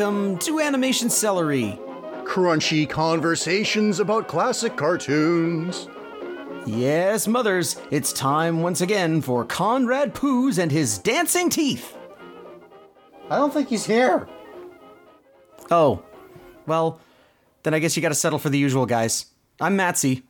welcome 0.00 0.38
to 0.38 0.60
Animation 0.60 1.10
Celery. 1.10 1.78
Crunchy 2.24 2.88
conversations 2.88 4.00
about 4.00 4.28
classic 4.28 4.74
cartoons. 4.74 5.88
Yes, 6.64 7.28
mothers, 7.28 7.76
it's 7.90 8.10
time 8.10 8.62
once 8.62 8.80
again 8.80 9.20
for 9.20 9.44
Conrad 9.44 10.14
Poos 10.14 10.56
and 10.56 10.72
his 10.72 10.96
dancing 10.96 11.50
teeth. 11.50 11.94
I 13.28 13.36
don't 13.36 13.52
think 13.52 13.68
he's 13.68 13.84
here. 13.84 14.26
Oh, 15.70 16.02
well, 16.66 16.98
then 17.62 17.74
I 17.74 17.78
guess 17.78 17.94
you 17.94 18.00
gotta 18.00 18.14
settle 18.14 18.38
for 18.38 18.48
the 18.48 18.58
usual, 18.58 18.86
guys. 18.86 19.26
I'm 19.60 19.76
Matsy. 19.76 20.22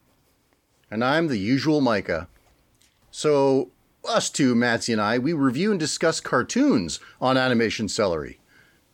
And 0.91 1.05
I'm 1.05 1.29
the 1.29 1.39
usual 1.39 1.81
Micah. 1.81 2.27
So, 3.13 3.71
us 4.05 4.31
two, 4.31 4.57
Matsy 4.57 4.93
and 4.93 5.01
I, 5.01 5.19
we 5.21 5.33
review 5.33 5.71
and 5.71 5.79
discuss 5.79 6.19
cartoons 6.19 6.99
on 7.21 7.37
Animation 7.37 7.89
Celery. 7.89 8.41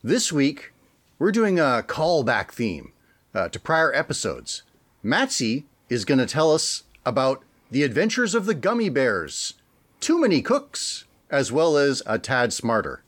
This 0.06 0.32
week, 0.32 0.72
we're 1.18 1.32
doing 1.32 1.58
a 1.58 1.82
callback 1.84 2.52
theme 2.52 2.92
uh, 3.34 3.48
to 3.48 3.58
prior 3.58 3.92
episodes. 3.92 4.62
Matsy 5.04 5.64
is 5.88 6.04
going 6.04 6.20
to 6.20 6.26
tell 6.26 6.52
us 6.52 6.84
about 7.04 7.42
the 7.72 7.82
adventures 7.82 8.32
of 8.32 8.46
the 8.46 8.54
gummi 8.54 8.94
bears, 8.94 9.54
Too 9.98 10.20
Many 10.20 10.42
Cooks, 10.42 11.06
as 11.28 11.50
well 11.50 11.76
as 11.76 12.04
A 12.06 12.20
Tad 12.20 12.52
Smarter. 12.52 13.02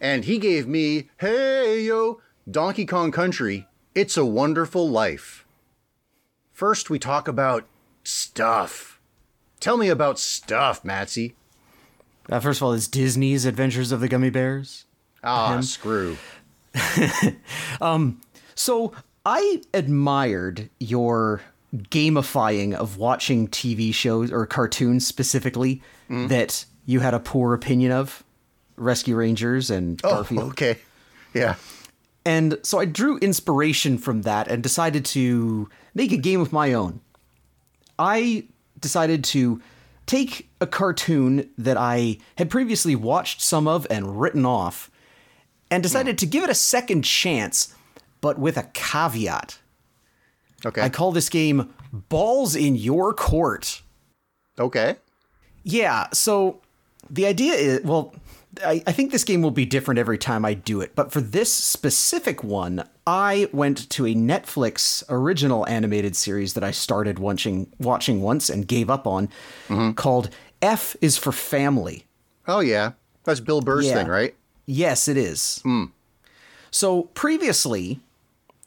And 0.00 0.26
he 0.26 0.38
gave 0.38 0.68
me, 0.68 1.08
hey 1.18 1.82
yo, 1.82 2.20
Donkey 2.48 2.86
Kong 2.86 3.10
Country, 3.10 3.66
It's 3.92 4.16
a 4.16 4.24
Wonderful 4.24 4.88
Life. 4.88 5.44
First, 6.52 6.88
we 6.88 7.00
talk 7.00 7.26
about 7.26 7.66
stuff. 8.04 9.00
Tell 9.58 9.76
me 9.76 9.88
about 9.88 10.20
stuff, 10.20 10.84
Matsy. 10.84 11.34
Uh, 12.30 12.38
first 12.38 12.60
of 12.60 12.62
all, 12.62 12.74
it's 12.74 12.86
Disney's 12.86 13.44
Adventures 13.44 13.90
of 13.90 13.98
the 13.98 14.08
Gummi 14.08 14.32
Bears. 14.32 14.85
Ah, 15.26 15.60
screw. 15.60 16.16
So 18.58 18.92
I 19.26 19.60
admired 19.74 20.70
your 20.78 21.42
gamifying 21.74 22.72
of 22.74 22.96
watching 22.96 23.48
TV 23.48 23.92
shows 23.92 24.32
or 24.32 24.46
cartoons 24.46 25.06
specifically 25.06 25.82
that 26.08 26.64
you 26.86 27.00
had 27.00 27.12
a 27.12 27.18
poor 27.20 27.52
opinion 27.52 27.92
of 27.92 28.24
Rescue 28.76 29.16
Rangers 29.16 29.70
and 29.70 30.00
Oh, 30.04 30.14
Garfield. 30.16 30.50
okay. 30.52 30.78
Yeah. 31.34 31.56
And 32.24 32.58
so 32.62 32.78
I 32.78 32.84
drew 32.86 33.18
inspiration 33.18 33.98
from 33.98 34.22
that 34.22 34.48
and 34.48 34.62
decided 34.62 35.04
to 35.06 35.68
make 35.94 36.12
a 36.12 36.16
game 36.16 36.40
of 36.40 36.52
my 36.52 36.72
own. 36.72 37.00
I 37.98 38.44
decided 38.80 39.22
to 39.24 39.60
take 40.06 40.48
a 40.60 40.66
cartoon 40.66 41.50
that 41.58 41.76
I 41.76 42.18
had 42.36 42.48
previously 42.50 42.94
watched 42.96 43.40
some 43.42 43.66
of 43.68 43.86
and 43.90 44.20
written 44.20 44.46
off 44.46 44.90
and 45.70 45.80
hmm. 45.80 45.82
decided 45.82 46.18
to 46.18 46.26
give 46.26 46.44
it 46.44 46.50
a 46.50 46.54
second 46.54 47.02
chance, 47.02 47.74
but 48.20 48.38
with 48.38 48.56
a 48.56 48.64
caveat. 48.74 49.58
Okay. 50.64 50.82
I 50.82 50.88
call 50.88 51.12
this 51.12 51.28
game 51.28 51.74
Balls 51.92 52.56
in 52.56 52.76
Your 52.76 53.12
Court. 53.12 53.82
okay. 54.58 54.96
Yeah, 55.68 56.06
so 56.12 56.60
the 57.10 57.26
idea 57.26 57.54
is 57.54 57.82
well, 57.82 58.14
I, 58.64 58.82
I 58.86 58.92
think 58.92 59.10
this 59.10 59.24
game 59.24 59.42
will 59.42 59.50
be 59.50 59.66
different 59.66 59.98
every 59.98 60.18
time 60.18 60.44
I 60.44 60.54
do 60.54 60.80
it, 60.80 60.94
but 60.94 61.12
for 61.12 61.20
this 61.20 61.52
specific 61.52 62.44
one, 62.44 62.88
I 63.06 63.48
went 63.52 63.90
to 63.90 64.06
a 64.06 64.14
Netflix 64.14 65.02
original 65.08 65.66
animated 65.68 66.16
series 66.16 66.54
that 66.54 66.64
I 66.64 66.70
started 66.70 67.18
watching 67.18 67.72
watching 67.78 68.22
once 68.22 68.48
and 68.48 68.66
gave 68.66 68.88
up 68.90 69.06
on 69.06 69.28
mm-hmm. 69.68 69.92
called 69.92 70.30
F 70.62 70.96
is 71.00 71.16
for 71.16 71.32
Family. 71.32 72.04
Oh, 72.48 72.60
yeah. 72.60 72.92
That's 73.24 73.40
Bill 73.40 73.60
Burr's 73.60 73.86
Yeah. 73.86 73.94
thing, 73.94 74.06
right? 74.06 74.34
Yes, 74.66 75.08
it 75.08 75.16
is. 75.16 75.62
So 76.70 77.04
previously, 77.14 78.00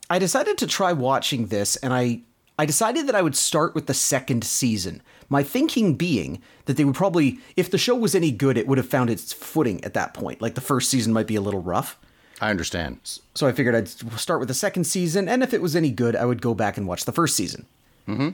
I 0.09 0.17
decided 0.17 0.57
to 0.57 0.67
try 0.67 0.93
watching 0.93 1.47
this, 1.47 1.75
and 1.75 1.93
I 1.93 2.21
I 2.57 2.65
decided 2.65 3.07
that 3.07 3.15
I 3.15 3.21
would 3.21 3.37
start 3.37 3.73
with 3.73 3.87
the 3.87 3.93
second 3.93 4.43
season. 4.43 5.01
My 5.29 5.43
thinking 5.43 5.95
being 5.95 6.41
that 6.65 6.75
they 6.75 6.83
would 6.83 6.95
probably, 6.95 7.39
if 7.55 7.71
the 7.71 7.77
show 7.77 7.95
was 7.95 8.13
any 8.13 8.31
good, 8.31 8.57
it 8.57 8.67
would 8.67 8.77
have 8.77 8.89
found 8.89 9.09
its 9.09 9.31
footing 9.31 9.81
at 9.83 9.93
that 9.93 10.13
point. 10.13 10.41
Like 10.41 10.55
the 10.55 10.61
first 10.61 10.89
season 10.89 11.13
might 11.13 11.27
be 11.27 11.37
a 11.37 11.41
little 11.41 11.61
rough. 11.61 11.97
I 12.41 12.49
understand. 12.49 12.99
So 13.33 13.47
I 13.47 13.53
figured 13.53 13.75
I'd 13.75 13.87
start 13.87 14.39
with 14.39 14.49
the 14.49 14.53
second 14.53 14.83
season, 14.85 15.29
and 15.29 15.41
if 15.41 15.53
it 15.53 15.61
was 15.61 15.73
any 15.73 15.89
good, 15.89 16.17
I 16.17 16.25
would 16.25 16.41
go 16.41 16.53
back 16.53 16.75
and 16.75 16.85
watch 16.85 17.05
the 17.05 17.13
first 17.13 17.37
season. 17.37 17.65
Mm-hmm. 18.09 18.29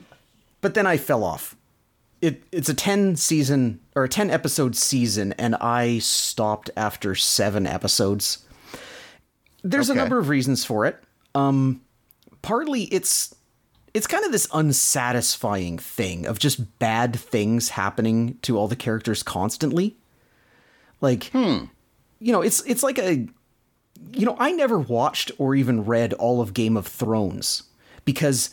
But 0.61 0.73
then 0.73 0.87
I 0.87 0.97
fell 0.97 1.23
off. 1.23 1.55
It 2.25 2.43
it's 2.51 2.69
a 2.69 2.73
ten 2.73 3.15
season 3.15 3.79
or 3.95 4.03
a 4.05 4.09
ten 4.09 4.29
episode 4.31 4.75
season, 4.75 5.33
and 5.33 5.55
I 5.55 5.99
stopped 5.99 6.69
after 6.75 7.13
seven 7.15 7.67
episodes. 7.67 8.39
There's 9.63 9.89
Okay. 9.89 9.99
a 9.99 10.01
number 10.01 10.17
of 10.19 10.29
reasons 10.29 10.63
for 10.65 10.85
it. 10.85 11.01
Um, 11.33 11.81
partly 12.41 12.83
it's 12.85 13.33
it's 13.93 14.07
kind 14.07 14.25
of 14.25 14.31
this 14.31 14.47
unsatisfying 14.53 15.77
thing 15.79 16.25
of 16.25 16.39
just 16.39 16.79
bad 16.79 17.15
things 17.15 17.69
happening 17.69 18.37
to 18.41 18.57
all 18.57 18.67
the 18.67 18.75
characters 18.75 19.23
constantly. 19.23 19.95
Like, 21.01 21.33
you 21.33 21.69
know, 22.19 22.41
it's 22.41 22.61
it's 22.65 22.83
like 22.83 22.97
a 22.99 23.27
you 24.11 24.25
know, 24.25 24.35
I 24.39 24.51
never 24.51 24.77
watched 24.79 25.31
or 25.37 25.55
even 25.55 25.85
read 25.85 26.13
all 26.13 26.41
of 26.41 26.53
Game 26.53 26.75
of 26.77 26.87
Thrones 26.87 27.63
because 28.03 28.49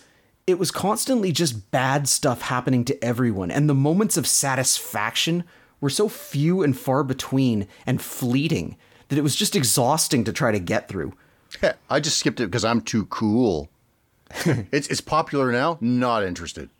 it 0.46 0.58
was 0.58 0.70
constantly 0.70 1.32
just 1.32 1.70
bad 1.70 2.08
stuff 2.08 2.42
happening 2.42 2.84
to 2.86 3.04
everyone, 3.04 3.50
and 3.50 3.68
the 3.68 3.74
moments 3.74 4.16
of 4.16 4.26
satisfaction 4.26 5.44
were 5.80 5.90
so 5.90 6.08
few 6.08 6.62
and 6.62 6.76
far 6.76 7.04
between 7.04 7.66
and 7.86 8.00
fleeting 8.00 8.76
that 9.08 9.18
it 9.18 9.22
was 9.22 9.36
just 9.36 9.54
exhausting 9.54 10.24
to 10.24 10.32
try 10.32 10.52
to 10.52 10.58
get 10.58 10.88
through. 10.88 11.12
I 11.90 12.00
just 12.00 12.18
skipped 12.18 12.40
it 12.40 12.46
because 12.46 12.64
I'm 12.64 12.80
too 12.80 13.06
cool. 13.06 13.68
it's 14.46 14.88
it's 14.88 15.00
popular 15.00 15.52
now. 15.52 15.78
Not 15.80 16.24
interested. 16.24 16.70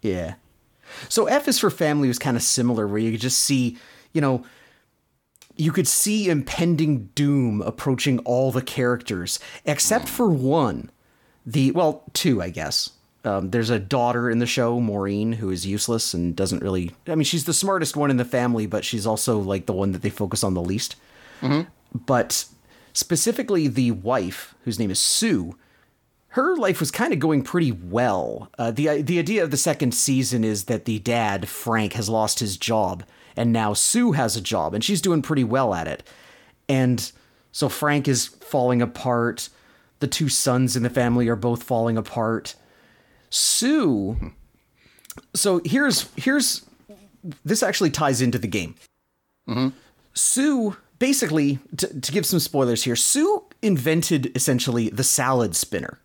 Yeah. 0.00 0.34
So 1.08 1.26
F 1.26 1.48
is 1.48 1.58
for 1.58 1.70
Family 1.70 2.08
was 2.08 2.18
kind 2.18 2.36
of 2.36 2.42
similar, 2.42 2.86
where 2.86 2.98
you 2.98 3.10
could 3.10 3.20
just 3.20 3.40
see, 3.40 3.76
you 4.12 4.20
know, 4.20 4.44
you 5.56 5.72
could 5.72 5.88
see 5.88 6.28
impending 6.28 7.06
doom 7.14 7.60
approaching 7.62 8.18
all 8.20 8.52
the 8.52 8.62
characters, 8.62 9.38
except 9.64 10.08
for 10.08 10.28
one. 10.28 10.90
The 11.44 11.72
well, 11.72 12.04
two, 12.12 12.42
I 12.42 12.50
guess. 12.50 12.90
Um, 13.26 13.50
there's 13.50 13.70
a 13.70 13.78
daughter 13.78 14.30
in 14.30 14.38
the 14.38 14.46
show, 14.46 14.80
Maureen, 14.80 15.32
who 15.32 15.50
is 15.50 15.66
useless 15.66 16.14
and 16.14 16.36
doesn't 16.36 16.62
really. 16.62 16.92
I 17.08 17.16
mean, 17.16 17.24
she's 17.24 17.44
the 17.44 17.52
smartest 17.52 17.96
one 17.96 18.10
in 18.10 18.18
the 18.18 18.24
family, 18.24 18.66
but 18.66 18.84
she's 18.84 19.06
also 19.06 19.38
like 19.38 19.66
the 19.66 19.72
one 19.72 19.92
that 19.92 20.02
they 20.02 20.10
focus 20.10 20.44
on 20.44 20.54
the 20.54 20.62
least. 20.62 20.94
But 21.92 22.44
specifically, 22.92 23.68
the 23.68 23.90
wife, 23.90 24.54
whose 24.64 24.78
name 24.78 24.90
is 24.90 25.00
Sue, 25.00 25.56
her 26.28 26.54
life 26.56 26.80
was 26.80 26.90
kind 26.90 27.12
of 27.12 27.18
going 27.18 27.42
pretty 27.42 27.72
well. 27.72 28.50
Uh, 28.58 28.70
the 28.70 29.02
the 29.02 29.18
idea 29.18 29.42
of 29.42 29.50
the 29.50 29.56
second 29.56 29.92
season 29.92 30.44
is 30.44 30.64
that 30.64 30.84
the 30.84 30.98
dad 31.00 31.48
Frank 31.48 31.94
has 31.94 32.08
lost 32.08 32.38
his 32.40 32.56
job, 32.56 33.04
and 33.36 33.52
now 33.52 33.72
Sue 33.72 34.12
has 34.12 34.36
a 34.36 34.40
job, 34.40 34.72
and 34.74 34.84
she's 34.84 35.00
doing 35.00 35.22
pretty 35.22 35.44
well 35.44 35.74
at 35.74 35.88
it. 35.88 36.06
And 36.68 37.10
so 37.52 37.68
Frank 37.68 38.06
is 38.06 38.26
falling 38.26 38.82
apart. 38.82 39.48
The 39.98 40.06
two 40.06 40.28
sons 40.28 40.76
in 40.76 40.82
the 40.82 40.90
family 40.90 41.26
are 41.28 41.36
both 41.36 41.62
falling 41.62 41.96
apart. 41.96 42.54
Sue. 43.36 44.32
So 45.34 45.60
here's 45.64 46.08
here's 46.16 46.64
this 47.44 47.62
actually 47.62 47.90
ties 47.90 48.20
into 48.22 48.38
the 48.38 48.48
game. 48.48 48.74
hmm 49.46 49.68
Sue 50.14 50.76
basically 50.98 51.58
to, 51.76 52.00
to 52.00 52.12
give 52.12 52.24
some 52.24 52.38
spoilers 52.40 52.84
here. 52.84 52.96
Sue 52.96 53.44
invented 53.60 54.34
essentially 54.34 54.88
the 54.88 55.04
salad 55.04 55.54
spinner 55.54 55.98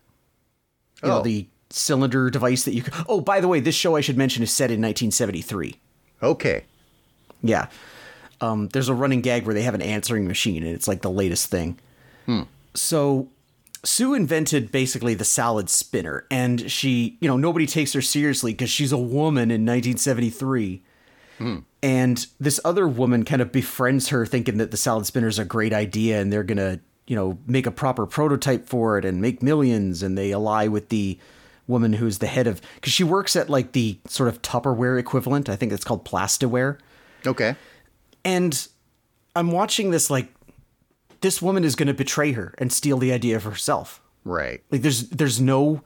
you 1.02 1.08
know, 1.08 1.18
Oh. 1.20 1.22
the 1.22 1.46
cylinder 1.70 2.28
device 2.28 2.64
that 2.64 2.74
you 2.74 2.82
could. 2.82 2.92
Oh, 3.08 3.20
by 3.22 3.40
the 3.40 3.48
way, 3.48 3.58
this 3.60 3.74
show 3.74 3.96
I 3.96 4.02
should 4.02 4.18
mention 4.18 4.42
is 4.42 4.50
set 4.52 4.70
in 4.70 4.80
1973. 4.82 5.76
Okay. 6.22 6.64
Yeah. 7.42 7.68
Um, 8.42 8.68
there's 8.68 8.88
a 8.90 8.94
running 8.94 9.22
gag 9.22 9.46
where 9.46 9.54
they 9.54 9.62
have 9.62 9.74
an 9.74 9.80
answering 9.82 10.26
machine, 10.28 10.62
and 10.62 10.74
it's 10.74 10.86
like 10.86 11.00
the 11.02 11.10
latest 11.10 11.46
thing. 11.50 11.78
So 12.74 13.28
Sue 13.84 14.14
invented 14.14 14.70
basically 14.70 15.14
the 15.14 15.24
salad 15.24 15.68
spinner, 15.68 16.24
and 16.30 16.70
she, 16.70 17.18
you 17.20 17.28
know, 17.28 17.36
nobody 17.36 17.66
takes 17.66 17.92
her 17.94 18.02
seriously 18.02 18.52
because 18.52 18.70
she's 18.70 18.92
a 18.92 18.98
woman 18.98 19.50
in 19.50 19.62
1973. 19.62 20.82
Hmm. 21.38 21.58
And 21.82 22.24
this 22.38 22.60
other 22.64 22.86
woman 22.86 23.24
kind 23.24 23.42
of 23.42 23.50
befriends 23.50 24.10
her, 24.10 24.24
thinking 24.24 24.58
that 24.58 24.70
the 24.70 24.76
salad 24.76 25.06
spinner 25.06 25.26
is 25.26 25.40
a 25.40 25.44
great 25.44 25.72
idea, 25.72 26.20
and 26.20 26.32
they're 26.32 26.44
gonna, 26.44 26.78
you 27.08 27.16
know, 27.16 27.38
make 27.46 27.66
a 27.66 27.72
proper 27.72 28.06
prototype 28.06 28.68
for 28.68 28.98
it 28.98 29.04
and 29.04 29.20
make 29.20 29.42
millions. 29.42 30.02
And 30.02 30.16
they 30.16 30.32
ally 30.32 30.68
with 30.68 30.88
the 30.88 31.18
woman 31.66 31.94
who's 31.94 32.18
the 32.18 32.28
head 32.28 32.46
of, 32.46 32.60
because 32.76 32.92
she 32.92 33.02
works 33.02 33.34
at 33.34 33.50
like 33.50 33.72
the 33.72 33.98
sort 34.06 34.28
of 34.28 34.42
Tupperware 34.42 34.98
equivalent. 34.98 35.48
I 35.48 35.56
think 35.56 35.72
it's 35.72 35.84
called 35.84 36.04
Plastaware. 36.04 36.78
Okay. 37.26 37.56
And 38.24 38.68
I'm 39.34 39.50
watching 39.50 39.90
this 39.90 40.08
like 40.08 40.32
this 41.22 41.40
woman 41.40 41.64
is 41.64 41.74
going 41.74 41.86
to 41.88 41.94
betray 41.94 42.32
her 42.32 42.54
and 42.58 42.72
steal 42.72 42.98
the 42.98 43.12
idea 43.12 43.36
of 43.36 43.44
herself. 43.44 44.00
Right. 44.24 44.62
Like 44.70 44.82
there's 44.82 45.08
there's 45.08 45.40
no 45.40 45.82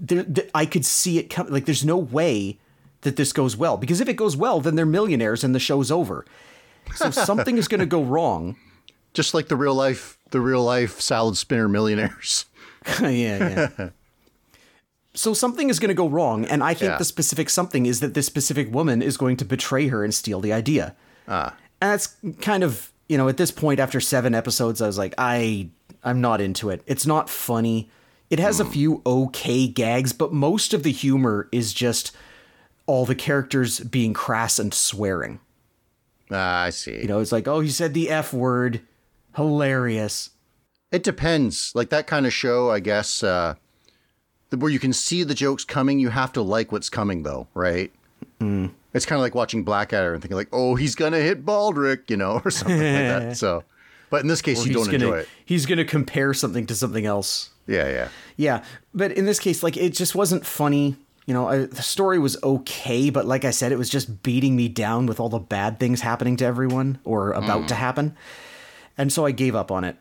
there, 0.00 0.24
th- 0.24 0.50
I 0.54 0.66
could 0.66 0.84
see 0.84 1.18
it 1.18 1.28
come 1.30 1.48
like 1.48 1.64
there's 1.66 1.84
no 1.84 1.96
way 1.98 2.58
that 3.02 3.16
this 3.16 3.32
goes 3.32 3.56
well 3.56 3.76
because 3.76 4.00
if 4.00 4.08
it 4.08 4.14
goes 4.14 4.36
well 4.36 4.60
then 4.60 4.74
they're 4.76 4.86
millionaires 4.86 5.42
and 5.44 5.54
the 5.54 5.58
show's 5.60 5.90
over. 5.90 6.24
So 6.94 7.10
something 7.10 7.58
is 7.58 7.68
going 7.68 7.80
to 7.80 7.86
go 7.86 8.02
wrong 8.14 8.56
Just 9.14 9.34
like 9.34 9.48
the 9.48 9.56
real 9.56 9.74
life, 9.74 10.18
the 10.30 10.40
real 10.40 10.62
life 10.64 11.00
salad 11.00 11.36
spinner 11.36 11.68
millionaires. 11.68 12.46
yeah, 13.00 13.68
yeah. 13.78 13.88
so 15.14 15.34
something 15.34 15.68
is 15.70 15.78
going 15.78 15.90
to 15.90 15.94
go 15.94 16.08
wrong, 16.08 16.44
and 16.46 16.62
I 16.64 16.74
think 16.74 16.90
Yeah. 16.92 16.98
the 16.98 17.04
specific 17.04 17.50
something 17.50 17.86
is 17.86 18.00
that 18.00 18.14
this 18.14 18.26
specific 18.26 18.72
woman 18.72 19.02
is 19.02 19.16
going 19.16 19.36
to 19.38 19.44
betray 19.44 19.88
her 19.88 20.02
and 20.04 20.12
steal 20.14 20.40
the 20.40 20.52
idea. 20.52 20.96
Ah. 21.28 21.54
And 21.80 21.90
that's 21.92 22.16
kind 22.40 22.64
of 22.64 22.91
you 23.12 23.18
know 23.18 23.28
at 23.28 23.36
this 23.36 23.50
point 23.50 23.78
after 23.78 24.00
seven 24.00 24.34
episodes, 24.34 24.80
I 24.80 24.86
was 24.86 24.96
like, 24.96 25.12
I 25.18 25.68
I'm 26.02 26.22
not 26.22 26.40
into 26.40 26.70
it. 26.70 26.82
It's 26.86 27.04
not 27.04 27.28
funny. 27.28 27.90
It 28.30 28.38
has 28.38 28.58
a 28.58 28.64
few 28.64 29.02
okay 29.04 29.68
gags, 29.68 30.14
but 30.14 30.32
most 30.32 30.72
of 30.72 30.82
the 30.82 30.90
humor 30.90 31.46
is 31.52 31.74
just 31.74 32.16
all 32.86 33.04
the 33.04 33.14
characters 33.14 33.80
being 33.80 34.14
crass 34.14 34.58
and 34.58 34.72
swearing. 34.72 35.40
Ah, 36.30 36.62
I 36.62 36.70
see. 36.70 37.02
You 37.02 37.06
know, 37.06 37.20
it's 37.20 37.32
like, 37.32 37.46
oh, 37.46 37.60
he 37.60 37.68
said 37.68 37.92
the 37.92 38.08
F 38.08 38.32
word. 38.32 38.80
Hilarious. 39.36 40.30
It 40.90 41.02
depends. 41.02 41.72
Like 41.74 41.90
that 41.90 42.06
kind 42.06 42.24
of 42.24 42.32
show, 42.32 42.70
I 42.70 42.80
guess, 42.80 43.22
uh, 43.22 43.56
where 44.56 44.70
you 44.70 44.78
can 44.78 44.94
see 44.94 45.22
the 45.22 45.34
jokes 45.34 45.66
coming, 45.66 45.98
you 45.98 46.08
have 46.08 46.32
to 46.32 46.40
like 46.40 46.72
what's 46.72 46.88
coming, 46.88 47.24
though, 47.24 47.48
right? 47.52 47.92
It's 48.94 49.06
kind 49.06 49.18
of 49.18 49.22
like 49.22 49.34
watching 49.34 49.64
Blackadder 49.64 50.12
and 50.12 50.22
thinking, 50.22 50.36
like, 50.36 50.48
oh, 50.52 50.74
he's 50.74 50.94
going 50.94 51.12
to 51.12 51.18
hit 51.18 51.44
Baldrick, 51.44 52.10
you 52.10 52.16
know, 52.16 52.40
or 52.44 52.50
something 52.50 52.76
like 52.76 52.84
that. 52.84 53.36
So, 53.42 53.64
but 54.10 54.20
in 54.20 54.28
this 54.28 54.42
case, 54.42 54.58
you 54.58 54.66
He's 54.66 54.74
don't 54.74 54.84
gonna 54.84 55.04
enjoy 55.06 55.18
it. 55.20 55.28
he's 55.44 55.64
gonna 55.64 55.86
compare 55.86 56.34
something 56.34 56.66
to 56.66 56.74
something 56.74 57.06
else. 57.06 57.48
Yeah, 57.66 57.88
yeah. 57.88 58.08
Yeah, 58.36 58.64
but 58.92 59.12
in 59.12 59.24
this 59.24 59.38
case, 59.38 59.62
like 59.62 59.76
it 59.78 59.94
just 59.94 60.14
wasn't 60.14 60.44
funny. 60.44 60.96
You 61.24 61.32
know, 61.32 61.48
I, 61.48 61.64
the 61.64 61.82
story 61.82 62.18
was 62.18 62.36
okay, 62.42 63.08
but 63.08 63.24
like 63.24 63.46
I 63.46 63.52
said, 63.52 63.72
it 63.72 63.78
was 63.78 63.88
just 63.88 64.22
beating 64.22 64.54
me 64.54 64.68
down 64.68 65.06
with 65.06 65.18
all 65.18 65.30
the 65.30 65.38
bad 65.38 65.80
things 65.80 66.02
happening 66.02 66.36
to 66.36 66.44
everyone 66.44 66.98
or 67.04 67.32
about 67.32 67.68
to 67.68 67.74
mm. 67.74 67.78
happen, 67.78 68.16
and 68.98 69.10
so 69.10 69.24
I 69.24 69.30
gave 69.30 69.54
up 69.54 69.70
on 69.70 69.84
it. 69.84 69.96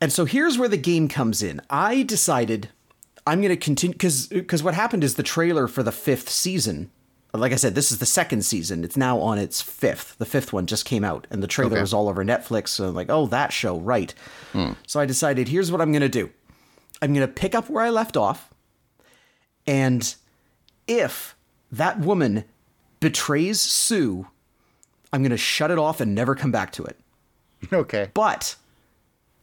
And 0.00 0.12
so 0.12 0.26
here's 0.26 0.58
where 0.58 0.68
the 0.68 0.76
game 0.76 1.08
comes 1.08 1.42
in. 1.42 1.60
I 1.70 2.02
decided 2.02 2.68
I'm 3.26 3.40
going 3.40 3.48
to 3.50 3.56
continue 3.56 3.94
because 3.94 4.26
because 4.26 4.62
what 4.62 4.74
happened 4.74 5.02
is 5.02 5.14
the 5.14 5.22
trailer 5.22 5.66
for 5.66 5.82
the 5.82 5.92
fifth 5.92 6.28
season. 6.28 6.90
Like 7.36 7.52
I 7.52 7.56
said, 7.56 7.74
this 7.74 7.90
is 7.92 7.98
the 7.98 8.06
second 8.06 8.44
season. 8.44 8.84
It's 8.84 8.96
now 8.96 9.18
on 9.20 9.38
its 9.38 9.60
fifth. 9.60 10.16
The 10.18 10.24
fifth 10.26 10.52
one 10.52 10.66
just 10.66 10.84
came 10.84 11.04
out, 11.04 11.26
and 11.30 11.42
the 11.42 11.46
trailer 11.46 11.72
Okay. 11.72 11.80
was 11.80 11.92
all 11.94 12.08
over 12.08 12.24
Netflix. 12.24 12.68
So 12.68 12.88
I'm 12.88 12.94
like, 12.94 13.10
oh, 13.10 13.26
that 13.26 13.52
show, 13.52 13.78
right? 13.78 14.12
Hmm. 14.52 14.72
So 14.86 15.00
I 15.00 15.06
decided, 15.06 15.48
here's 15.48 15.70
what 15.72 15.80
I'm 15.80 15.92
going 15.92 16.02
to 16.02 16.08
do. 16.08 16.30
I'm 17.02 17.12
going 17.14 17.26
to 17.26 17.32
pick 17.32 17.54
up 17.54 17.68
where 17.68 17.84
I 17.84 17.90
left 17.90 18.16
off. 18.16 18.48
And 19.66 20.14
if 20.86 21.36
that 21.72 21.98
woman 22.00 22.44
betrays 23.00 23.60
Sue, 23.60 24.28
I'm 25.12 25.22
going 25.22 25.30
to 25.30 25.36
shut 25.36 25.70
it 25.70 25.78
off 25.78 26.00
and 26.00 26.14
never 26.14 26.34
come 26.34 26.52
back 26.52 26.72
to 26.72 26.84
it. 26.84 26.98
Okay. 27.72 28.10
But 28.14 28.54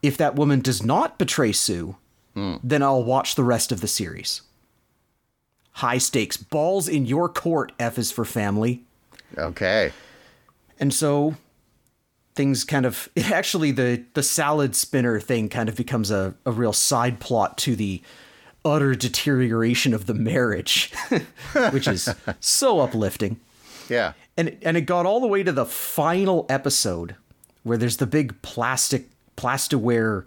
if 0.02 0.18
that 0.18 0.36
woman 0.36 0.62
does 0.62 0.84
not 0.84 1.18
betray 1.18 1.52
Sue, 1.52 1.98
hmm. 2.36 2.56
then 2.64 2.82
I'll 2.84 3.04
watch 3.04 3.36
the 3.36 3.44
rest 3.44 3.72
of 3.72 3.82
the 3.82 3.88
series. 3.88 4.42
High 5.74 5.98
stakes. 5.98 6.38
Balls 6.38 6.88
in 6.88 7.06
your 7.06 7.30
court, 7.30 7.72
F 7.80 7.98
is 7.98 8.12
for 8.12 8.26
family. 8.26 8.84
Okay. 9.38 9.92
And 10.80 10.94
so 10.94 11.36
things 12.36 12.64
kind 12.64 12.86
of 12.86 13.10
actually 13.18 13.72
the 13.72 14.04
the 14.14 14.24
salad 14.24 14.76
spinner 14.76 15.20
thing 15.20 15.50
kind 15.50 15.70
of 15.70 15.76
becomes 15.76 16.12
a, 16.12 16.36
a 16.46 16.52
real 16.52 16.74
side 16.74 17.20
plot 17.20 17.58
to 17.60 17.76
the 17.76 18.02
utter 18.66 18.96
deterioration 18.96 19.94
of 19.94 20.06
the 20.06 20.14
marriage, 20.14 20.92
which 21.72 21.88
is 21.88 22.14
so 22.40 22.80
uplifting. 22.80 23.40
Yeah. 23.90 24.14
And 24.38 24.58
and 24.62 24.78
it 24.78 24.82
got 24.82 25.06
all 25.06 25.20
the 25.20 25.28
way 25.28 25.44
to 25.44 25.52
the 25.52 25.66
final 25.66 26.46
episode 26.50 27.16
where 27.64 27.78
there's 27.78 27.98
the 27.98 28.08
big 28.08 28.42
plastic 28.42 29.08
plasticware 29.38 30.26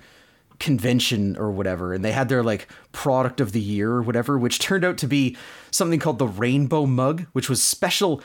convention 0.59 1.37
or 1.37 1.51
whatever 1.51 1.93
and 1.93 2.05
they 2.05 2.13
had 2.13 2.29
their 2.29 2.43
like 2.43 2.67
product 2.93 3.41
of 3.41 3.53
the 3.53 3.61
year 3.61 3.91
or 3.91 4.03
whatever 4.03 4.39
which 4.39 4.59
turned 4.59 4.85
out 4.85 4.97
to 4.97 5.07
be 5.07 5.37
something 5.71 6.01
called 6.01 6.19
the 6.19 6.27
rainbow 6.27 6.87
mug 6.87 7.27
which 7.33 7.51
was 7.51 7.63
special 7.63 8.23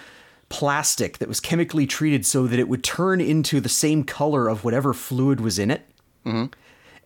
plastic 0.51 1.17
that 1.17 1.29
was 1.29 1.39
chemically 1.39 1.87
treated 1.87 2.25
so 2.25 2.45
that 2.45 2.59
it 2.59 2.67
would 2.67 2.83
turn 2.83 3.21
into 3.21 3.59
the 3.59 3.69
same 3.69 4.03
color 4.03 4.49
of 4.49 4.63
whatever 4.63 4.93
fluid 4.93 5.39
was 5.39 5.57
in 5.57 5.71
it. 5.71 5.89
Mm-hmm. 6.25 6.47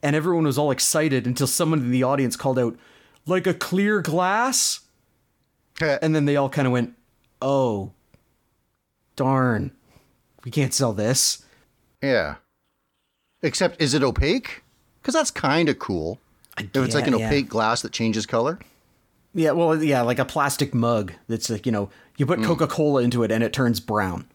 And 0.03 0.15
everyone 0.15 0.45
was 0.45 0.57
all 0.57 0.71
excited 0.71 1.25
until 1.25 1.47
someone 1.47 1.79
in 1.79 1.91
the 1.91 2.03
audience 2.03 2.35
called 2.35 2.59
out 2.59 2.75
like 3.25 3.47
a 3.47 3.53
clear 3.53 4.01
glass? 4.01 4.81
And 5.79 6.15
then 6.15 6.25
they 6.25 6.35
all 6.35 6.49
kind 6.49 6.65
of 6.65 6.73
went 6.73 6.95
oh 7.41 7.91
darn. 9.15 9.71
We 10.43 10.51
can't 10.51 10.73
sell 10.73 10.93
this. 10.93 11.45
Yeah. 12.01 12.35
Except, 13.41 13.79
is 13.79 13.93
it 13.93 14.03
opaque? 14.03 14.63
Because 15.05 15.13
that's 15.13 15.29
kind 15.29 15.69
of 15.69 15.77
cool. 15.77 16.17
If 16.57 16.75
it's 16.75 16.95
like 16.95 17.05
an 17.05 17.19
yeah. 17.19 17.27
opaque 17.27 17.47
glass 17.47 17.83
that 17.83 17.91
changes 17.91 18.25
color. 18.25 18.57
Yeah, 19.35 19.51
well, 19.51 19.83
yeah, 19.83 20.01
like 20.01 20.17
a 20.17 20.25
plastic 20.25 20.73
mug 20.73 21.13
that's 21.27 21.47
like, 21.47 21.67
you 21.67 21.71
know, 21.71 21.91
you 22.17 22.25
put 22.25 22.39
mm. 22.39 22.45
Coca 22.45 22.65
Cola 22.65 23.03
into 23.03 23.21
it 23.21 23.31
and 23.31 23.43
it 23.43 23.53
turns 23.53 23.79
brown. 23.79 24.27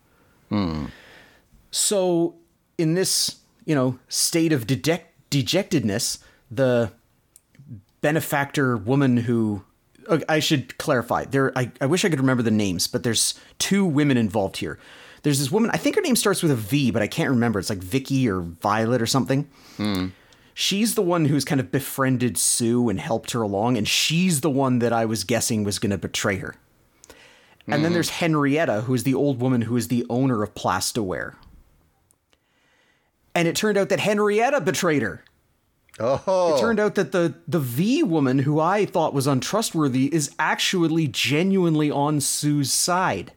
Hmm. 0.48 0.84
So, 1.72 2.36
in 2.78 2.94
this, 2.94 3.40
you 3.64 3.74
know, 3.74 3.98
state 4.08 4.52
of 4.52 4.68
deject- 4.68 5.12
dejectedness, 5.28 6.20
the 6.52 6.92
benefactor 8.00 8.76
woman 8.76 9.16
who. 9.16 9.64
I 10.28 10.38
should 10.38 10.78
clarify. 10.78 11.24
There, 11.24 11.56
I, 11.58 11.72
I 11.80 11.86
wish 11.86 12.04
I 12.04 12.08
could 12.10 12.20
remember 12.20 12.44
the 12.44 12.52
names, 12.52 12.86
but 12.86 13.02
there's 13.02 13.34
two 13.58 13.84
women 13.84 14.16
involved 14.16 14.58
here. 14.58 14.78
There's 15.22 15.40
this 15.40 15.50
woman. 15.50 15.70
I 15.74 15.78
think 15.78 15.96
her 15.96 16.02
name 16.02 16.16
starts 16.16 16.42
with 16.42 16.52
a 16.52 16.56
V, 16.56 16.92
but 16.92 17.02
I 17.02 17.08
can't 17.08 17.30
remember. 17.30 17.58
It's 17.58 17.70
like 17.70 17.78
Vicky 17.78 18.28
or 18.28 18.40
Violet 18.40 19.02
or 19.02 19.06
something. 19.06 19.48
Hmm. 19.76 20.08
She's 20.60 20.94
the 20.94 21.00
one 21.00 21.24
who's 21.24 21.46
kind 21.46 21.58
of 21.58 21.72
befriended 21.72 22.36
Sue 22.36 22.90
and 22.90 23.00
helped 23.00 23.30
her 23.30 23.40
along, 23.40 23.78
and 23.78 23.88
she's 23.88 24.42
the 24.42 24.50
one 24.50 24.80
that 24.80 24.92
I 24.92 25.06
was 25.06 25.24
guessing 25.24 25.64
was 25.64 25.78
going 25.78 25.90
to 25.90 25.96
betray 25.96 26.36
her. 26.36 26.54
And 27.66 27.76
then 27.76 27.84
mm-hmm. 27.84 27.94
there's 27.94 28.10
Henrietta, 28.10 28.82
who 28.82 28.92
is 28.92 29.04
the 29.04 29.14
old 29.14 29.40
woman 29.40 29.62
who 29.62 29.78
is 29.78 29.88
the 29.88 30.04
owner 30.10 30.42
of 30.42 30.54
Plastaware. 30.54 31.36
And 33.34 33.48
it 33.48 33.56
turned 33.56 33.78
out 33.78 33.88
that 33.88 34.00
Henrietta 34.00 34.60
betrayed 34.60 35.00
her. 35.00 35.24
Oh. 35.98 36.54
It 36.54 36.60
turned 36.60 36.78
out 36.78 36.94
that 36.94 37.12
the 37.12 37.36
the 37.48 37.58
V 37.58 38.02
woman 38.02 38.40
who 38.40 38.60
I 38.60 38.84
thought 38.84 39.14
was 39.14 39.26
untrustworthy 39.26 40.14
is 40.14 40.30
actually 40.38 41.08
genuinely 41.08 41.90
on 41.90 42.20
Sue's 42.20 42.70
side. 42.70 43.32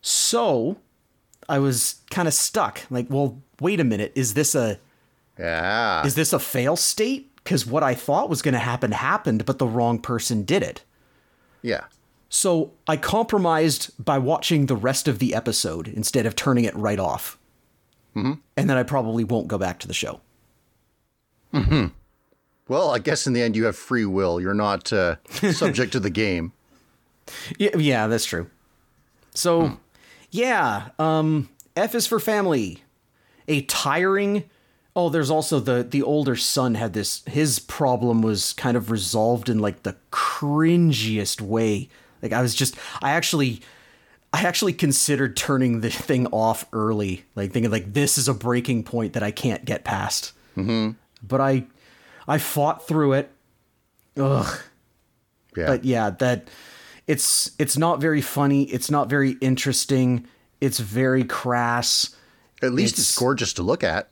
So, 0.00 0.78
I 1.46 1.58
was 1.58 1.96
kind 2.10 2.26
of 2.26 2.32
stuck. 2.32 2.80
Like, 2.88 3.08
well, 3.10 3.42
wait 3.60 3.80
a 3.80 3.84
minute, 3.84 4.12
is 4.14 4.32
this 4.32 4.54
a 4.54 4.78
yeah. 5.38 6.04
is 6.06 6.14
this 6.14 6.32
a 6.32 6.38
fail 6.38 6.76
state? 6.76 7.30
Because 7.36 7.66
what 7.66 7.82
I 7.82 7.94
thought 7.94 8.28
was 8.28 8.42
going 8.42 8.54
to 8.54 8.58
happen 8.58 8.92
happened, 8.92 9.46
but 9.46 9.58
the 9.58 9.68
wrong 9.68 9.98
person 9.98 10.42
did 10.42 10.62
it. 10.62 10.82
yeah. 11.62 11.84
So 12.28 12.72
I 12.88 12.96
compromised 12.96 13.92
by 14.04 14.18
watching 14.18 14.66
the 14.66 14.76
rest 14.76 15.06
of 15.06 15.20
the 15.20 15.34
episode 15.34 15.86
instead 15.86 16.26
of 16.26 16.34
turning 16.34 16.64
it 16.64 16.74
right 16.74 16.98
off. 16.98 17.38
Mm-hmm. 18.16 18.32
And 18.56 18.70
then 18.70 18.76
I 18.76 18.82
probably 18.82 19.22
won't 19.22 19.46
go 19.46 19.58
back 19.58 19.78
to 19.80 19.88
the 19.88 19.94
show. 19.94 20.20
Hmm. 21.52 21.86
Well, 22.68 22.90
I 22.90 22.98
guess 22.98 23.26
in 23.26 23.32
the 23.32 23.42
end 23.42 23.56
you 23.56 23.64
have 23.64 23.76
free 23.76 24.04
will. 24.04 24.40
You're 24.40 24.54
not 24.54 24.92
uh, 24.92 25.16
subject 25.52 25.92
to 25.92 26.00
the 26.00 26.10
game. 26.10 26.52
Yeah, 27.58 27.76
yeah 27.76 28.06
that's 28.06 28.24
true. 28.24 28.50
So, 29.34 29.78
yeah, 30.30 30.88
um, 30.98 31.48
F 31.76 31.94
is 31.94 32.06
for 32.06 32.18
family. 32.18 32.82
A 33.48 33.62
tiring. 33.62 34.44
Oh, 34.98 35.10
there's 35.10 35.30
also 35.30 35.60
the 35.60 35.82
the 35.82 36.02
older 36.02 36.34
son 36.36 36.74
had 36.74 36.94
this. 36.94 37.22
His 37.26 37.58
problem 37.58 38.22
was 38.22 38.54
kind 38.54 38.78
of 38.78 38.90
resolved 38.90 39.50
in 39.50 39.58
like 39.58 39.82
the 39.82 39.94
cringiest 40.10 41.42
way. 41.42 41.90
Like 42.22 42.32
I 42.32 42.40
was 42.40 42.54
just, 42.54 42.76
I 43.02 43.10
actually, 43.10 43.60
I 44.32 44.42
actually 44.44 44.72
considered 44.72 45.36
turning 45.36 45.82
the 45.82 45.90
thing 45.90 46.26
off 46.28 46.64
early, 46.72 47.26
like 47.34 47.52
thinking 47.52 47.70
like 47.70 47.92
this 47.92 48.16
is 48.16 48.26
a 48.26 48.32
breaking 48.34 48.84
point 48.84 49.12
that 49.12 49.22
I 49.22 49.30
can't 49.30 49.66
get 49.66 49.84
past. 49.84 50.32
Mm-hmm. 50.56 50.92
But 51.22 51.40
I, 51.42 51.66
I 52.26 52.38
fought 52.38 52.88
through 52.88 53.12
it. 53.12 53.30
Ugh. 54.16 54.60
Yeah. 55.54 55.66
But 55.66 55.84
yeah, 55.84 56.08
that 56.10 56.48
it's 57.06 57.50
it's 57.58 57.76
not 57.76 58.00
very 58.00 58.22
funny. 58.22 58.64
It's 58.64 58.90
not 58.90 59.10
very 59.10 59.32
interesting. 59.42 60.26
It's 60.60 60.78
very 60.78 61.24
crass. 61.24 62.16
At 62.62 62.72
least 62.72 62.94
it's, 62.94 63.10
it's- 63.10 63.18
gorgeous 63.18 63.52
to 63.54 63.62
look 63.62 63.84
at. 63.84 64.08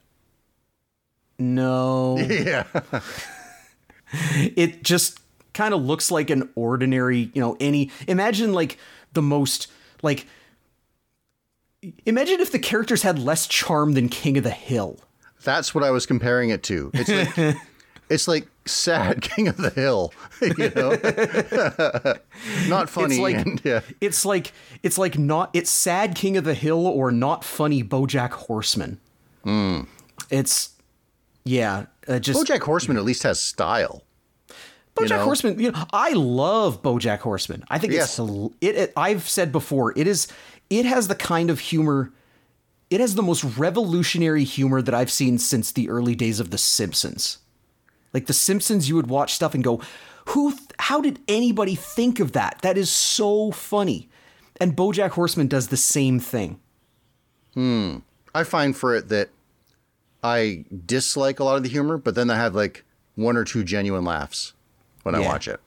No, 1.39 2.19
Yeah. 2.29 2.65
it 4.57 4.83
just 4.85 5.19
kind 5.53 5.75
of 5.75 5.83
looks 5.83 6.11
like 6.11 6.31
an 6.31 6.49
ordinary, 6.55 7.31
you 7.35 7.41
know, 7.41 7.57
any 7.61 7.91
imagine 8.07 8.53
like 8.53 8.79
the 9.13 9.23
most 9.23 9.69
like 10.03 10.27
imagine 12.07 12.41
if 12.41 12.53
the 12.53 12.59
characters 12.59 13.03
had 13.03 13.19
less 13.19 13.47
charm 13.47 13.93
than 13.95 14.09
King 14.09 14.39
of 14.39 14.45
the 14.45 14.51
Hill. 14.51 14.99
That's 15.43 15.75
what 15.75 15.85
I 15.85 15.91
was 15.91 16.07
comparing 16.07 16.51
it 16.51 16.63
to. 16.65 16.91
It's 16.95 17.37
like 17.37 17.57
it's 18.09 18.29
like 18.29 18.47
sad 18.67 19.21
King 19.23 19.49
of 19.49 19.57
the 19.57 19.71
Hill, 19.71 20.13
you 20.41 20.71
know. 20.75 20.91
not 22.69 22.89
funny. 22.89 23.15
It's 23.17 23.21
like 23.21 23.37
and, 23.37 23.61
yeah. 23.65 23.81
it's 24.01 24.25
like 24.25 24.53
it's 24.83 24.99
like 24.99 25.19
not 25.19 25.51
it's 25.53 25.71
sad 25.71 26.15
King 26.15 26.37
of 26.37 26.45
the 26.45 26.55
Hill 26.55 26.87
or 26.87 27.11
not 27.11 27.45
funny 27.45 27.83
BoJack 27.83 28.31
Horseman. 28.31 28.99
Hmm. 29.43 29.83
It's 30.31 30.71
yeah, 31.45 31.87
uh, 32.09 32.19
just 32.19 32.41
BoJack 32.45 32.61
Horseman 32.63 32.97
at 32.97 33.05
least 33.05 33.23
has 33.25 33.41
style. 33.41 34.03
BoJack 34.97 35.09
know? 35.11 35.25
Horseman. 35.25 35.59
You 35.59 35.73
know, 35.73 35.85
I 35.93 36.13
love 36.13 36.83
BoJack 36.83 37.19
Horseman. 37.21 37.65
I 37.69 37.79
think 37.79 37.93
Yes. 37.93 38.19
it's 38.19 38.55
it, 38.61 38.77
it. 38.77 38.93
I've 38.97 39.29
said 39.29 39.51
before, 39.53 39.93
it 39.99 40.07
is. 40.07 40.29
It 40.71 40.85
has 40.87 41.09
the 41.09 41.15
kind 41.15 41.51
of 41.51 41.59
humor. 41.61 42.13
It 42.91 43.01
has 43.01 43.15
the 43.17 43.23
most 43.23 43.43
revolutionary 43.59 44.45
humor 44.45 44.81
that 44.83 44.95
I've 44.95 45.11
seen 45.11 45.39
since 45.39 45.73
the 45.73 45.89
early 45.89 46.15
days 46.15 46.39
of 46.39 46.51
The 46.51 46.59
Simpsons. 46.59 47.39
Like 48.13 48.27
The 48.27 48.33
Simpsons, 48.33 48.89
you 48.89 48.95
would 48.95 49.09
watch 49.09 49.35
stuff 49.35 49.55
and 49.55 49.65
go, 49.65 49.81
"Who? 50.27 50.51
th- 50.53 50.63
How 50.79 51.01
did 51.01 51.19
anybody 51.27 51.75
think 51.75 52.21
of 52.21 52.33
that? 52.33 52.59
That 52.63 52.79
is 52.79 52.91
so 52.91 53.51
funny." 53.51 54.09
And 54.61 54.77
BoJack 54.77 55.11
Horseman 55.11 55.49
does 55.49 55.69
the 55.69 55.77
same 55.77 56.21
thing. 56.21 56.61
Hmm. 57.55 57.97
I 58.35 58.45
find 58.45 58.77
for 58.77 58.95
it 58.95 59.09
that 59.09 59.31
I 60.25 60.65
dislike 60.87 61.39
a 61.39 61.45
lot 61.45 61.57
of 61.57 61.63
the 61.63 61.69
humor, 61.69 61.99
but 61.99 62.15
then 62.15 62.31
I 62.31 62.37
have 62.37 62.55
like 62.55 62.83
one 63.15 63.37
or 63.37 63.45
two 63.45 63.63
genuine 63.63 64.07
laughs 64.07 64.55
when 65.03 65.15
I 65.15 65.21
watch 65.21 65.47
it. 65.47 65.61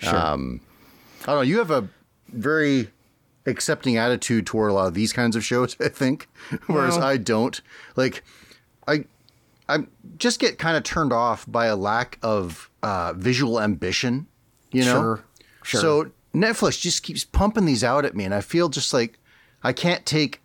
Sure. 0.00 0.16
Um, 0.16 0.60
I 1.22 1.26
don't 1.26 1.36
know. 1.36 1.40
You 1.42 1.58
have 1.58 1.70
a 1.70 1.88
very 2.28 2.88
accepting 3.46 3.96
attitude 3.96 4.46
toward 4.46 4.72
a 4.72 4.74
lot 4.74 4.88
of 4.88 4.94
these 4.94 5.12
kinds 5.12 5.36
of 5.36 5.44
shows, 5.44 5.76
I 5.80 5.88
think, 5.88 6.28
whereas 6.66 6.98
I 6.98 7.18
don't. 7.18 7.60
Like, 7.94 8.24
I, 8.88 9.04
I 9.68 9.86
just 10.18 10.40
get 10.40 10.58
kind 10.58 10.76
of 10.76 10.82
turned 10.82 11.12
off 11.12 11.44
by 11.46 11.66
a 11.66 11.76
lack 11.76 12.18
of 12.20 12.68
uh, 12.82 13.12
visual 13.12 13.60
ambition. 13.60 14.26
You 14.72 14.84
know. 14.86 15.00
Sure. 15.00 15.24
Sure. 15.62 15.80
So 15.80 16.10
Netflix 16.34 16.80
just 16.80 17.04
keeps 17.04 17.24
pumping 17.24 17.64
these 17.64 17.84
out 17.84 18.04
at 18.04 18.16
me, 18.16 18.24
and 18.24 18.34
I 18.34 18.40
feel 18.40 18.68
just 18.68 18.92
like 18.92 19.18
I 19.62 19.72
can't 19.72 20.04
take 20.04 20.40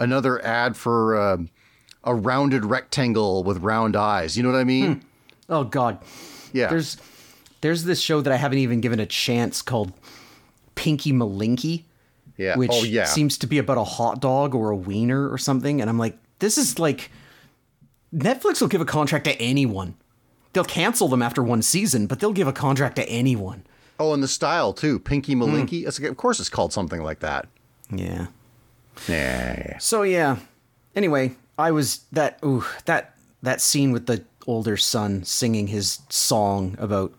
another 0.00 0.44
ad 0.44 0.76
for 0.76 1.16
um 1.20 1.50
a 2.04 2.14
rounded 2.14 2.64
rectangle 2.64 3.42
with 3.42 3.58
round 3.58 3.96
eyes. 3.96 4.36
You 4.36 4.42
know 4.42 4.50
what 4.50 4.58
I 4.58 4.64
mean? 4.64 4.94
Hmm. 4.94 5.00
oh 5.48 5.64
God. 5.64 5.98
Yeah. 6.52 6.68
There's 6.68 6.96
there's 7.60 7.84
this 7.84 8.00
show 8.00 8.20
that 8.20 8.32
I 8.32 8.36
haven't 8.36 8.58
even 8.58 8.80
given 8.80 9.00
a 9.00 9.06
chance 9.06 9.62
called 9.62 9.92
Pinky 10.74 11.12
Malinky. 11.12 11.84
yeah. 12.36 12.56
which 12.56 12.70
oh 12.72 12.84
yeah. 12.84 13.04
seems 13.04 13.38
to 13.38 13.46
be 13.46 13.58
about 13.58 13.78
a 13.78 13.84
hot 13.84 14.20
dog 14.20 14.54
or 14.54 14.70
a 14.70 14.76
wiener 14.76 15.30
or 15.30 15.38
something. 15.38 15.80
And 15.80 15.88
I'm 15.88 15.98
like, 15.98 16.18
this 16.38 16.58
is 16.58 16.78
like 16.78 17.10
Netflix 18.14 18.60
will 18.60 18.68
give 18.68 18.80
a 18.80 18.86
contract 18.86 19.24
to 19.24 19.40
anyone. 19.40 19.94
They'll 20.52 20.64
cancel 20.64 21.08
them 21.08 21.22
after 21.22 21.42
one 21.42 21.62
season, 21.62 22.06
but 22.06 22.20
they'll 22.20 22.32
give 22.32 22.46
a 22.46 22.52
contract 22.52 22.96
to 22.96 23.08
anyone. 23.08 23.64
oh, 23.98 24.12
and 24.12 24.22
the 24.22 24.28
style 24.28 24.72
too. 24.72 24.98
Pinky 25.00 25.32
hmm. 25.34 25.42
Malinky. 25.42 25.86
It's 25.86 26.00
like, 26.00 26.10
of 26.10 26.16
course, 26.16 26.38
it's 26.38 26.48
called 26.48 26.72
something 26.72 27.02
like 27.02 27.20
that. 27.20 27.48
Yeah. 27.90 28.26
Yeah. 29.08 29.78
So 29.78 30.02
yeah. 30.02 30.36
Anyway, 30.94 31.34
I 31.58 31.70
was 31.70 32.00
that 32.12 32.38
ooh 32.44 32.64
that 32.86 33.14
that 33.42 33.60
scene 33.60 33.92
with 33.92 34.06
the 34.06 34.24
older 34.46 34.76
son 34.76 35.24
singing 35.24 35.68
his 35.68 36.00
song 36.08 36.76
about 36.78 37.12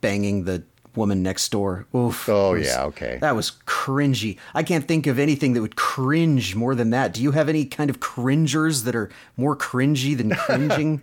banging 0.00 0.44
the 0.44 0.62
woman 0.94 1.22
next 1.22 1.50
door. 1.52 1.86
Oof. 1.94 2.28
Oh 2.28 2.52
was- 2.52 2.66
yeah. 2.66 2.84
Okay. 2.84 3.18
That 3.20 3.36
was 3.36 3.52
cringy. 3.66 4.38
I 4.54 4.62
can't 4.62 4.86
think 4.88 5.06
of 5.06 5.18
anything 5.18 5.52
that 5.52 5.60
would 5.60 5.76
cringe 5.76 6.54
more 6.54 6.74
than 6.74 6.90
that. 6.90 7.12
Do 7.12 7.22
you 7.22 7.32
have 7.32 7.48
any 7.48 7.64
kind 7.66 7.90
of 7.90 8.00
cringers 8.00 8.84
that 8.84 8.94
are 8.96 9.10
more 9.36 9.56
cringy 9.56 10.16
than 10.16 10.30
cringing? 10.34 11.02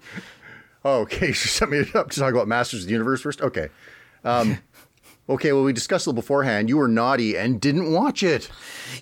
Oh, 0.83 1.01
okay. 1.01 1.27
You 1.33 1.33
set 1.33 1.69
me 1.69 1.85
up 1.93 2.09
to 2.11 2.19
talk 2.19 2.33
about 2.33 2.47
Masters 2.47 2.81
of 2.81 2.85
the 2.87 2.91
Universe 2.93 3.21
first. 3.21 3.41
Okay. 3.41 3.69
Um, 4.25 4.57
okay. 5.29 5.51
Well, 5.53 5.63
we 5.63 5.73
discussed 5.73 6.07
it 6.07 6.13
beforehand. 6.15 6.69
You 6.69 6.77
were 6.77 6.87
naughty 6.87 7.35
and 7.37 7.59
didn't 7.61 7.91
watch 7.91 8.23
it. 8.23 8.49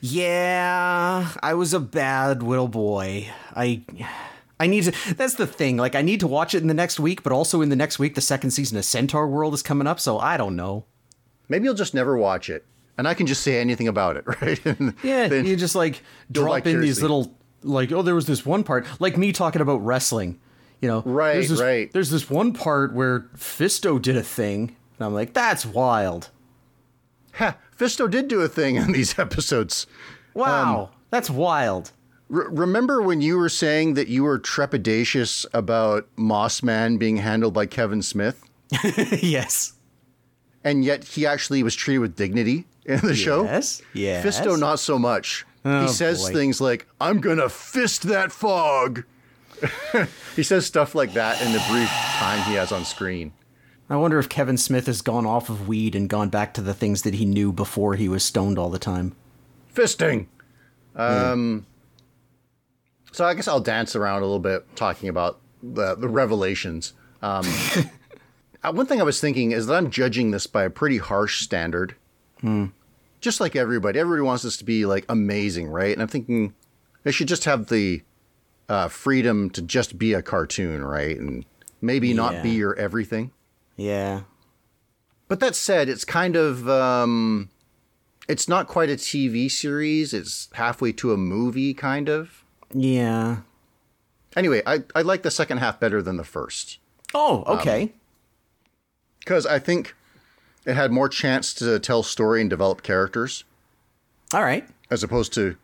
yeah, 0.02 1.30
I 1.42 1.54
was 1.54 1.74
a 1.74 1.80
bad 1.80 2.44
little 2.44 2.68
boy. 2.68 3.30
I 3.56 3.84
I 4.60 4.68
need 4.68 4.84
to 4.86 5.14
That's 5.16 5.36
the 5.36 5.48
thing. 5.48 5.78
Like 5.78 5.96
I 5.96 6.02
need 6.02 6.20
to 6.20 6.28
watch 6.28 6.54
it 6.54 6.62
in 6.62 6.68
the 6.68 6.74
next 6.74 7.00
week, 7.00 7.24
but 7.24 7.32
also 7.34 7.62
in 7.62 7.70
the 7.70 7.76
next 7.76 8.00
week 8.00 8.16
the 8.16 8.22
second 8.22 8.52
season 8.52 8.78
of 8.78 8.86
Centaur 8.86 9.28
World 9.28 9.54
is 9.54 9.64
coming 9.64 9.88
up, 9.88 10.00
so 10.00 10.20
I 10.20 10.38
don't 10.38 10.56
know. 10.56 10.86
Maybe 11.50 11.66
you'll 11.66 11.74
just 11.74 11.94
never 11.94 12.18
watch 12.18 12.50
it, 12.50 12.66
and 12.98 13.08
I 13.08 13.14
can 13.14 13.28
just 13.28 13.42
say 13.42 13.60
anything 13.60 13.88
about 13.88 14.16
it, 14.18 14.24
right? 14.42 14.66
And 14.66 14.94
Yeah, 15.04 15.28
then- 15.28 15.46
you 15.46 15.56
just 15.56 15.76
like 15.76 16.02
drop 16.32 16.66
in 16.68 16.82
these 16.82 17.02
little 17.02 17.36
like 17.64 17.92
oh 17.92 18.02
there 18.02 18.16
was 18.16 18.26
this 18.26 18.46
one 18.46 18.64
part 18.64 18.86
like 19.00 19.18
me 19.18 19.32
talking 19.32 19.62
about 19.62 19.78
wrestling, 19.86 20.40
you 20.82 20.88
know. 20.88 21.02
Right, 21.06 21.34
there's 21.34 21.50
this, 21.50 21.62
right. 21.62 21.92
There's 21.94 22.10
this 22.10 22.30
one 22.30 22.54
part 22.54 22.94
where 22.94 23.22
Fisto 23.36 24.02
did 24.02 24.16
a 24.18 24.24
thing, 24.24 24.76
and 25.02 25.06
I'm 25.08 25.16
like 25.16 25.34
that's 25.34 25.66
wild. 25.66 26.30
Ha, 27.34 27.58
Fisto 27.76 28.08
did 28.10 28.28
do 28.28 28.42
a 28.42 28.48
thing 28.48 28.76
in 28.76 28.92
these 28.92 29.18
episodes. 29.26 29.88
Wow, 30.36 30.82
Um, 30.84 30.88
that's 31.10 31.30
wild. 31.30 31.92
R- 32.32 32.48
remember 32.52 33.02
when 33.02 33.20
you 33.20 33.38
were 33.38 33.50
saying 33.50 33.96
that 33.96 34.10
you 34.10 34.24
were 34.24 34.38
trepidatious 34.38 35.46
about 35.54 36.08
Moss 36.18 36.62
Man 36.62 36.98
being 36.98 37.18
handled 37.18 37.54
by 37.56 37.66
Kevin 37.66 38.04
Smith, 38.04 38.44
yes. 39.22 39.74
and 40.64 40.86
yet 40.86 41.04
he 41.04 41.26
actually 41.26 41.64
was 41.64 41.74
treated 41.76 42.00
with 42.00 42.16
dignity 42.16 42.66
in 42.86 43.00
the 43.00 43.16
show? 43.16 43.44
Yes. 43.44 43.82
Yes. 43.94 44.24
Fisto, 44.24 44.60
not 44.60 44.80
so 44.80 45.00
much. 45.00 45.46
Oh, 45.66 45.82
he 45.84 45.88
says 45.88 46.22
boy. 46.28 46.34
things 46.34 46.62
like, 46.62 46.86
I'm 47.00 47.20
gonna 47.22 47.50
fist 47.50 48.04
that 48.04 48.32
fog. 48.32 49.04
he 50.36 50.44
says 50.44 50.66
stuff 50.68 50.94
like 50.96 51.14
that 51.14 51.42
in 51.42 51.52
the 51.54 51.64
brief 51.70 51.90
time 51.90 52.42
he 52.44 52.54
has 52.54 52.72
on 52.72 52.86
screen. 52.86 53.32
I 53.92 53.98
wonder 53.98 54.18
if 54.20 54.30
Kevin 54.30 54.58
Smith 54.58 54.86
has 54.86 55.02
gone 55.02 55.26
off 55.26 55.50
of 55.50 55.68
weed 55.68 55.96
and 55.96 56.08
gone 56.10 56.30
back 56.30 56.54
to 56.54 56.62
the 56.62 56.74
things 56.74 57.02
that 57.02 57.16
he 57.16 57.26
knew 57.26 57.52
before 57.52 57.96
he 57.96 58.08
was 58.08 58.24
stoned 58.24 58.58
all 58.58 58.70
the 58.70 58.80
time. 58.80 59.18
Fisting. 59.76 60.28
Um, 60.96 61.66
So 63.12 63.26
I 63.26 63.34
guess 63.34 63.50
I'll 63.50 63.60
dance 63.60 63.94
around 63.94 64.22
a 64.22 64.26
little 64.26 64.40
bit 64.40 64.66
talking 64.78 65.10
about 65.10 65.42
the, 65.62 65.96
the 65.96 66.08
revelations. 66.08 66.94
Um, 67.22 67.46
uh, 68.64 68.72
one 68.72 68.86
thing 68.86 69.02
I 69.02 69.04
was 69.04 69.20
thinking 69.20 69.52
is 69.52 69.68
that 69.68 69.76
I'm 69.76 69.92
judging 69.92 70.32
this 70.32 70.48
by 70.48 70.64
a 70.64 70.70
pretty 70.70 70.98
harsh 70.98 71.42
standard. 71.42 71.96
Just 73.20 73.42
like 73.42 73.58
everybody. 73.58 74.00
Everybody 74.00 74.26
wants 74.26 74.44
this 74.44 74.56
to 74.58 74.64
be 74.64 74.86
like 74.86 75.06
amazing, 75.10 75.68
right? 75.68 75.92
And 75.92 76.02
I'm 76.02 76.08
thinking 76.08 76.54
they 77.04 77.12
should 77.12 77.28
just 77.28 77.44
have 77.44 77.68
the 77.68 78.04
uh, 78.70 78.88
freedom 78.88 79.50
to 79.50 79.62
just 79.62 79.98
be 79.98 80.14
a 80.14 80.22
cartoon, 80.22 80.82
right? 80.82 81.20
And 81.20 81.44
maybe 81.82 82.14
not 82.14 82.42
be 82.42 82.52
your 82.52 82.74
everything. 82.78 83.32
Yeah. 83.78 84.22
But 85.28 85.40
that 85.40 85.56
said, 85.56 85.88
it's 85.90 86.04
kind 86.06 86.36
of 86.36 86.68
um, 86.70 87.50
it's 88.28 88.48
not 88.48 88.68
quite 88.68 88.90
a 88.90 88.94
TV 88.96 89.50
series. 89.50 90.14
It's 90.14 90.50
halfway 90.54 90.92
to 90.94 91.14
a 91.14 91.18
movie, 91.18 91.74
kind 91.74 92.10
of. 92.10 92.44
Yeah. 92.74 93.38
Anyway, 94.36 94.62
I 94.66 94.84
I 94.96 95.02
like 95.02 95.24
the 95.24 95.32
second 95.32 95.58
half 95.60 95.80
better 95.80 96.02
than 96.02 96.18
the 96.18 96.24
first 96.24 96.80
Oh, 97.14 97.44
okay. 97.48 97.92
because 99.20 99.46
I 99.46 99.60
think 99.60 99.94
it 100.66 100.76
had 100.76 100.92
more 100.92 101.10
chance 101.10 101.54
to 101.56 101.80
tell 101.80 102.04
story 102.04 102.40
and 102.40 102.50
develop 102.50 102.82
characters 102.84 103.44
all 104.34 104.42
right. 104.44 104.66
as 104.90 105.04
opposed 105.04 105.34
to 105.34 105.58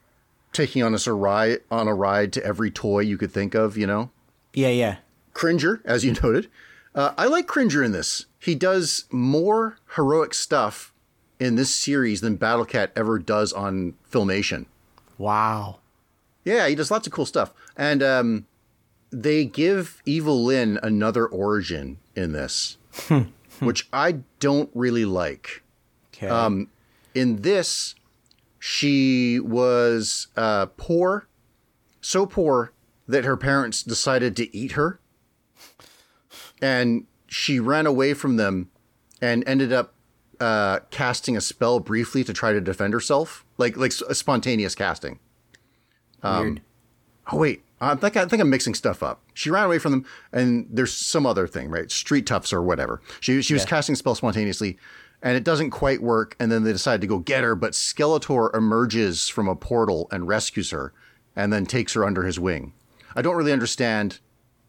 taking 0.51 0.83
on 0.83 0.93
us 0.93 1.07
a 1.07 1.13
ride 1.13 1.59
on 1.71 1.87
a 1.87 1.93
ride 1.95 2.33
to 2.33 2.43
every 2.43 2.69
toy 2.71 2.99
you 3.01 3.17
could 3.17 3.31
think 3.31 3.53
of. 3.55 3.77
You 3.77 3.87
know, 3.87 4.09
Yeah, 4.53 4.69
yeah. 4.69 4.97
Cringer, 5.33 5.81
as 5.85 6.03
you 6.03 6.13
noted. 6.23 6.49
Uh, 6.97 7.13
I 7.15 7.27
like 7.27 7.45
Cringer 7.45 7.83
in 7.83 7.91
this. 7.91 8.25
He 8.39 8.55
does 8.55 9.05
more 9.11 9.77
heroic 9.95 10.33
stuff 10.33 10.91
in 11.39 11.55
this 11.55 11.73
series 11.73 12.21
than 12.21 12.37
Battle 12.37 12.65
Cat 12.65 12.91
ever 12.95 13.19
does 13.19 13.53
on 13.53 13.93
Filmation. 14.11 14.65
Wow. 15.19 15.77
Yeah, 16.43 16.67
he 16.67 16.73
does 16.73 16.89
lots 16.89 17.05
of 17.05 17.13
cool 17.13 17.27
stuff. 17.27 17.53
And 17.77 18.01
um, 18.01 18.47
they 19.11 19.45
give 19.45 20.01
Evil 20.07 20.43
Lyn 20.43 20.79
another 20.81 21.27
origin 21.27 21.99
in 22.15 22.31
this, 22.31 22.77
which 23.59 23.87
I 23.93 24.21
don't 24.39 24.71
really 24.73 25.05
like. 25.05 25.61
Okay. 26.15 26.27
Um, 26.27 26.71
in 27.13 27.43
this, 27.43 27.93
she 28.57 29.39
was 29.39 30.29
uh, 30.35 30.65
poor, 30.77 31.27
so 32.01 32.25
poor 32.25 32.73
that 33.07 33.23
her 33.23 33.37
parents 33.37 33.83
decided 33.83 34.35
to 34.37 34.57
eat 34.57 34.71
her. 34.71 34.99
And 36.61 37.05
she 37.27 37.59
ran 37.59 37.85
away 37.85 38.13
from 38.13 38.37
them 38.37 38.69
and 39.21 39.43
ended 39.47 39.71
up 39.73 39.93
uh, 40.39 40.79
casting 40.91 41.35
a 41.37 41.41
spell 41.41 41.79
briefly 41.79 42.23
to 42.23 42.33
try 42.33 42.51
to 42.53 42.61
defend 42.61 42.93
herself, 42.93 43.45
like 43.57 43.75
like 43.77 43.93
a 44.07 44.15
spontaneous 44.15 44.75
casting. 44.75 45.19
Weird. 46.23 46.61
Oh 47.31 47.37
wait, 47.37 47.63
I 47.81 47.95
think 47.95 48.15
I 48.17 48.25
think 48.25 48.41
I'm 48.41 48.49
mixing 48.49 48.73
stuff 48.73 49.03
up. 49.03 49.21
She 49.33 49.49
ran 49.49 49.65
away 49.65 49.79
from 49.79 49.91
them, 49.91 50.05
and 50.31 50.67
there's 50.69 50.93
some 50.93 51.25
other 51.25 51.47
thing, 51.47 51.69
right? 51.69 51.91
Street 51.91 52.25
toughs 52.25 52.53
or 52.53 52.61
whatever. 52.61 53.01
She 53.19 53.41
she 53.41 53.53
was 53.53 53.63
Yeah. 53.63 53.69
casting 53.69 53.93
a 53.93 53.95
spell 53.97 54.15
spontaneously, 54.15 54.77
and 55.21 55.35
it 55.35 55.43
doesn't 55.43 55.71
quite 55.71 56.01
work. 56.01 56.35
And 56.39 56.51
then 56.51 56.63
they 56.63 56.71
decide 56.71 57.01
to 57.01 57.07
go 57.07 57.19
get 57.19 57.43
her, 57.43 57.55
but 57.55 57.73
Skeletor 57.73 58.55
emerges 58.55 59.27
from 59.29 59.47
a 59.47 59.55
portal 59.55 60.07
and 60.11 60.27
rescues 60.27 60.71
her, 60.71 60.93
and 61.35 61.51
then 61.51 61.65
takes 61.65 61.93
her 61.93 62.03
under 62.05 62.23
his 62.23 62.39
wing. 62.39 62.73
I 63.15 63.21
don't 63.21 63.35
really 63.35 63.53
understand. 63.53 64.19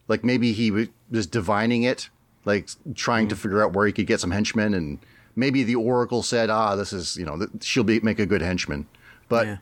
Like 0.09 0.25
maybe 0.25 0.53
he 0.53 0.71
wa- 0.71 0.87
was 1.11 1.27
divining 1.27 1.83
it, 1.85 2.09
like 2.45 2.69
trying 2.95 3.29
to 3.29 3.37
figure 3.37 3.63
out 3.63 3.73
where 3.75 3.87
he 3.87 3.93
could 3.93 4.07
get 4.07 4.21
some 4.21 4.31
henchmen, 4.33 4.75
and 4.75 4.99
maybe 5.37 5.63
the 5.63 5.75
Oracle 5.77 6.23
said, 6.23 6.51
"Ah, 6.51 6.75
this 6.75 6.93
is 6.93 7.17
you 7.17 7.25
know 7.27 7.37
th- 7.39 7.51
she'll 7.63 7.85
be 7.85 8.01
make 8.01 8.19
a 8.19 8.27
good 8.27 8.43
henchman," 8.43 8.87
but. 9.29 9.47
Yeah. 9.47 9.57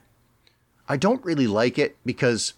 I 0.89 0.95
don't 0.95 1.21
really 1.25 1.47
like 1.47 1.77
it 1.77 1.97
because 2.05 2.53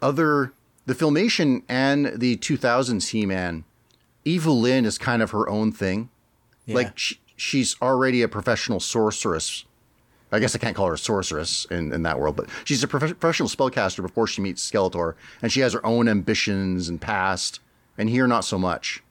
other 0.00 0.52
the 0.86 0.94
filmation 0.94 1.62
and 1.68 2.12
the 2.14 2.36
2000s 2.36 3.08
He-Man, 3.08 3.64
Evil 4.24 4.60
Lyn 4.60 4.84
is 4.84 4.98
kind 4.98 5.20
of 5.20 5.32
her 5.32 5.48
own 5.48 5.72
thing. 5.72 6.08
Yeah. 6.64 6.76
Like 6.76 6.96
sh- 6.96 7.14
she's 7.34 7.74
already 7.82 8.22
a 8.22 8.28
professional 8.28 8.78
sorceress. 8.78 9.64
I 10.32 10.38
guess 10.38 10.54
I 10.54 10.58
can't 10.58 10.74
call 10.74 10.86
her 10.86 10.94
a 10.94 10.98
sorceress 10.98 11.66
in, 11.70 11.92
in 11.92 12.02
that 12.04 12.18
world, 12.18 12.36
but 12.36 12.48
she's 12.64 12.82
a 12.82 12.88
prof- 12.88 13.18
professional 13.20 13.48
spellcaster 13.48 14.00
before 14.02 14.26
she 14.26 14.40
meets 14.40 14.68
Skeletor, 14.68 15.14
and 15.42 15.52
she 15.52 15.60
has 15.60 15.74
her 15.74 15.84
own 15.84 16.08
ambitions 16.08 16.88
and 16.88 17.00
past. 17.00 17.60
And 17.98 18.08
here, 18.08 18.26
not 18.26 18.44
so 18.46 18.58
much. 18.58 19.02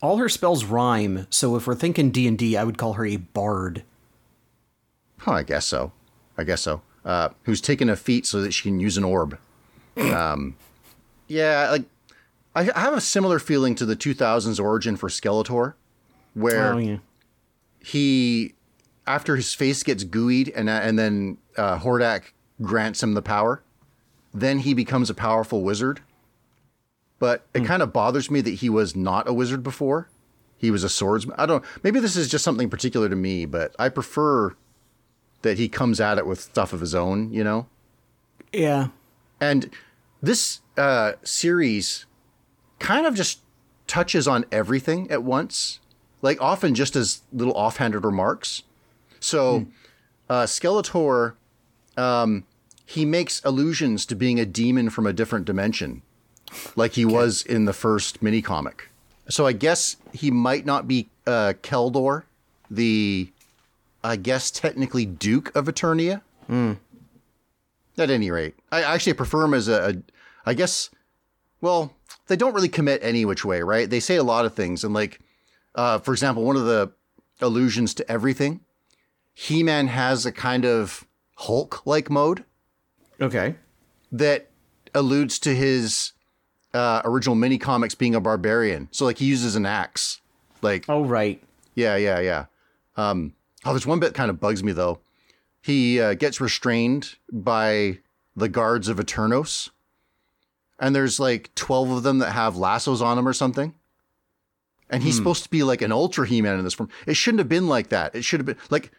all 0.00 0.18
her 0.18 0.28
spells 0.28 0.64
rhyme, 0.64 1.26
so 1.28 1.56
if 1.56 1.66
we're 1.66 1.74
thinking 1.74 2.10
D 2.12 2.28
and 2.28 2.38
D, 2.38 2.56
I 2.56 2.62
would 2.64 2.78
call 2.78 2.92
her 2.94 3.04
a 3.04 3.16
bard. 3.16 3.82
Huh, 5.18 5.32
I 5.32 5.42
guess 5.42 5.66
so. 5.66 5.92
I 6.38 6.44
guess 6.44 6.62
so. 6.62 6.80
Uh, 7.04 7.30
who's 7.42 7.60
taken 7.60 7.88
a 7.90 7.96
feat 7.96 8.24
so 8.26 8.40
that 8.40 8.52
she 8.54 8.62
can 8.62 8.78
use 8.80 8.96
an 8.96 9.04
orb. 9.04 9.38
Um, 9.96 10.56
yeah, 11.26 11.68
like 11.72 11.84
I, 12.54 12.70
I 12.74 12.80
have 12.80 12.94
a 12.94 13.00
similar 13.00 13.38
feeling 13.38 13.74
to 13.74 13.84
the 13.84 13.96
2000s 13.96 14.58
origin 14.62 14.96
for 14.96 15.08
Skeletor, 15.08 15.74
where 16.34 16.74
Oh 16.74 16.78
yeah. 16.78 16.96
he, 17.80 18.54
after 19.10 19.34
his 19.34 19.52
face 19.52 19.82
gets 19.82 20.04
gooeyed 20.04 20.52
and 20.54 20.70
and 20.70 20.98
then 20.98 21.38
uh, 21.56 21.78
Hordak 21.78 22.32
grants 22.62 23.02
him 23.02 23.14
the 23.14 23.22
power, 23.22 23.62
then 24.32 24.60
he 24.60 24.72
becomes 24.72 25.10
a 25.10 25.14
powerful 25.14 25.62
wizard. 25.62 26.00
But 27.18 27.46
it 27.52 27.64
kind 27.64 27.82
of 27.82 27.92
bothers 27.92 28.30
me 28.30 28.40
that 28.40 28.50
he 28.50 28.70
was 28.70 28.96
not 28.96 29.28
a 29.28 29.34
wizard 29.34 29.62
before. 29.62 30.08
He 30.56 30.70
was 30.70 30.84
a 30.84 30.88
swordsman. 30.88 31.34
I 31.38 31.46
don't. 31.46 31.64
Maybe 31.82 32.00
this 32.00 32.16
is 32.16 32.28
just 32.28 32.44
something 32.44 32.70
particular 32.70 33.08
to 33.08 33.16
me, 33.16 33.46
but 33.46 33.74
I 33.78 33.88
prefer 33.88 34.54
that 35.42 35.58
he 35.58 35.68
comes 35.68 36.00
at 36.00 36.18
it 36.18 36.26
with 36.26 36.40
stuff 36.40 36.72
of 36.72 36.80
his 36.80 36.94
own. 36.94 37.32
You 37.32 37.44
know. 37.44 37.66
Yeah. 38.52 38.88
And 39.40 39.70
this 40.22 40.60
uh, 40.76 41.12
series 41.22 42.06
kind 42.78 43.06
of 43.06 43.14
just 43.14 43.40
touches 43.86 44.28
on 44.28 44.44
everything 44.52 45.10
at 45.10 45.22
once, 45.22 45.80
like 46.22 46.40
often 46.40 46.74
just 46.74 46.94
as 46.94 47.22
little 47.32 47.54
offhanded 47.54 48.04
remarks. 48.04 48.62
So, 49.20 49.66
uh, 50.28 50.44
Skeletor, 50.44 51.34
um, 51.96 52.44
he 52.86 53.04
makes 53.04 53.40
allusions 53.44 54.04
to 54.06 54.16
being 54.16 54.40
a 54.40 54.46
demon 54.46 54.90
from 54.90 55.06
a 55.06 55.12
different 55.12 55.44
dimension, 55.44 56.02
like 56.74 56.92
he 56.92 57.04
was 57.04 57.42
in 57.42 57.66
the 57.66 57.72
first 57.72 58.22
mini 58.22 58.42
comic. 58.42 58.88
So 59.28 59.46
I 59.46 59.52
guess 59.52 59.96
he 60.12 60.30
might 60.30 60.66
not 60.66 60.88
be 60.88 61.08
uh, 61.26 61.52
Keldor, 61.62 62.24
the, 62.68 63.30
I 64.02 64.16
guess 64.16 64.50
technically 64.50 65.06
Duke 65.06 65.54
of 65.54 65.66
Eternia. 65.66 66.22
At 67.98 68.10
any 68.10 68.30
rate, 68.30 68.54
I 68.72 68.82
actually 68.82 69.12
prefer 69.12 69.44
him 69.44 69.54
as 69.54 69.68
a, 69.68 69.90
a, 69.90 69.94
I 70.46 70.54
guess, 70.54 70.90
well, 71.60 71.92
they 72.26 72.36
don't 72.36 72.54
really 72.54 72.68
commit 72.68 73.00
any 73.04 73.24
which 73.24 73.44
way, 73.44 73.62
right? 73.62 73.88
They 73.90 74.00
say 74.00 74.16
a 74.16 74.24
lot 74.24 74.46
of 74.46 74.54
things. 74.54 74.82
And 74.82 74.94
like, 74.94 75.20
uh, 75.74 75.98
for 75.98 76.12
example, 76.12 76.42
one 76.42 76.56
of 76.56 76.64
the 76.64 76.90
allusions 77.40 77.94
to 77.94 78.10
everything, 78.10 78.60
He 79.42 79.62
Man 79.62 79.86
has 79.86 80.26
a 80.26 80.32
kind 80.32 80.66
of 80.66 81.06
Hulk 81.36 81.86
like 81.86 82.10
mode 82.10 82.44
Okay. 83.22 83.54
that 84.12 84.50
alludes 84.94 85.38
to 85.38 85.54
his 85.54 86.12
uh, 86.74 87.00
original 87.06 87.34
mini 87.34 87.56
comics 87.56 87.94
being 87.94 88.14
a 88.14 88.20
barbarian. 88.20 88.88
So 88.90 89.06
like 89.06 89.16
he 89.16 89.24
uses 89.24 89.56
an 89.56 89.64
axe. 89.64 90.20
Like, 90.60 90.84
Oh 90.90 91.04
right. 91.06 91.42
yeah, 91.74 91.96
yeah, 91.96 92.20
yeah. 92.20 92.44
Um, 92.98 93.32
oh, 93.64 93.70
there's 93.70 93.86
one 93.86 93.98
bit 93.98 94.12
kind 94.12 94.28
of 94.28 94.40
bugs 94.40 94.62
me 94.62 94.72
though. 94.72 94.98
He 95.62 95.98
uh, 95.98 96.12
gets 96.12 96.38
restrained 96.38 97.16
by 97.32 98.00
the 98.36 98.48
guards 98.50 98.88
of 98.88 98.98
Eternos, 98.98 99.70
and 100.78 100.94
there's 100.94 101.18
like 101.18 101.54
twelve 101.54 101.90
of 101.90 102.02
them 102.02 102.18
that 102.18 102.32
have 102.32 102.56
lassos 102.58 103.00
on 103.00 103.16
him 103.18 103.26
or 103.26 103.32
something. 103.32 103.72
And 104.90 105.02
he's 105.02 105.16
supposed 105.16 105.44
to 105.44 105.50
be 105.50 105.62
like 105.62 105.82
an 105.82 105.92
ultra 105.92 106.26
He-Man 106.26 106.58
in 106.58 106.64
this 106.64 106.74
form. 106.74 106.90
It 107.06 107.14
shouldn't 107.14 107.38
have 107.38 107.48
been 107.48 107.68
like 107.68 107.88
that. 107.88 108.14
It 108.14 108.22
should 108.24 108.40
have 108.40 108.46
been 108.46 108.56
like 108.70 108.90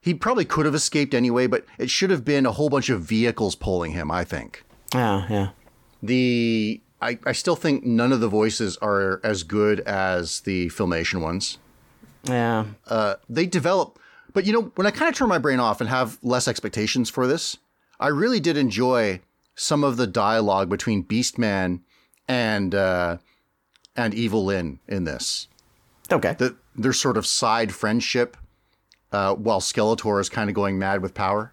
he 0.00 0.14
probably 0.14 0.44
could 0.44 0.64
have 0.66 0.74
escaped 0.74 1.14
anyway, 1.14 1.46
but 1.46 1.64
it 1.78 1.90
should 1.90 2.10
have 2.10 2.24
been 2.24 2.46
a 2.46 2.52
whole 2.52 2.68
bunch 2.70 2.88
of 2.88 3.02
vehicles 3.02 3.54
pulling 3.54 3.92
him. 3.92 4.10
I 4.10 4.24
think 4.24 4.64
Yeah. 4.94 5.26
Yeah. 5.28 5.48
the 6.02 6.80
I, 7.00 7.18
I 7.24 7.32
still 7.32 7.54
think 7.56 7.84
none 7.84 8.12
of 8.12 8.18
the 8.20 8.28
voices 8.28 8.76
are 8.78 9.20
as 9.22 9.44
good 9.44 9.80
as 9.80 10.40
the 10.40 10.66
filmation 10.68 11.20
ones 11.20 11.58
Yeah. 12.24 12.64
uh, 12.88 13.14
they 13.28 13.46
develop. 13.46 13.98
But 14.32 14.44
you 14.46 14.52
know, 14.52 14.72
when 14.74 14.86
I 14.86 14.90
kind 14.90 15.08
of 15.08 15.16
turn 15.16 15.28
my 15.28 15.38
brain 15.38 15.60
off 15.60 15.80
and 15.80 15.88
have 15.88 16.18
less 16.22 16.46
expectations 16.48 17.08
for 17.08 17.26
this, 17.26 17.56
I 18.00 18.08
really 18.08 18.40
did 18.40 18.56
enjoy 18.56 19.20
some 19.54 19.82
of 19.84 19.96
the 19.96 20.06
dialogue 20.06 20.68
between 20.68 21.02
Beastman 21.04 21.80
and 22.28 22.74
uh, 22.74 23.18
and 23.96 24.14
Evil 24.14 24.44
Lyn 24.44 24.78
in 24.86 25.04
this. 25.04 25.48
Okay. 26.12 26.34
The, 26.38 26.56
their 26.76 26.92
sort 26.92 27.16
of 27.16 27.26
side 27.26 27.72
friendship, 27.74 28.36
uh, 29.12 29.34
while 29.34 29.60
Skeletor 29.60 30.20
is 30.20 30.28
kind 30.28 30.50
of 30.50 30.54
going 30.54 30.78
mad 30.78 31.02
with 31.02 31.14
power. 31.14 31.52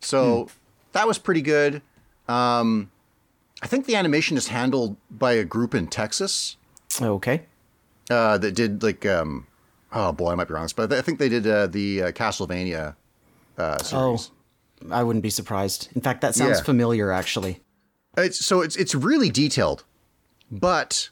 So 0.00 0.48
that 0.92 1.06
was 1.06 1.18
pretty 1.18 1.42
good. 1.42 1.82
Um, 2.28 2.90
I 3.62 3.66
think 3.66 3.86
the 3.86 3.96
animation 3.96 4.36
is 4.36 4.48
handled 4.48 4.96
by 5.10 5.32
a 5.32 5.44
group 5.44 5.74
in 5.74 5.86
Texas 5.86 6.56
okay. 7.00 7.42
uh, 8.10 8.38
that 8.38 8.52
did 8.52 8.82
like 8.82 9.06
um, 9.06 9.46
oh 9.92 10.12
boy, 10.12 10.32
I 10.32 10.34
might 10.34 10.48
be 10.48 10.54
wrong, 10.54 10.68
but 10.76 10.92
I 10.92 11.00
think 11.02 11.18
they 11.18 11.28
did 11.28 11.46
uh, 11.46 11.66
the 11.66 12.02
uh, 12.02 12.12
Castlevania 12.12 12.96
uh, 13.58 13.78
Oh. 13.92 14.18
I 14.90 15.02
wouldn't 15.02 15.22
be 15.22 15.30
surprised. 15.30 15.88
In 15.94 16.02
fact, 16.02 16.20
that 16.20 16.34
sounds 16.34 16.58
Yeah. 16.58 16.64
familiar 16.64 17.10
actually. 17.10 17.60
It's 18.16 18.44
so 18.44 18.60
it's 18.60 18.76
it's 18.76 18.94
really 18.94 19.30
detailed, 19.30 19.84
but 20.50 21.08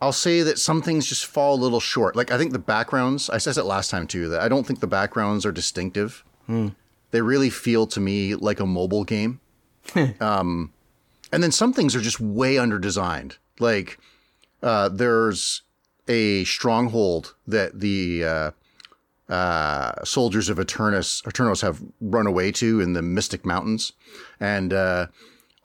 I'll 0.00 0.12
say 0.12 0.42
that 0.42 0.58
some 0.58 0.82
things 0.82 1.06
just 1.06 1.24
fall 1.26 1.54
a 1.54 1.62
little 1.62 1.80
short. 1.80 2.16
Like 2.16 2.30
I 2.30 2.38
think 2.38 2.52
the 2.52 2.58
backgrounds. 2.58 3.30
I 3.30 3.38
said 3.38 3.56
it 3.56 3.64
last 3.64 3.90
time 3.90 4.06
too 4.06 4.28
that 4.28 4.40
I 4.40 4.48
don't 4.48 4.66
think 4.66 4.80
the 4.80 4.86
backgrounds 4.86 5.46
are 5.46 5.52
distinctive. 5.52 6.24
They 7.10 7.20
really 7.22 7.50
feel 7.50 7.86
to 7.88 8.00
me 8.00 8.34
like 8.34 8.60
a 8.60 8.66
mobile 8.66 9.04
game. 9.04 9.40
um, 10.20 10.72
and 11.32 11.42
then 11.42 11.52
some 11.52 11.72
things 11.72 11.96
are 11.96 12.00
just 12.00 12.20
way 12.20 12.58
under 12.58 12.78
designed. 12.78 13.38
Like 13.58 13.98
uh, 14.62 14.88
there's 14.90 15.62
a 16.08 16.44
stronghold 16.44 17.34
that 17.46 17.80
the 17.80 18.24
uh, 18.24 18.50
uh, 19.28 20.04
soldiers 20.04 20.48
of 20.48 20.58
Eternus, 20.58 21.22
Eternos 21.24 21.62
have 21.62 21.82
run 22.00 22.26
away 22.26 22.52
to 22.52 22.80
in 22.80 22.92
the 22.92 23.02
Mystic 23.02 23.44
Mountains, 23.44 23.92
and 24.38 24.72
uh, 24.72 25.06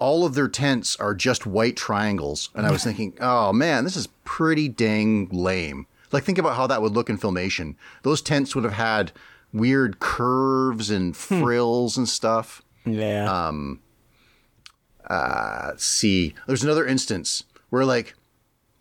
all 0.02 0.26
of 0.26 0.34
their 0.34 0.48
tents 0.48 0.96
are 0.96 1.14
just 1.14 1.46
white 1.46 1.78
triangles. 1.78 2.50
And 2.56 2.66
I 2.66 2.72
was 2.72 2.84
thinking, 2.84 3.14
oh 3.22 3.54
man, 3.54 3.84
this 3.84 3.96
is 3.96 4.08
pretty 4.26 4.68
dang 4.68 5.30
lame. 5.30 5.86
Like 6.12 6.24
think 6.24 6.40
about 6.40 6.58
how 6.58 6.66
that 6.68 6.82
would 6.82 6.94
look 6.94 7.08
in 7.08 7.20
filmation. 7.20 7.76
Those 8.02 8.20
tents 8.20 8.56
would 8.56 8.64
have 8.64 8.74
had 8.74 9.12
weird 9.54 10.00
curves 10.00 10.90
and 10.90 11.16
hmm. 11.16 11.42
frills 11.42 11.98
and 11.98 12.10
stuff. 12.10 12.64
Yeah. 12.84 13.32
Um, 13.32 13.80
uh, 15.08 15.66
let's 15.68 15.86
see. 15.86 16.34
There's 16.48 16.64
another 16.64 16.86
instance 16.86 17.44
where 17.70 17.86
like 17.86 18.16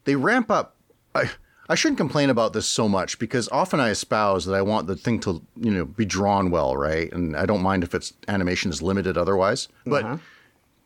they 0.05 0.17
ramp 0.17 0.51
up. 0.51 0.77
I 1.15 1.31
I 1.69 1.75
shouldn't 1.75 1.99
complain 1.99 2.31
about 2.31 2.55
this 2.55 2.67
so 2.67 2.89
much 2.89 3.19
because 3.19 3.47
often 3.51 3.79
I 3.79 3.91
espouse 3.91 4.47
that 4.47 4.55
I 4.55 4.63
want 4.63 4.87
the 4.87 4.97
thing 4.97 5.21
to 5.21 5.43
you 5.61 5.71
know 5.71 5.85
be 5.85 6.07
drawn 6.07 6.51
well, 6.51 6.79
right? 6.79 7.13
And 7.13 7.37
I 7.37 7.45
don't 7.45 7.63
mind 7.63 7.85
if 7.85 7.95
its 7.95 8.15
animation 8.27 8.71
is 8.71 8.81
limited 8.81 9.19
otherwise. 9.19 9.69
But 9.85 10.05
uh-huh. 10.05 10.17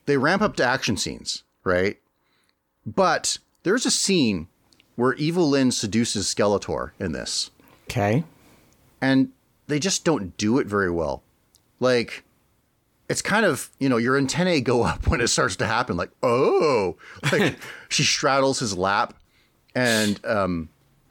They 0.07 0.17
ramp 0.17 0.43
up 0.43 0.57
to 0.57 0.65
action 0.65 0.97
scenes, 0.97 1.43
right? 1.65 1.99
But 2.87 3.39
there's 3.63 3.87
a 3.87 3.91
scene 3.91 4.49
where 4.97 5.15
Evil 5.15 5.49
Lyn 5.51 5.73
seduces 5.73 6.33
Skeletor 6.33 6.93
in 6.99 7.13
this 7.13 7.51
okay. 7.85 8.25
and 9.01 9.31
they 9.67 9.79
just 9.79 10.05
don't 10.05 10.37
do 10.37 10.59
it 10.59 10.67
very 10.67 10.91
well. 10.91 11.23
Like, 11.81 12.25
it's 13.09 13.23
kind 13.23 13.45
of 13.45 13.71
you 13.79 13.89
know 13.89 13.97
your 13.97 14.17
antennae 14.17 14.61
go 14.61 14.83
up 14.85 15.07
when 15.07 15.21
it 15.21 15.29
starts 15.29 15.57
to 15.57 15.67
happen. 15.67 15.97
Like, 15.97 16.11
oh, 16.23 16.97
like 17.33 17.57
she 17.89 18.03
straddles 18.03 18.61
his 18.61 18.77
lap, 18.77 19.15
and 19.75 20.25
um, 20.25 20.69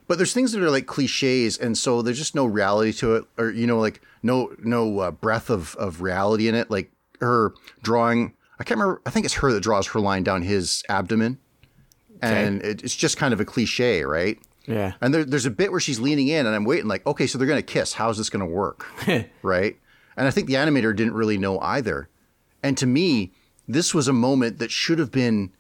but 0.08 0.18
there's 0.18 0.34
things 0.34 0.52
that 0.52 0.64
are 0.64 0.72
like 0.72 0.86
cliches, 0.86 1.58
and 1.58 1.78
so 1.78 2.02
there's 2.02 2.18
just 2.18 2.36
no 2.36 2.46
reality 2.46 2.94
to 2.94 3.16
it, 3.16 3.26
or 3.38 3.50
you 3.50 3.68
know, 3.68 3.80
like 3.80 4.02
no 4.22 4.56
no 4.60 5.00
uh, 5.00 5.12
breath 5.12 5.50
of 5.50 5.76
of 5.76 6.02
reality 6.02 6.48
in 6.48 6.56
it. 6.56 6.70
Like 6.70 6.92
her 7.20 7.54
drawing, 7.82 8.34
I 8.64 8.66
can't 8.66 8.80
remember. 8.80 9.02
I 9.06 9.10
think 9.10 9.26
it's 9.26 9.36
her 9.36 9.52
that 9.52 9.60
draws 9.60 9.88
her 9.88 10.00
line 10.00 10.24
down 10.24 10.42
his 10.42 10.84
abdomen, 10.88 11.38
and 12.22 12.62
it, 12.62 12.82
it's 12.82 12.96
just 12.96 13.18
kind 13.18 13.34
of 13.34 13.42
a 13.42 13.46
cliche, 13.46 14.06
right? 14.06 14.40
Yeah. 14.66 14.94
And 15.02 15.14
there, 15.14 15.26
there's 15.26 15.46
a 15.46 15.52
bit 15.52 15.70
where 15.72 15.82
she's 15.82 16.00
leaning 16.00 16.30
in, 16.30 16.46
and 16.46 16.56
I'm 16.56 16.64
waiting, 16.64 16.88
like, 16.88 17.06
okay, 17.06 17.28
so 17.28 17.38
they're 17.38 17.46
going 17.46 17.60
to 17.60 17.62
kiss. 17.62 17.92
How's 17.92 18.18
this 18.18 18.30
going 18.30 18.40
to 18.40 18.46
work? 18.46 18.88
right? 19.42 19.78
And 20.16 20.26
I 20.26 20.32
think 20.32 20.48
the 20.48 20.54
animator 20.54 20.96
didn't 20.96 21.14
really 21.14 21.38
know 21.38 21.60
either. 21.60 22.08
And 22.64 22.78
to 22.78 22.86
me, 22.86 23.34
this 23.68 23.94
was 23.94 24.08
a 24.08 24.14
moment 24.14 24.60
that 24.60 24.72
should 24.72 24.98
have 24.98 25.12
been 25.12 25.52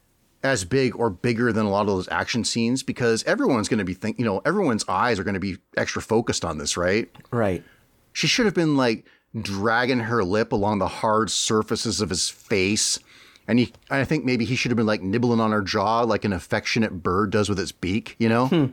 as 0.41 0.63
big 0.63 0.95
or 0.97 1.09
bigger 1.09 1.51
than 1.51 1.65
a 1.65 1.69
lot 1.69 1.81
of 1.81 1.87
those 1.87 2.07
action 2.07 2.45
scenes 2.45 2.83
because 2.83 3.21
everyone's 3.25 3.67
going 3.67 3.79
to 3.79 3.83
be 3.83 3.93
think, 3.93 4.17
you 4.17 4.23
know, 4.23 4.41
everyone's 4.45 4.85
eyes 4.87 5.19
are 5.19 5.25
going 5.25 5.33
to 5.33 5.41
be 5.41 5.57
extra 5.75 6.01
focused 6.01 6.45
on 6.45 6.57
this, 6.57 6.77
right? 6.77 7.09
Right. 7.31 7.65
She 8.13 8.27
should 8.27 8.45
have 8.45 8.55
been 8.55 8.77
like 8.77 9.05
dragging 9.39 10.01
her 10.01 10.23
lip 10.23 10.51
along 10.51 10.79
the 10.79 10.87
hard 10.87 11.29
surfaces 11.31 12.01
of 12.01 12.09
his 12.09 12.29
face 12.29 12.99
and 13.47 13.59
he 13.59 13.73
I 13.89 14.03
think 14.05 14.25
maybe 14.25 14.45
he 14.45 14.55
should 14.55 14.71
have 14.71 14.77
been 14.77 14.85
like 14.85 15.01
nibbling 15.01 15.39
on 15.39 15.51
her 15.51 15.61
jaw 15.61 16.01
like 16.01 16.25
an 16.25 16.33
affectionate 16.33 17.03
bird 17.03 17.31
does 17.31 17.49
with 17.49 17.59
its 17.59 17.71
beak, 17.71 18.15
you 18.17 18.29
know? 18.29 18.71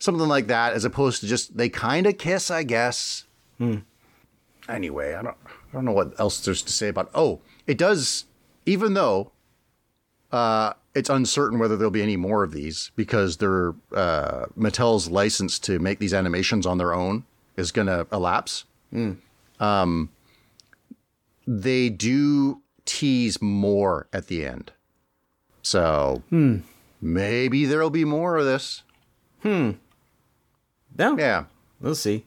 Something 0.00 0.28
like 0.28 0.46
that, 0.46 0.74
as 0.74 0.84
opposed 0.84 1.20
to 1.20 1.26
just 1.26 1.56
they 1.56 1.68
kind 1.68 2.06
of 2.06 2.18
kiss, 2.18 2.50
I 2.50 2.62
guess. 2.62 3.24
Anyway, 4.68 5.14
I 5.14 5.22
don't 5.22 5.36
I 5.46 5.72
don't 5.72 5.84
know 5.84 5.92
what 5.92 6.18
else 6.20 6.40
there's 6.44 6.62
to 6.62 6.72
say 6.72 6.88
about. 6.88 7.10
Oh, 7.14 7.40
it 7.66 7.78
does. 7.78 8.26
Even 8.66 8.94
though 8.94 9.32
uh, 10.30 10.74
it's 10.94 11.08
uncertain 11.08 11.58
whether 11.58 11.76
there'll 11.76 11.90
be 11.90 12.02
any 12.02 12.16
more 12.16 12.42
of 12.42 12.52
these 12.52 12.90
because 12.94 13.38
their 13.38 13.74
uh, 13.94 14.46
Mattel's 14.56 15.08
license 15.08 15.58
to 15.60 15.78
make 15.78 15.98
these 15.98 16.12
animations 16.12 16.66
on 16.66 16.78
their 16.78 16.92
own 16.92 17.24
is 17.56 17.72
going 17.72 17.86
to 17.86 18.06
elapse. 18.12 18.64
Um, 19.60 20.10
they 21.46 21.88
do 21.88 22.62
tease 22.84 23.40
more 23.42 24.06
at 24.12 24.26
the 24.28 24.44
end, 24.46 24.72
so 25.62 26.22
hmm. 26.28 26.58
maybe 27.00 27.64
there'll 27.64 27.90
be 27.90 28.04
more 28.04 28.36
of 28.36 28.44
this. 28.44 28.82
No, 29.44 31.16
Yeah, 31.16 31.44
we'll 31.80 31.94
see. 31.94 32.26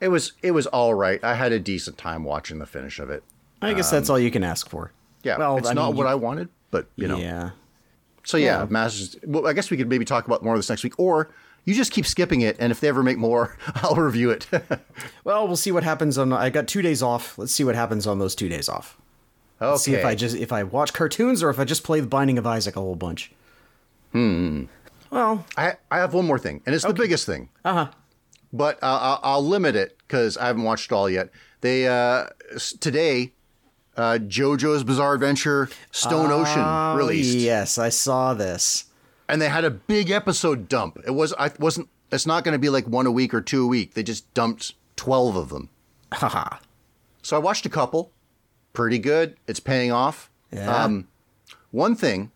it 0.00 0.08
was 0.08 0.32
it 0.42 0.52
was 0.52 0.66
all 0.68 0.94
right. 0.94 1.22
I 1.24 1.34
had 1.34 1.52
a 1.52 1.58
decent 1.58 1.98
time 1.98 2.24
watching 2.24 2.58
the 2.58 2.66
finish 2.66 2.98
of 2.98 3.10
it. 3.10 3.22
I 3.60 3.74
guess 3.74 3.90
that's 3.90 4.08
all 4.08 4.18
you 4.18 4.30
can 4.30 4.44
ask 4.44 4.68
for. 4.68 4.92
Yeah, 5.24 5.36
Well, 5.36 5.56
it's 5.58 5.68
I 5.68 5.72
not 5.72 5.88
mean, 5.88 5.96
what 5.96 6.04
you- 6.04 6.10
I 6.10 6.14
wanted, 6.14 6.48
but 6.70 6.86
you 6.96 7.08
know. 7.08 7.18
Yeah. 7.18 7.50
So 8.24 8.36
yeah, 8.36 8.60
Yeah. 8.60 8.66
Masters. 8.70 9.16
Well, 9.26 9.46
I 9.46 9.52
guess 9.52 9.70
we 9.70 9.76
could 9.76 9.88
maybe 9.88 10.04
talk 10.04 10.26
about 10.26 10.44
more 10.44 10.54
of 10.54 10.58
this 10.58 10.68
next 10.70 10.84
week, 10.84 10.94
or 10.98 11.30
you 11.68 11.74
just 11.74 11.92
keep 11.92 12.06
skipping 12.06 12.40
it, 12.40 12.56
and 12.58 12.72
if 12.72 12.80
they 12.80 12.88
ever 12.88 13.02
make 13.02 13.18
more, 13.18 13.56
I'll 13.76 13.94
review 13.96 14.30
it. 14.30 14.46
Well, 15.24 15.46
we'll 15.46 15.56
see 15.56 15.70
what 15.70 15.84
happens 15.84 16.16
on. 16.16 16.32
I 16.32 16.48
got 16.48 16.66
two 16.66 16.80
days 16.80 17.02
off. 17.02 17.36
Let's 17.36 17.52
see 17.52 17.62
what 17.62 17.74
happens 17.74 18.06
on 18.06 18.18
those 18.18 18.34
two 18.34 18.48
days 18.48 18.68
off. 18.68 18.96
okay. 19.60 19.76
See 19.76 19.94
if 19.94 20.04
I 20.04 20.14
just 20.14 20.34
if 20.36 20.52
I 20.52 20.62
watch 20.64 20.92
cartoons 20.94 21.42
or 21.42 21.50
if 21.50 21.58
I 21.58 21.64
just 21.64 21.84
play 21.84 22.00
The 22.00 22.06
Binding 22.06 22.38
of 22.38 22.46
Isaac 22.46 22.76
a 22.76 22.80
whole 22.80 22.94
bunch. 22.96 23.30
Hmm. 24.12 24.64
Well, 25.10 25.44
I, 25.56 25.76
I 25.90 25.98
have 25.98 26.14
one 26.14 26.26
more 26.26 26.38
thing, 26.38 26.62
and 26.64 26.74
it's 26.74 26.84
the 26.84 26.94
biggest 26.94 27.26
thing. 27.26 27.50
uh 27.64 27.72
huh. 27.72 27.90
But 28.52 28.76
uh, 28.82 28.98
I'll, 29.00 29.20
I'll 29.22 29.46
limit 29.46 29.76
it 29.76 29.98
because 29.98 30.38
I 30.38 30.46
haven't 30.46 30.62
watched 30.62 30.90
it 30.90 30.94
all 30.94 31.10
yet. 31.10 31.28
They 31.60 31.86
uh, 31.86 32.28
today, 32.80 33.32
uh, 33.96 34.18
JoJo's 34.22 34.84
Bizarre 34.84 35.12
Adventure 35.14 35.68
Stone 35.90 36.30
Ocean 36.30 36.96
released, 36.96 37.36
Yes, 37.36 37.76
I 37.76 37.90
saw 37.90 38.32
this. 38.32 38.84
And 39.28 39.40
they 39.40 39.48
had 39.48 39.64
a 39.64 39.70
big 39.70 40.10
episode 40.10 40.68
dump. 40.68 40.98
It 41.06 41.12
was 41.12 41.32
I 41.38 41.50
wasn't. 41.58 41.88
It's 42.10 42.26
not 42.26 42.44
going 42.44 42.54
to 42.54 42.58
be 42.58 42.70
like 42.70 42.86
one 42.86 43.06
a 43.06 43.12
week 43.12 43.34
or 43.34 43.40
two 43.40 43.64
a 43.64 43.66
week. 43.66 43.94
They 43.94 44.02
just 44.02 44.32
dumped 44.34 44.74
twelve 44.96 45.36
of 45.36 45.50
them. 45.50 45.68
Haha. 46.12 46.58
So 47.22 47.36
I 47.36 47.40
watched 47.40 47.66
a 47.66 47.70
couple. 47.70 48.12
Pretty 48.72 48.98
good. 48.98 49.36
It's 49.46 49.60
paying 49.60 49.92
off. 49.92 50.30
Yeah. 50.52 50.84
Um, 50.84 51.08
one 51.70 51.94
thing, 51.94 52.30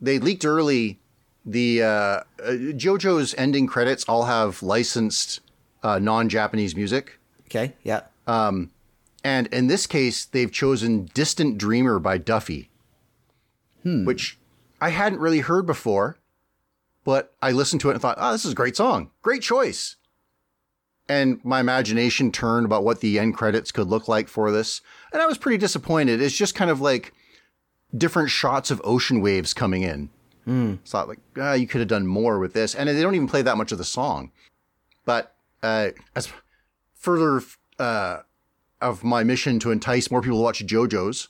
they 0.00 0.18
leaked 0.18 0.44
early. 0.44 0.98
The 1.44 1.82
uh, 1.82 1.86
uh, 1.86 2.22
JoJo's 2.42 3.34
ending 3.36 3.66
credits 3.66 4.04
all 4.04 4.24
have 4.24 4.62
licensed 4.62 5.40
uh, 5.82 5.98
non-Japanese 5.98 6.76
music, 6.76 7.18
okay. 7.46 7.72
Yeah. 7.82 8.02
Um, 8.26 8.70
and 9.24 9.46
in 9.48 9.66
this 9.66 9.86
case, 9.86 10.26
they've 10.26 10.52
chosen 10.52 11.10
"Distant 11.14 11.58
Dreamer" 11.58 11.98
by 11.98 12.18
Duffy, 12.18 12.70
hmm. 13.82 14.04
which 14.04 14.38
I 14.80 14.90
hadn't 14.90 15.18
really 15.20 15.40
heard 15.40 15.66
before. 15.66 16.18
But 17.10 17.34
I 17.42 17.50
listened 17.50 17.80
to 17.80 17.90
it 17.90 17.94
and 17.94 18.00
thought, 18.00 18.18
"Oh, 18.20 18.30
this 18.30 18.44
is 18.44 18.52
a 18.52 18.54
great 18.54 18.76
song. 18.76 19.10
Great 19.20 19.42
choice." 19.42 19.96
And 21.08 21.44
my 21.44 21.58
imagination 21.58 22.30
turned 22.30 22.64
about 22.64 22.84
what 22.84 23.00
the 23.00 23.18
end 23.18 23.34
credits 23.36 23.72
could 23.72 23.88
look 23.88 24.06
like 24.06 24.28
for 24.28 24.52
this, 24.52 24.80
and 25.12 25.20
I 25.20 25.26
was 25.26 25.36
pretty 25.36 25.58
disappointed. 25.58 26.22
It's 26.22 26.36
just 26.36 26.54
kind 26.54 26.70
of 26.70 26.80
like 26.80 27.12
different 27.96 28.30
shots 28.30 28.70
of 28.70 28.80
ocean 28.84 29.20
waves 29.20 29.52
coming 29.52 29.82
in. 29.82 30.10
Thought 30.86 31.08
like, 31.08 31.18
ah, 31.36 31.54
you 31.54 31.66
could 31.66 31.80
have 31.80 31.88
done 31.88 32.06
more 32.06 32.38
with 32.38 32.52
this, 32.52 32.76
and 32.76 32.88
they 32.88 33.02
don't 33.02 33.16
even 33.16 33.26
play 33.26 33.42
that 33.42 33.56
much 33.56 33.72
of 33.72 33.78
the 33.78 33.84
song. 33.84 34.30
But 35.04 35.34
uh, 35.64 35.88
as 36.14 36.32
further 36.94 37.42
uh, 37.80 38.18
of 38.80 39.02
my 39.02 39.24
mission 39.24 39.58
to 39.58 39.72
entice 39.72 40.12
more 40.12 40.22
people 40.22 40.38
to 40.38 40.44
watch 40.44 40.64
JoJo's, 40.64 41.26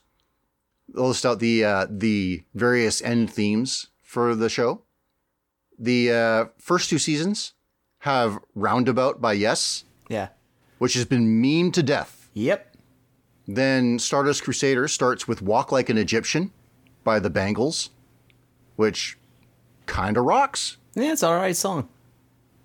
I'll 0.95 1.09
list 1.09 1.25
out 1.25 1.39
the 1.39 1.65
uh, 1.65 1.87
the 1.89 2.45
various 2.53 3.01
end 3.01 3.33
themes 3.33 3.87
for 4.03 4.35
the 4.35 4.51
show. 4.51 4.83
The 5.83 6.13
uh, 6.13 6.45
first 6.59 6.91
two 6.91 6.99
seasons 6.99 7.55
have 8.01 8.39
"Roundabout" 8.55 9.21
by 9.21 9.33
Yes, 9.33 9.85
Yeah. 10.09 10.29
which 10.79 10.95
has 10.95 11.05
been 11.07 11.43
memed 11.43 11.73
to 11.75 11.83
death. 11.83 12.29
Yep. 12.35 12.77
Then 13.49 13.99
Stardust 13.99 14.45
Crusader 14.45 14.87
starts 14.89 15.27
with 15.27 15.43
Walk 15.43 15.73
Like 15.73 15.89
an 15.89 15.99
Egyptian 15.99 16.53
by 17.03 17.19
the 17.19 17.31
Bangles, 17.31 17.91
which 18.77 19.19
kind 19.87 20.17
of 20.17 20.25
rocks. 20.25 20.77
Yeah, 20.95 21.13
it's 21.13 21.23
all 21.23 21.35
right 21.35 21.57
song. 21.57 21.89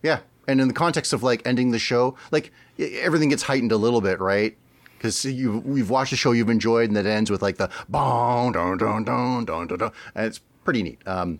Yeah. 0.04 0.20
And 0.48 0.62
in 0.62 0.68
the 0.68 0.74
context 0.76 1.12
of 1.14 1.24
like 1.24 1.42
ending 1.46 1.72
the 1.72 1.80
show, 1.80 2.16
like 2.32 2.52
everything 2.78 3.30
gets 3.30 3.44
heightened 3.44 3.72
a 3.72 3.78
little 3.78 4.02
bit, 4.02 4.20
right? 4.20 4.56
Because 4.98 5.26
you 5.26 5.60
we've 5.66 5.90
watched 5.90 6.14
a 6.14 6.16
show 6.16 6.34
you've 6.34 6.50
enjoyed 6.50 6.90
and 6.90 6.96
that 6.98 7.06
ends 7.08 7.32
with 7.32 7.42
like 7.42 7.58
the 7.58 7.70
bong 7.90 8.52
don 8.52 8.78
don 8.78 9.04
don 9.04 9.46
don 9.46 9.68
don 9.68 9.78
don, 9.80 9.92
and 10.14 10.26
it's 10.28 10.40
pretty 10.64 10.84
neat. 10.84 11.00
Um, 11.08 11.40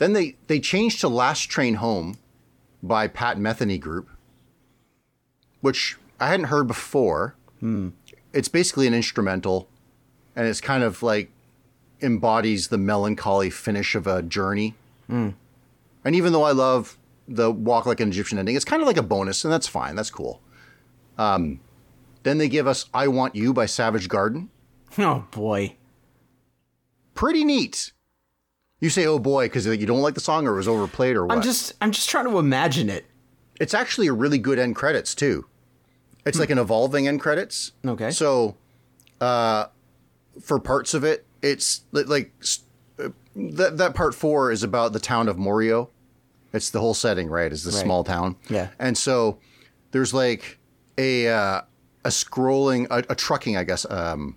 then 0.00 0.14
they 0.14 0.36
they 0.48 0.58
changed 0.58 1.00
to 1.02 1.08
Last 1.08 1.50
Train 1.50 1.74
Home 1.74 2.16
by 2.82 3.06
Pat 3.06 3.36
Metheny 3.38 3.78
Group, 3.78 4.08
which 5.60 5.96
I 6.18 6.26
hadn't 6.28 6.46
heard 6.46 6.66
before. 6.66 7.36
It's 8.32 8.48
basically 8.48 8.86
an 8.86 8.94
instrumental, 8.94 9.68
and 10.34 10.46
it's 10.46 10.60
kind 10.62 10.82
of 10.82 11.02
like 11.02 11.30
embodies 12.00 12.68
the 12.68 12.78
melancholy 12.78 13.50
finish 13.50 13.94
of 13.94 14.06
a 14.06 14.22
journey. 14.22 14.74
And 15.08 15.34
even 16.16 16.32
though 16.32 16.44
I 16.44 16.52
love 16.52 16.96
the 17.28 17.50
Walk 17.50 17.84
Like 17.84 18.00
an 18.00 18.08
Egyptian 18.08 18.38
ending, 18.38 18.56
it's 18.56 18.64
kind 18.64 18.80
of 18.80 18.88
like 18.88 18.96
a 18.96 19.02
bonus, 19.02 19.44
and 19.44 19.52
that's 19.52 19.66
fine. 19.68 19.94
That's 19.96 20.10
cool. 20.10 20.40
Um, 21.18 21.60
then 22.22 22.38
they 22.38 22.48
give 22.48 22.66
us 22.66 22.86
I 22.94 23.08
Want 23.08 23.36
You 23.36 23.52
by 23.52 23.66
Savage 23.66 24.08
Garden. 24.08 24.48
Oh 24.96 25.26
boy. 25.30 25.76
Pretty 27.14 27.44
neat. 27.44 27.92
You 28.80 28.88
say, 28.90 29.06
oh 29.06 29.18
boy, 29.18 29.46
because 29.46 29.66
you 29.66 29.86
don't 29.86 30.00
like 30.00 30.14
the 30.14 30.20
song 30.20 30.46
or 30.46 30.54
it 30.54 30.56
was 30.56 30.68
overplayed 30.68 31.16
or 31.16 31.26
what? 31.26 31.36
I'm 31.36 31.42
just 31.42 31.74
I'm 31.80 31.92
just 31.92 32.08
trying 32.08 32.24
to 32.26 32.38
imagine 32.38 32.88
it. 32.88 33.04
it's 33.60 33.74
actually 33.74 34.06
a 34.06 34.12
really 34.12 34.38
good 34.38 34.58
end 34.58 34.74
credits, 34.74 35.14
too. 35.14 35.46
It's 36.24 36.38
like 36.38 36.50
an 36.50 36.58
evolving 36.58 37.06
end 37.08 37.20
credits. 37.20 37.72
Okay. 37.86 38.10
So, 38.10 38.56
uh, 39.20 39.66
for 40.40 40.58
parts 40.58 40.94
of 40.94 41.04
it, 41.04 41.26
it's 41.42 41.82
like 41.92 42.32
uh, 42.98 43.08
that, 43.36 43.78
that 43.78 43.94
part 43.94 44.14
four 44.14 44.50
is 44.50 44.62
about 44.62 44.92
the 44.92 45.00
town 45.00 45.28
of 45.28 45.36
Morio. 45.38 45.90
It's 46.52 46.70
the 46.70 46.80
whole 46.80 46.94
setting, 46.94 47.28
right? 47.28 47.52
Is 47.52 47.64
the 47.64 47.72
small 47.72 48.02
town. 48.04 48.36
Yeah. 48.48 48.68
And 48.78 48.96
so 48.98 49.38
there's 49.92 50.12
like 50.14 50.58
a 50.98 51.28
uh, 51.28 51.62
a 52.04 52.08
scrolling, 52.08 52.86
a, 52.90 53.04
a 53.10 53.14
trucking, 53.14 53.56
I 53.56 53.64
guess, 53.64 53.86
um, 53.90 54.36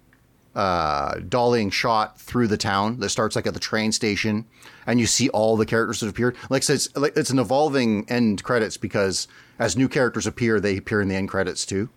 uh, 0.56 1.16
dollying 1.16 1.72
shot 1.72 2.20
through 2.20 2.48
the 2.48 2.58
town 2.58 3.00
that 3.00 3.10
starts 3.10 3.36
like 3.36 3.48
at 3.48 3.54
the 3.54 3.60
train 3.60 3.92
station, 3.92 4.46
and 4.86 5.00
you 5.00 5.08
see 5.08 5.30
all 5.30 5.58
the 5.58 5.66
characters 5.66 6.00
that 6.02 6.10
appeared. 6.10 6.36
Like 6.50 6.68
it's 6.70 6.96
like 6.96 7.18
it's 7.18 7.30
an 7.30 7.40
evolving 7.40 8.06
end 8.10 8.44
credits 8.44 8.78
because 8.78 9.28
as 9.60 9.76
new 9.76 9.90
characters 9.90 10.28
appear, 10.28 10.60
they 10.60 10.78
appear 10.78 11.02
in 11.02 11.08
the 11.08 11.16
end 11.16 11.30
credits 11.30 11.66
too. 11.66 11.90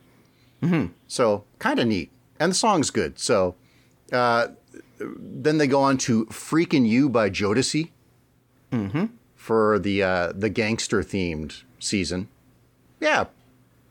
Mm-hmm. 0.62 0.92
So 1.06 1.44
kind 1.58 1.78
of 1.78 1.86
neat, 1.86 2.10
and 2.40 2.50
the 2.50 2.56
song's 2.56 2.90
good. 2.90 3.18
So 3.18 3.54
uh, 4.12 4.48
then 4.98 5.58
they 5.58 5.66
go 5.66 5.82
on 5.82 5.98
to 5.98 6.26
"Freek'n 6.26 6.86
You" 6.86 7.08
by 7.08 7.30
Jodeci 7.30 7.90
for 9.34 9.78
the 9.78 10.02
uh, 10.02 10.32
the 10.34 10.48
gangster 10.48 11.02
themed 11.02 11.62
season. 11.78 12.28
Yeah, 13.00 13.26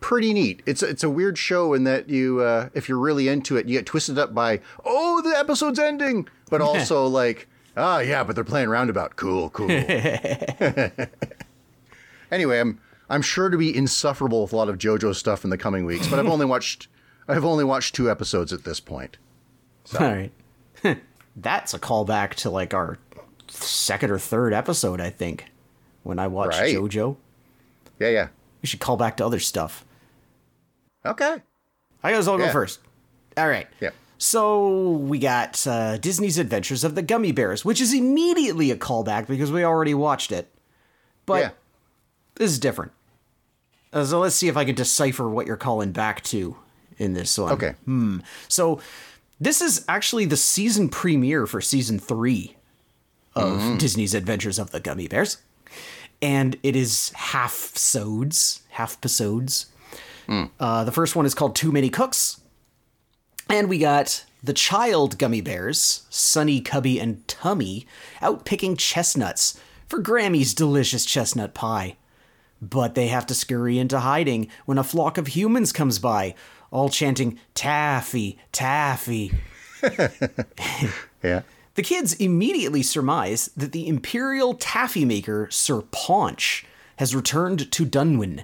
pretty 0.06 0.36
neat. 0.36 0.62
It's 0.68 0.84
it's 0.84 1.04
a 1.04 1.10
weird 1.10 1.36
show 1.36 1.74
in 1.74 1.84
that 1.86 2.10
you 2.10 2.40
uh, 2.40 2.70
if 2.76 2.88
you're 2.88 3.00
really 3.00 3.28
into 3.28 3.58
it, 3.58 3.68
you 3.68 3.76
get 3.76 3.88
twisted 3.88 4.20
up 4.20 4.36
by 4.36 4.60
oh 4.86 5.20
the 5.24 5.36
episode's 5.36 5.80
ending, 5.80 6.28
but 6.52 6.62
also 6.62 7.08
like 7.08 7.48
ah 7.76 7.98
yeah, 8.02 8.24
but 8.24 8.36
they're 8.36 8.44
playing 8.44 8.70
roundabout. 8.70 9.16
Cool, 9.16 9.50
cool. 9.50 9.72
anyway, 12.32 12.60
I'm 12.60 12.80
I'm 13.10 13.24
sure 13.24 13.50
to 13.50 13.58
be 13.58 13.76
insufferable 13.76 14.44
with 14.44 14.54
a 14.54 14.56
lot 14.56 14.70
of 14.70 14.78
JoJo 14.78 15.16
stuff 15.16 15.44
in 15.44 15.50
the 15.50 15.58
coming 15.58 15.86
weeks, 15.86 16.08
but 16.08 16.20
I've 16.20 16.28
only 16.28 16.46
watched 16.46 16.88
I've 17.28 17.44
only 17.44 17.64
watched 17.64 17.96
two 17.96 18.12
episodes 18.12 18.54
at 18.54 18.64
this 18.64 18.80
point. 18.80 19.18
All 20.00 20.06
right. 20.06 20.32
That's 21.36 21.74
a 21.74 21.80
callback 21.80 22.36
to 22.36 22.52
like 22.52 22.76
our 22.76 23.00
second 23.48 24.12
or 24.12 24.20
third 24.20 24.54
episode, 24.54 25.02
I 25.02 25.10
think, 25.10 25.46
when 26.04 26.20
I 26.20 26.28
watched 26.28 26.60
Right. 26.60 26.76
JoJo. 26.76 27.18
Yeah, 27.98 28.10
yeah. 28.10 28.28
We 28.62 28.68
should 28.68 28.80
call 28.80 28.98
back 28.98 29.18
to 29.18 29.26
other 29.26 29.40
stuff. 29.40 29.84
Okay. 31.06 31.38
I 32.04 32.12
guess 32.12 32.28
I'll 32.28 32.38
go 32.38 32.50
first. 32.52 32.80
All 33.38 33.48
right. 33.48 33.68
Yeah. 33.80 33.92
So 34.18 34.92
we 34.92 35.20
got 35.20 35.66
uh, 35.68 35.98
Disney's 35.98 36.38
Adventures 36.38 36.84
of 36.84 36.96
the 36.96 37.04
Gummi 37.04 37.34
Bears, 37.36 37.66
which 37.66 37.82
is 37.82 37.94
immediately 37.94 38.72
a 38.72 38.78
callback 38.78 39.28
because 39.28 39.52
we 39.52 39.64
already 39.64 39.94
watched 39.94 40.32
it. 40.32 40.50
But 41.26 41.42
yeah. 41.42 41.50
this 42.36 42.52
is 42.52 42.60
different. 42.60 42.92
Uh, 43.92 44.06
so 44.06 44.20
let's 44.20 44.36
see 44.36 44.48
if 44.48 44.58
I 44.58 44.66
can 44.66 44.76
decipher 44.76 45.30
what 45.30 45.48
you're 45.48 45.58
calling 45.58 45.92
back 45.92 46.24
to 46.26 46.56
in 46.98 47.14
this 47.14 47.38
one. 47.38 47.52
Okay. 47.54 47.74
Hmm. 47.86 48.20
So 48.48 48.80
This 49.40 49.62
is 49.62 49.84
actually 49.90 50.26
the 50.26 50.38
season 50.38 50.90
premiere 50.90 51.46
for 51.46 51.60
season 51.60 52.00
three 52.00 52.56
of 53.36 53.78
Disney's 53.78 54.14
Adventures 54.14 54.58
of 54.58 54.72
the 54.72 54.80
Gummi 54.80 55.10
Bears. 55.10 55.38
And 56.22 56.56
it 56.64 56.76
is 56.76 57.12
half 57.16 57.54
sods, 57.54 58.62
half 58.70 58.94
episodes. 58.94 59.66
Uh, 60.60 60.84
the 60.84 60.92
first 60.92 61.16
one 61.16 61.26
is 61.26 61.36
called 61.36 61.56
Too 61.56 61.72
Many 61.72 61.90
Cooks. 61.90 62.42
And 63.50 63.70
we 63.70 63.78
got 63.78 64.26
the 64.44 64.54
child 64.54 65.18
gummy 65.18 65.42
bears, 65.42 66.06
Sunni, 66.10 66.62
Cubbi, 66.62 67.00
and 67.00 67.26
Tummi, 67.28 67.86
out 68.22 68.46
picking 68.46 68.76
chestnuts 68.76 69.60
for 69.88 70.00
Grammi's 70.00 70.54
delicious 70.54 71.06
chestnut 71.06 71.54
pie. 71.54 71.98
But 72.62 72.96
they 72.96 73.08
have 73.08 73.26
to 73.28 73.36
scurry 73.36 73.78
into 73.78 74.00
hiding 74.00 74.50
when 74.66 74.78
a 74.78 74.84
flock 74.84 75.18
of 75.18 75.28
humans 75.28 75.72
comes 75.72 76.00
by, 76.00 76.36
all 76.72 76.90
chanting, 76.90 77.40
Taffy, 77.54 78.40
Taffy. 78.52 79.32
Yeah. 81.24 81.42
The 81.74 81.82
kids 81.82 82.14
immediately 82.14 82.84
surmise 82.84 83.50
that 83.58 83.72
the 83.72 83.88
imperial 83.88 84.54
taffy 84.54 85.06
maker, 85.06 85.48
Sir 85.50 85.82
Paunch, 85.92 86.66
has 86.98 87.16
returned 87.16 87.72
to 87.72 87.86
Dunwin, 87.86 88.44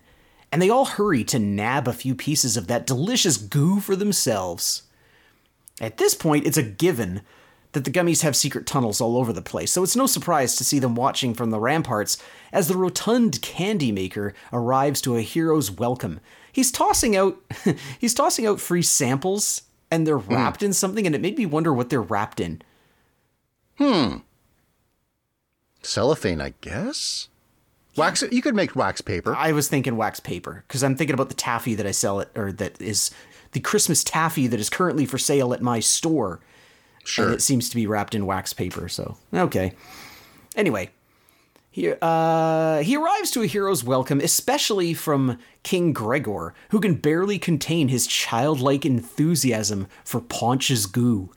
and 0.52 0.62
they 0.62 0.70
all 0.70 0.86
hurry 0.86 1.24
to 1.26 1.40
nab 1.40 1.88
a 1.88 1.94
few 1.94 2.14
pieces 2.14 2.58
of 2.58 2.68
that 2.68 2.86
delicious 2.86 3.38
goo 3.38 3.80
for 3.80 3.96
themselves. 3.96 4.84
At 5.80 5.98
this 5.98 6.14
point, 6.14 6.46
it's 6.46 6.58
a 6.58 6.64
given 6.64 7.22
that 7.72 7.86
the 7.86 7.92
gummies 7.92 8.22
have 8.22 8.36
secret 8.36 8.66
tunnels 8.66 9.00
all 9.00 9.18
over 9.18 9.32
the 9.32 9.42
place, 9.42 9.72
so 9.72 9.82
it's 9.82 9.96
no 9.96 10.06
surprise 10.06 10.56
to 10.58 10.64
see 10.64 10.78
them 10.78 10.94
watching 10.94 11.34
from 11.34 11.52
the 11.52 11.60
ramparts 11.60 12.22
as 12.52 12.68
the 12.68 12.76
rotund 12.76 13.42
candy 13.42 13.92
maker 13.92 14.34
arrives 14.52 15.02
to 15.02 15.16
a 15.16 15.22
hero's 15.22 15.72
welcome. 15.72 16.20
He's 16.52 16.72
tossing 16.72 17.16
out 17.16 17.38
he's 18.00 18.14
tossing 18.14 18.46
out 18.46 18.60
free 18.60 18.82
samples 18.82 19.62
and 19.90 20.06
they're 20.06 20.18
wrapped 20.18 20.62
in 20.64 20.74
something 20.74 21.06
and 21.06 21.16
it 21.16 21.22
made 21.22 21.38
me 21.38 21.46
wonder 21.46 21.74
what 21.74 21.90
they're 21.90 22.02
wrapped 22.02 22.42
in. 22.42 22.62
Hmm. 23.78 24.18
Cellophane, 25.82 26.42
I 26.42 26.54
guess. 26.62 27.30
Wax. 27.96 28.24
You 28.32 28.42
could 28.42 28.56
make 28.56 28.76
wax 28.76 29.02
paper. 29.02 29.36
I 29.36 29.52
was 29.52 29.68
thinking 29.68 29.98
wax 29.98 30.20
paper 30.20 30.64
because 30.68 30.84
I'm 30.84 30.96
thinking 30.96 31.14
about 31.14 31.30
the 31.30 31.36
taffy 31.36 31.76
that 31.76 31.86
I 31.86 31.92
sell 31.92 32.20
it, 32.20 32.30
or 32.36 32.52
that 32.54 32.82
is 32.82 33.12
the 33.52 33.60
Christmas 33.60 34.04
taffy 34.04 34.48
that 34.48 34.60
is 34.60 34.70
currently 34.70 35.06
for 35.06 35.18
sale 35.18 35.54
at 35.54 35.62
my 35.62 35.80
store. 35.80 36.40
Sure. 37.04 37.26
And 37.26 37.34
it 37.34 37.42
seems 37.42 37.70
to 37.70 37.76
be 37.76 37.88
wrapped 37.88 38.16
in 38.16 38.26
wax 38.26 38.54
paper. 38.54 38.88
So 38.88 39.18
okay. 39.34 39.74
Anyway, 40.56 40.92
he 41.70 41.94
uh, 42.02 42.80
he 42.80 42.96
arrives 42.96 43.32
to 43.32 43.42
a 43.42 43.48
hero's 43.48 43.84
welcome, 43.84 44.22
especially 44.22 44.94
from 44.94 45.38
King 45.64 45.94
Gregor, 45.94 46.54
who 46.70 46.80
can 46.80 46.96
barely 46.96 47.40
contain 47.40 47.88
his 47.88 48.08
childlike 48.08 48.86
enthusiasm 48.86 49.88
for 50.04 50.22
Paunch's 50.22 50.86
goo. 50.86 51.32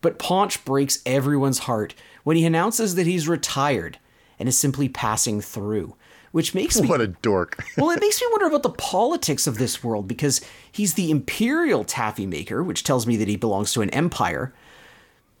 But 0.00 0.18
Paunch 0.18 0.64
breaks 0.64 1.02
everyone's 1.04 1.60
heart 1.60 1.94
when 2.24 2.36
he 2.36 2.46
announces 2.46 2.94
that 2.94 3.06
he's 3.06 3.28
retired 3.28 3.98
and 4.40 4.48
is 4.48 4.58
simply 4.58 4.88
passing 4.88 5.40
through, 5.40 5.94
which 6.32 6.54
makes 6.54 6.80
me 6.80 6.88
What 6.88 7.00
a 7.00 7.08
dork. 7.08 7.62
well, 7.76 7.90
it 7.90 8.00
makes 8.00 8.20
me 8.20 8.26
wonder 8.32 8.46
about 8.46 8.62
the 8.64 8.70
politics 8.70 9.46
of 9.46 9.58
this 9.58 9.84
world 9.84 10.08
because 10.08 10.40
he's 10.72 10.94
the 10.94 11.10
imperial 11.10 11.84
taffy 11.84 12.26
maker, 12.26 12.64
which 12.64 12.82
tells 12.82 13.06
me 13.06 13.16
that 13.16 13.28
he 13.28 13.36
belongs 13.36 13.72
to 13.74 13.82
an 13.82 13.90
empire, 13.90 14.52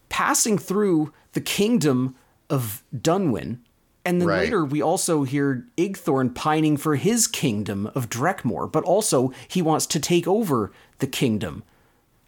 passing 0.08 0.58
through 0.58 1.12
the 1.32 1.40
kingdom 1.40 2.14
of 2.48 2.82
Dunwin. 2.94 3.58
And 4.04 4.20
then 4.20 4.28
Right. 4.28 4.44
later, 4.44 4.64
we 4.64 4.80
also 4.82 5.24
hear 5.24 5.66
Igthorn 5.76 6.34
pining 6.34 6.76
for 6.76 6.96
his 6.96 7.26
kingdom 7.26 7.90
of 7.94 8.08
Drekmore, 8.08 8.70
but 8.70 8.82
also 8.84 9.32
he 9.46 9.60
wants 9.62 9.86
to 9.86 10.00
take 10.00 10.26
over 10.26 10.72
the 10.98 11.06
kingdom 11.06 11.62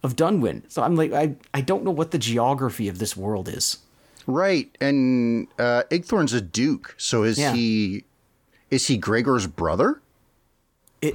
of 0.02 0.14
Dunwin. 0.14 0.62
So 0.68 0.82
I'm 0.82 0.96
like, 0.96 1.12
I, 1.12 1.36
I 1.54 1.60
don't 1.60 1.84
know 1.84 1.90
what 1.90 2.10
the 2.10 2.18
geography 2.18 2.88
of 2.88 2.98
this 2.98 3.16
world 3.16 3.48
is. 3.48 3.78
Right. 4.26 4.76
And 4.80 5.48
uh, 5.58 5.82
Igthorn's 5.90 6.32
a 6.32 6.40
duke. 6.40 6.94
So 6.98 7.22
is 7.22 7.38
Yeah. 7.38 7.52
he? 7.52 8.04
Is 8.70 8.86
he 8.86 8.96
Gregor's 8.96 9.46
brother? 9.46 10.00
It, 11.02 11.14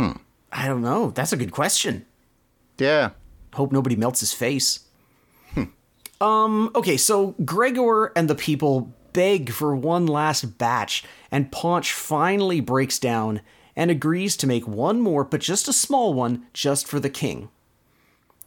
I 0.52 0.67
don't 0.67 0.82
know. 0.82 1.12
That's 1.12 1.34
a 1.34 1.38
good 1.38 1.52
question. 1.52 2.06
Yeah. 2.78 3.12
Hope 3.54 3.72
nobody 3.72 3.96
melts 3.96 4.20
his 4.20 4.34
face. 4.34 4.82
Um, 6.20 6.72
okay, 6.74 6.98
so 6.98 7.36
Gregor 7.46 8.12
and 8.15 8.28
the 8.28 8.34
people 8.36 8.91
beg 9.13 9.52
for 9.52 9.76
one 9.76 10.08
last 10.08 10.58
batch, 10.58 11.04
and 11.32 11.52
Paunch 11.52 11.93
finally 11.93 12.60
breaks 12.60 12.98
down 12.98 13.41
and 13.76 13.91
agrees 13.91 14.36
to 14.38 14.48
make 14.48 14.67
one 14.67 15.00
more, 15.00 15.24
but 15.24 15.41
just 15.41 15.67
a 15.67 15.74
small 15.74 16.15
one, 16.15 16.48
just 16.54 16.88
for 16.88 17.00
the 17.00 17.10
king. 17.12 17.50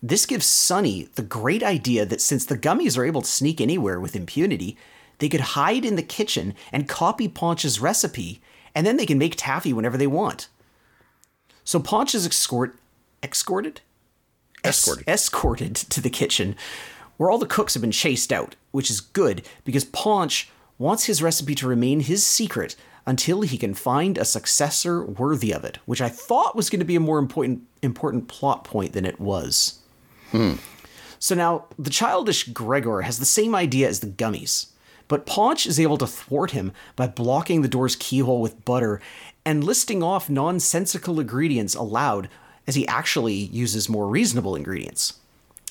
This 0.02 0.26
gives 0.26 0.46
Sunni 0.46 1.08
the 1.14 1.22
great 1.22 1.62
idea 1.62 2.06
that 2.06 2.20
since 2.20 2.44
the 2.44 2.56
gummies 2.56 2.96
are 2.96 3.04
able 3.04 3.22
to 3.22 3.28
sneak 3.28 3.60
anywhere 3.60 4.00
with 4.00 4.16
impunity, 4.16 4.76
they 5.18 5.28
could 5.28 5.40
hide 5.40 5.84
in 5.84 5.96
the 5.96 6.02
kitchen 6.02 6.54
and 6.72 6.88
copy 6.88 7.28
Paunch's 7.28 7.80
recipe, 7.80 8.40
and 8.74 8.86
then 8.86 8.96
they 8.96 9.06
can 9.06 9.18
make 9.18 9.34
taffy 9.36 9.72
whenever 9.72 9.98
they 9.98 10.06
want. 10.06 10.48
So 11.64 11.78
Paunch 11.78 12.14
is 12.14 12.26
escort 12.26 12.76
escorted 13.22 13.82
es- 14.64 14.78
Escorted. 14.78 15.08
escorted 15.08 15.76
to 15.76 16.00
the 16.00 16.10
kitchen 16.10 16.56
where 17.16 17.30
all 17.30 17.38
the 17.38 17.46
cooks 17.46 17.74
have 17.74 17.82
been 17.82 17.90
chased 17.90 18.32
out, 18.32 18.56
which 18.70 18.90
is 18.90 19.00
good 19.00 19.46
because 19.64 19.84
Paunch 19.84 20.48
wants 20.78 21.04
his 21.04 21.22
recipe 21.22 21.54
to 21.56 21.68
remain 21.68 22.00
his 22.00 22.26
secret 22.26 22.76
until 23.06 23.42
he 23.42 23.58
can 23.58 23.74
find 23.74 24.16
a 24.16 24.24
successor 24.24 25.04
worthy 25.04 25.52
of 25.52 25.64
it, 25.64 25.78
which 25.84 26.00
I 26.00 26.08
thought 26.08 26.56
was 26.56 26.70
going 26.70 26.80
to 26.80 26.86
be 26.86 26.96
a 26.96 27.00
more 27.00 27.18
important 27.18 27.62
important 27.82 28.28
plot 28.28 28.64
point 28.64 28.94
than 28.94 29.04
it 29.04 29.20
was. 29.20 29.79
So 31.18 31.34
now 31.34 31.66
the 31.78 31.90
childish 31.90 32.48
Gregor 32.48 33.02
has 33.02 33.18
the 33.18 33.24
same 33.24 33.54
idea 33.54 33.88
as 33.88 34.00
the 34.00 34.06
gummies, 34.06 34.68
but 35.06 35.26
Paunch 35.26 35.66
is 35.66 35.78
able 35.78 35.98
to 35.98 36.06
thwart 36.06 36.52
him 36.52 36.72
by 36.96 37.06
blocking 37.06 37.62
the 37.62 37.68
door's 37.68 37.96
keyhole 37.96 38.40
with 38.40 38.64
butter 38.64 39.00
and 39.44 39.64
listing 39.64 40.02
off 40.02 40.30
nonsensical 40.30 41.20
ingredients 41.20 41.74
aloud 41.74 42.28
as 42.66 42.74
he 42.74 42.86
actually 42.86 43.34
uses 43.34 43.88
more 43.88 44.08
reasonable 44.08 44.54
ingredients. 44.54 45.18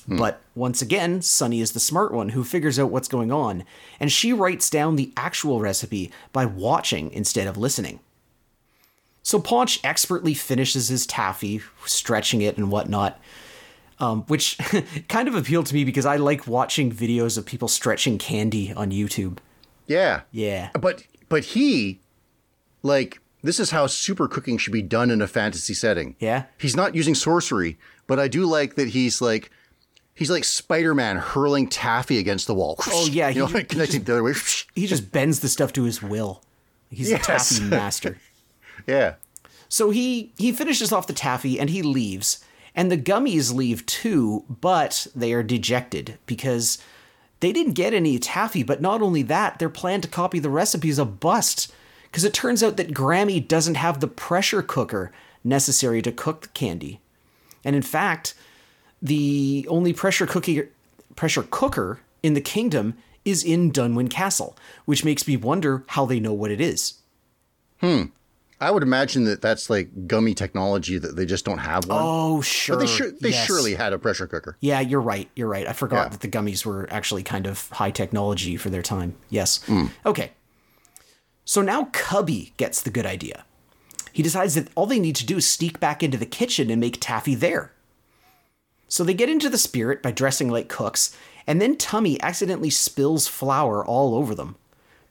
Hmm. 0.06 0.18
But 0.18 0.40
once 0.54 0.82
again, 0.82 1.22
Sunni 1.22 1.60
is 1.60 1.72
the 1.72 1.80
smart 1.80 2.12
one 2.12 2.30
who 2.30 2.44
figures 2.44 2.78
out 2.78 2.90
what's 2.90 3.08
going 3.08 3.32
on, 3.32 3.64
and 3.98 4.12
she 4.12 4.32
writes 4.32 4.70
down 4.70 4.96
the 4.96 5.12
actual 5.16 5.60
recipe 5.60 6.10
by 6.32 6.46
watching 6.46 7.10
instead 7.12 7.46
of 7.46 7.56
listening. 7.56 8.00
So 9.22 9.40
Paunch 9.40 9.80
expertly 9.84 10.34
finishes 10.34 10.88
his 10.88 11.06
taffy, 11.06 11.60
stretching 11.86 12.42
it 12.42 12.56
and 12.56 12.70
whatnot, 12.70 13.20
um, 14.00 14.22
which 14.22 14.58
kind 15.08 15.28
of 15.28 15.34
appealed 15.34 15.66
to 15.66 15.74
me 15.74 15.84
because 15.84 16.06
I 16.06 16.16
like 16.16 16.46
watching 16.46 16.90
videos 16.90 17.38
of 17.38 17.46
people 17.46 17.68
stretching 17.68 18.18
candy 18.18 18.72
on 18.72 18.90
YouTube. 18.90 19.38
Yeah. 19.86 20.22
Yeah. 20.32 20.70
But 20.80 21.04
but 21.28 21.44
he, 21.44 22.00
like, 22.82 23.20
this 23.42 23.60
is 23.60 23.70
how 23.70 23.86
super 23.86 24.26
cooking 24.28 24.58
should 24.58 24.72
be 24.72 24.82
done 24.82 25.10
in 25.10 25.20
a 25.22 25.26
fantasy 25.26 25.74
setting. 25.74 26.16
Yeah? 26.18 26.44
He's 26.58 26.76
not 26.76 26.94
using 26.94 27.14
sorcery, 27.14 27.78
but 28.06 28.18
I 28.18 28.28
do 28.28 28.46
like 28.46 28.74
that 28.76 28.88
he's 28.88 29.20
like 29.20 29.50
he's 30.14 30.30
like 30.30 30.44
Spider 30.44 30.94
Man 30.94 31.16
hurling 31.16 31.68
taffy 31.68 32.18
against 32.18 32.46
the 32.46 32.54
wall. 32.54 32.76
Oh, 32.88 33.06
yeah, 33.10 33.28
you 33.28 33.40
know, 33.40 33.46
he- 33.46 33.54
like 33.54 33.62
he 33.70 33.74
connecting 33.74 34.02
the 34.04 34.12
other 34.12 34.22
way. 34.22 34.34
He 34.74 34.86
just 34.86 35.12
bends 35.12 35.40
the 35.40 35.48
stuff 35.48 35.72
to 35.74 35.84
his 35.84 36.02
will. 36.02 36.42
He's 36.90 37.10
Yes. 37.10 37.20
the 37.20 37.26
taffy 37.58 37.64
master. 37.70 38.18
yeah. 38.86 39.14
So 39.68 39.90
he 39.90 40.32
he 40.36 40.52
finishes 40.52 40.92
off 40.92 41.06
the 41.06 41.12
taffy 41.12 41.58
and 41.60 41.70
he 41.70 41.82
leaves, 41.82 42.44
and 42.74 42.90
the 42.90 42.98
gummies 42.98 43.54
leave 43.54 43.84
too, 43.86 44.44
but 44.48 45.06
they 45.14 45.32
are 45.32 45.42
dejected 45.42 46.18
because 46.26 46.78
they 47.40 47.52
didn't 47.52 47.72
get 47.72 47.94
any 47.94 48.18
taffy. 48.18 48.62
But 48.62 48.80
not 48.80 49.02
only 49.02 49.22
that, 49.22 49.58
their 49.58 49.68
plan 49.68 50.00
to 50.02 50.08
copy 50.08 50.38
the 50.38 50.50
recipe 50.50 50.88
is 50.88 50.98
a 50.98 51.04
bust 51.04 51.72
because 52.04 52.24
it 52.24 52.34
turns 52.34 52.62
out 52.62 52.76
that 52.76 52.92
Grammi 52.92 53.46
doesn't 53.46 53.76
have 53.76 54.00
the 54.00 54.08
pressure 54.08 54.62
cooker 54.62 55.12
necessary 55.42 56.02
to 56.02 56.12
cook 56.12 56.42
the 56.42 56.48
candy, 56.48 57.00
and 57.64 57.74
in 57.74 57.82
fact, 57.82 58.34
the 59.00 59.66
only 59.68 59.92
pressure 59.92 60.26
cookie 60.26 60.64
pressure 61.16 61.44
cooker 61.50 62.00
in 62.22 62.34
the 62.34 62.40
kingdom 62.40 62.96
is 63.24 63.44
in 63.44 63.72
Dunwin 63.72 64.10
Castle, 64.10 64.56
which 64.84 65.04
makes 65.04 65.26
me 65.26 65.36
wonder 65.36 65.84
how 65.88 66.06
they 66.06 66.20
know 66.20 66.32
what 66.32 66.50
it 66.50 66.60
is. 66.60 66.94
Hmm. 67.80 68.04
I 68.60 68.70
would 68.70 68.82
imagine 68.82 69.24
that 69.24 69.40
that's 69.40 69.70
like 69.70 70.06
gummy 70.06 70.34
technology 70.34 70.98
that 70.98 71.16
they 71.16 71.24
just 71.24 71.44
don't 71.46 71.58
have 71.58 71.86
one. 71.88 71.98
Oh, 72.00 72.40
sure. 72.42 72.76
but 72.76 72.80
they 72.80 72.86
sure 72.86 73.10
they 73.12 73.30
yes. 73.30 73.46
surely 73.46 73.74
had 73.74 73.92
a 73.94 73.98
pressure 73.98 74.26
cooker. 74.26 74.56
Yeah, 74.60 74.80
you're 74.80 75.00
right. 75.00 75.30
You're 75.34 75.48
right. 75.48 75.66
I 75.66 75.72
forgot 75.72 76.04
Yeah. 76.04 76.08
that 76.10 76.20
the 76.20 76.28
gummies 76.28 76.66
were 76.66 76.86
actually 76.90 77.22
kind 77.22 77.46
of 77.46 77.70
high 77.70 77.90
technology 77.90 78.56
for 78.56 78.68
their 78.68 78.82
time. 78.82 79.14
Yes. 79.30 79.62
Hmm. 79.64 79.86
Okay. 80.04 80.32
So 81.46 81.62
now 81.62 81.84
Cubbi 81.92 82.52
gets 82.58 82.82
the 82.82 82.90
good 82.90 83.06
idea. 83.06 83.44
He 84.12 84.22
decides 84.22 84.54
that 84.56 84.68
all 84.74 84.86
they 84.86 84.98
need 85.00 85.16
to 85.16 85.26
do 85.26 85.38
is 85.38 85.48
sneak 85.48 85.80
back 85.80 86.02
into 86.02 86.18
the 86.18 86.26
kitchen 86.26 86.70
and 86.70 86.80
make 86.80 86.98
taffy 87.00 87.34
there. 87.34 87.72
So 88.88 89.04
they 89.04 89.14
get 89.14 89.30
into 89.30 89.48
the 89.48 89.56
spirit 89.58 90.02
by 90.02 90.10
dressing 90.10 90.50
like 90.50 90.68
cooks, 90.68 91.16
and 91.46 91.62
then 91.62 91.76
Tummi 91.76 92.20
accidentally 92.20 92.70
spills 92.70 93.26
flour 93.28 93.84
all 93.84 94.14
over 94.16 94.34
them. 94.34 94.56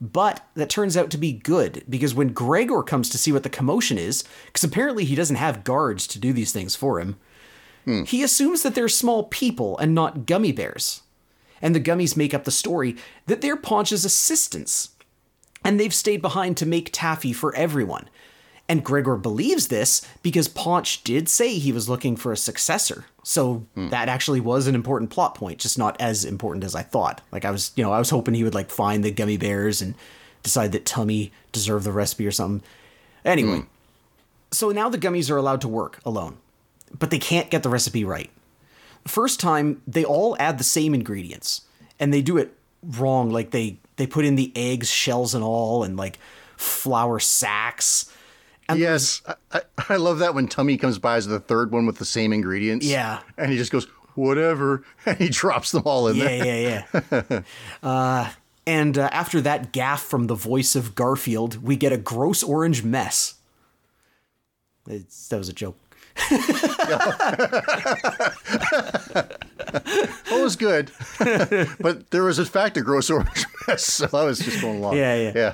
But 0.01 0.45
that 0.53 0.69
turns 0.69 0.95
out 0.95 1.11
to 1.11 1.17
be 1.17 1.33
good 1.33 1.83
because 1.89 2.15
when 2.15 2.29
Gregor 2.29 2.83
comes 2.83 3.09
to 3.09 3.17
see 3.17 3.31
what 3.31 3.43
the 3.43 3.49
commotion 3.49 3.97
is, 3.97 4.23
because 4.45 4.63
apparently 4.63 5.03
he 5.03 5.15
doesn't 5.15 5.35
have 5.35 5.63
guards 5.63 6.07
to 6.07 6.19
do 6.19 6.31
these 6.31 6.53
things 6.53 6.75
for 6.75 6.99
him, 6.99 7.17
hmm. 7.85 8.03
He 8.03 8.23
assumes 8.23 8.63
that 8.63 8.75
they're 8.75 8.87
small 8.87 9.23
people 9.23 9.77
and 9.77 9.93
not 9.93 10.19
gummi 10.19 10.55
bears. 10.55 11.01
And 11.61 11.75
the 11.75 11.81
gummies 11.81 12.15
make 12.15 12.33
up 12.33 12.45
the 12.45 12.51
story 12.51 12.95
that 13.25 13.41
they're 13.41 13.57
Paunch's 13.57 14.05
assistants. 14.05 14.89
And 15.65 15.77
they've 15.77 15.93
stayed 15.93 16.21
behind 16.21 16.55
to 16.57 16.65
make 16.65 16.89
taffy 16.93 17.33
for 17.33 17.53
everyone. 17.55 18.09
And 18.69 18.85
Gregor 18.85 19.17
believes 19.17 19.67
this 19.67 20.05
because 20.21 20.47
Paunch 20.47 21.03
did 21.03 21.27
say 21.27 21.55
he 21.55 21.73
was 21.73 21.89
looking 21.89 22.15
for 22.15 22.31
a 22.31 22.37
successor. 22.37 23.05
So 23.29 23.57
hmm. 23.75 23.89
that 23.89 24.09
actually 24.09 24.39
was 24.39 24.65
an 24.65 24.73
important 24.73 25.11
plot 25.11 25.35
point, 25.35 25.59
just 25.59 25.77
not 25.77 25.95
as 26.01 26.25
important 26.25 26.63
as 26.63 26.73
I 26.73 26.81
thought. 26.81 27.21
Like 27.31 27.45
I 27.45 27.51
was, 27.51 27.71
you 27.75 27.83
know, 27.83 27.93
I 27.93 27.99
was 27.99 28.09
hoping 28.09 28.33
he 28.33 28.43
would 28.43 28.55
like 28.55 28.71
find 28.71 29.03
the 29.03 29.11
gummi 29.11 29.39
bears 29.39 29.83
and 29.83 29.93
decide 30.41 30.71
that 30.71 30.83
Tummi 30.83 31.29
deserved 31.51 31.85
the 31.85 31.91
recipe 31.91 32.25
or 32.25 32.31
something. 32.31 32.67
Anyway, 33.23 33.59
hmm. 33.59 33.67
so 34.49 34.71
now 34.71 34.89
the 34.89 34.97
gummies 34.97 35.29
are 35.29 35.37
allowed 35.37 35.61
to 35.61 35.67
work 35.67 35.99
alone, 36.03 36.37
but 36.97 37.11
they 37.11 37.19
can't 37.19 37.51
get 37.51 37.61
the 37.61 37.69
recipe 37.69 38.03
right. 38.03 38.31
First 39.05 39.39
time, 39.39 39.83
they 39.85 40.03
all 40.03 40.35
add 40.39 40.57
the 40.57 40.63
same 40.63 40.95
ingredients, 40.95 41.61
and 41.99 42.11
they 42.11 42.23
do 42.23 42.35
it 42.35 42.57
wrong. 42.81 43.29
Like 43.29 43.51
they 43.51 43.77
they 43.97 44.07
put 44.07 44.25
in 44.25 44.37
the 44.37 44.51
eggs, 44.55 44.89
shells, 44.89 45.35
and 45.35 45.43
all, 45.43 45.83
and 45.83 45.95
like 45.95 46.17
flour 46.57 47.19
sacks. 47.19 48.11
Yes, 48.75 49.21
I, 49.51 49.61
I, 49.89 49.95
love 49.95 50.19
that 50.19 50.35
when 50.35 50.47
Tummi 50.47 50.79
comes 50.79 50.99
by 50.99 51.15
as 51.15 51.27
the 51.27 51.39
third 51.39 51.71
one 51.71 51.85
with 51.85 51.97
the 51.97 52.05
same 52.05 52.33
ingredients. 52.33 52.85
Yeah. 52.85 53.21
and 53.37 53.51
he 53.51 53.57
just 53.57 53.71
goes 53.71 53.87
whatever, 54.15 54.83
and 55.05 55.17
he 55.17 55.29
drops 55.29 55.71
them 55.71 55.83
all 55.85 56.07
in 56.07 56.17
Yeah, 56.17 56.25
there. 56.25 56.85
yeah, 56.91 57.03
yeah. 57.31 57.41
uh, 57.83 58.29
and 58.67 58.97
uh, 58.97 59.09
after 59.11 59.41
that 59.41 59.71
gaff 59.71 60.03
from 60.03 60.27
the 60.27 60.35
voice 60.35 60.75
of 60.75 60.93
Garfield, 60.93 61.63
we 61.63 61.75
get 61.75 61.91
a 61.91 61.97
gross 61.97 62.43
orange 62.43 62.83
mess. 62.83 63.35
It's, 64.87 65.27
that 65.29 65.37
was 65.37 65.49
a 65.49 65.53
joke. 65.53 65.77
It 70.31 70.43
was 70.43 70.55
good, 70.55 70.91
but 71.79 72.09
there 72.11 72.23
was 72.23 72.39
in 72.39 72.45
fact 72.45 72.77
a 72.77 72.81
gross 72.81 73.09
orange 73.09 73.45
mess, 73.67 73.83
so 73.83 74.07
I 74.13 74.23
was 74.23 74.39
just 74.39 74.61
going 74.61 74.79
along. 74.79 74.95
Yeah, 74.97 75.15
yeah. 75.15 75.31
yeah. 75.35 75.51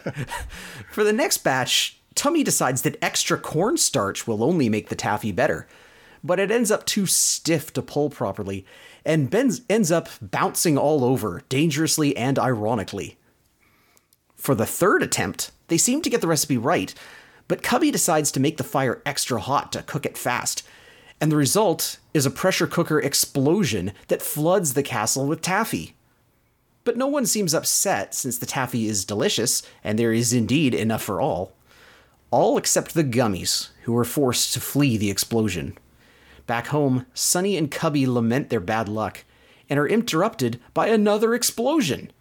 For 0.92 1.04
the 1.04 1.14
next 1.14 1.40
batch, 1.40 1.98
Tummi 2.16 2.44
decides 2.44 2.82
that 2.84 2.98
extra 3.02 3.38
cornstarch 3.38 4.26
will 4.26 4.44
only 4.44 4.70
make 4.70 4.90
the 4.90 4.96
taffy 4.96 5.32
better, 5.32 5.68
but 6.24 6.40
it 6.40 6.50
ends 6.50 6.72
up 6.72 6.86
too 6.86 7.06
stiff 7.06 7.72
to 7.74 7.82
pull 7.82 8.10
properly, 8.10 8.66
and 9.06 9.30
Ben 9.30 9.52
ends 9.70 9.92
up 9.92 10.10
bouncing 10.22 10.78
all 10.78 11.04
over, 11.04 11.44
dangerously 11.50 12.16
and 12.16 12.40
ironically. 12.40 13.18
For 14.36 14.56
the 14.56 14.66
third 14.66 15.04
attempt, 15.04 15.52
they 15.68 15.78
seem 15.78 16.02
to 16.02 16.10
get 16.10 16.22
the 16.22 16.28
recipe 16.28 16.58
right, 16.58 16.94
but 17.48 17.62
Cubbi 17.62 17.92
decides 17.92 18.32
to 18.32 18.40
make 18.40 18.58
the 18.58 18.64
fire 18.64 19.02
extra 19.06 19.40
hot 19.40 19.72
to 19.74 19.84
cook 19.84 20.06
it 20.06 20.18
fast, 20.18 20.64
and 21.22 21.32
the 21.32 21.38
result 21.38 22.00
is 22.14 22.26
a 22.26 22.32
pressure 22.32 22.68
cooker 22.68 23.00
explosion 23.00 23.94
that 24.08 24.22
floods 24.22 24.74
the 24.74 24.84
castle 24.84 25.28
with 25.28 25.42
taffy. 25.42 25.96
But 26.84 26.98
no 26.98 27.08
one 27.08 27.26
seems 27.26 27.54
upset 27.54 28.14
since 28.14 28.38
the 28.38 28.46
taffy 28.46 28.88
is 28.88 29.06
delicious 29.06 29.64
and 29.84 29.98
there 29.98 30.14
is 30.14 30.34
indeed 30.34 30.74
enough 30.74 31.02
for 31.02 31.20
all. 31.20 31.54
All 32.36 32.58
except 32.58 32.94
the 32.94 33.04
gummies, 33.06 33.70
who 33.84 33.94
were 33.94 34.04
forced 34.04 34.52
to 34.54 34.60
flee 34.60 34.98
the 34.98 35.10
explosion. 35.10 35.78
Back 36.46 36.68
home, 36.68 37.06
Sunni 37.14 37.56
and 37.56 37.72
Cubbi 37.72 38.06
lament 38.06 38.50
their 38.50 38.60
bad 38.60 38.90
luck 38.90 39.24
and 39.70 39.80
are 39.80 39.88
interrupted 39.88 40.60
by 40.74 40.88
another 40.88 41.34
explosion. 41.34 42.12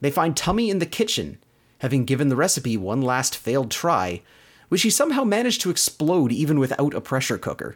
They 0.00 0.12
find 0.12 0.36
Tummi 0.36 0.70
in 0.70 0.78
the 0.78 0.86
kitchen, 0.86 1.38
having 1.78 2.04
given 2.04 2.28
the 2.28 2.36
recipe 2.36 2.76
one 2.76 3.02
last 3.02 3.36
failed 3.36 3.72
try, 3.72 4.22
which 4.68 4.82
he 4.82 4.90
somehow 4.90 5.24
managed 5.24 5.60
to 5.62 5.70
explode 5.70 6.30
even 6.30 6.60
without 6.60 6.94
a 6.94 7.00
pressure 7.00 7.36
cooker. 7.36 7.74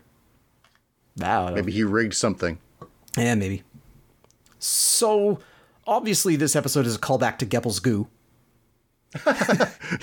Wow. 1.16 1.52
Maybe 1.52 1.72
he 1.72 1.83
rigged 1.83 2.14
something. 2.14 2.61
Yeah, 3.18 3.35
maybe. 3.35 3.64
So, 4.61 5.40
obviously, 5.85 6.37
this 6.37 6.55
episode 6.55 6.87
is 6.87 6.94
a 6.94 7.00
callback 7.00 7.38
to 7.38 7.44
Geppel's 7.44 7.81
Goo. 7.81 8.07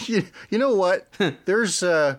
You, 0.05 0.23
you 0.49 0.57
know 0.57 0.75
what? 0.75 1.07
there's 1.45 1.83
uh, 1.83 2.17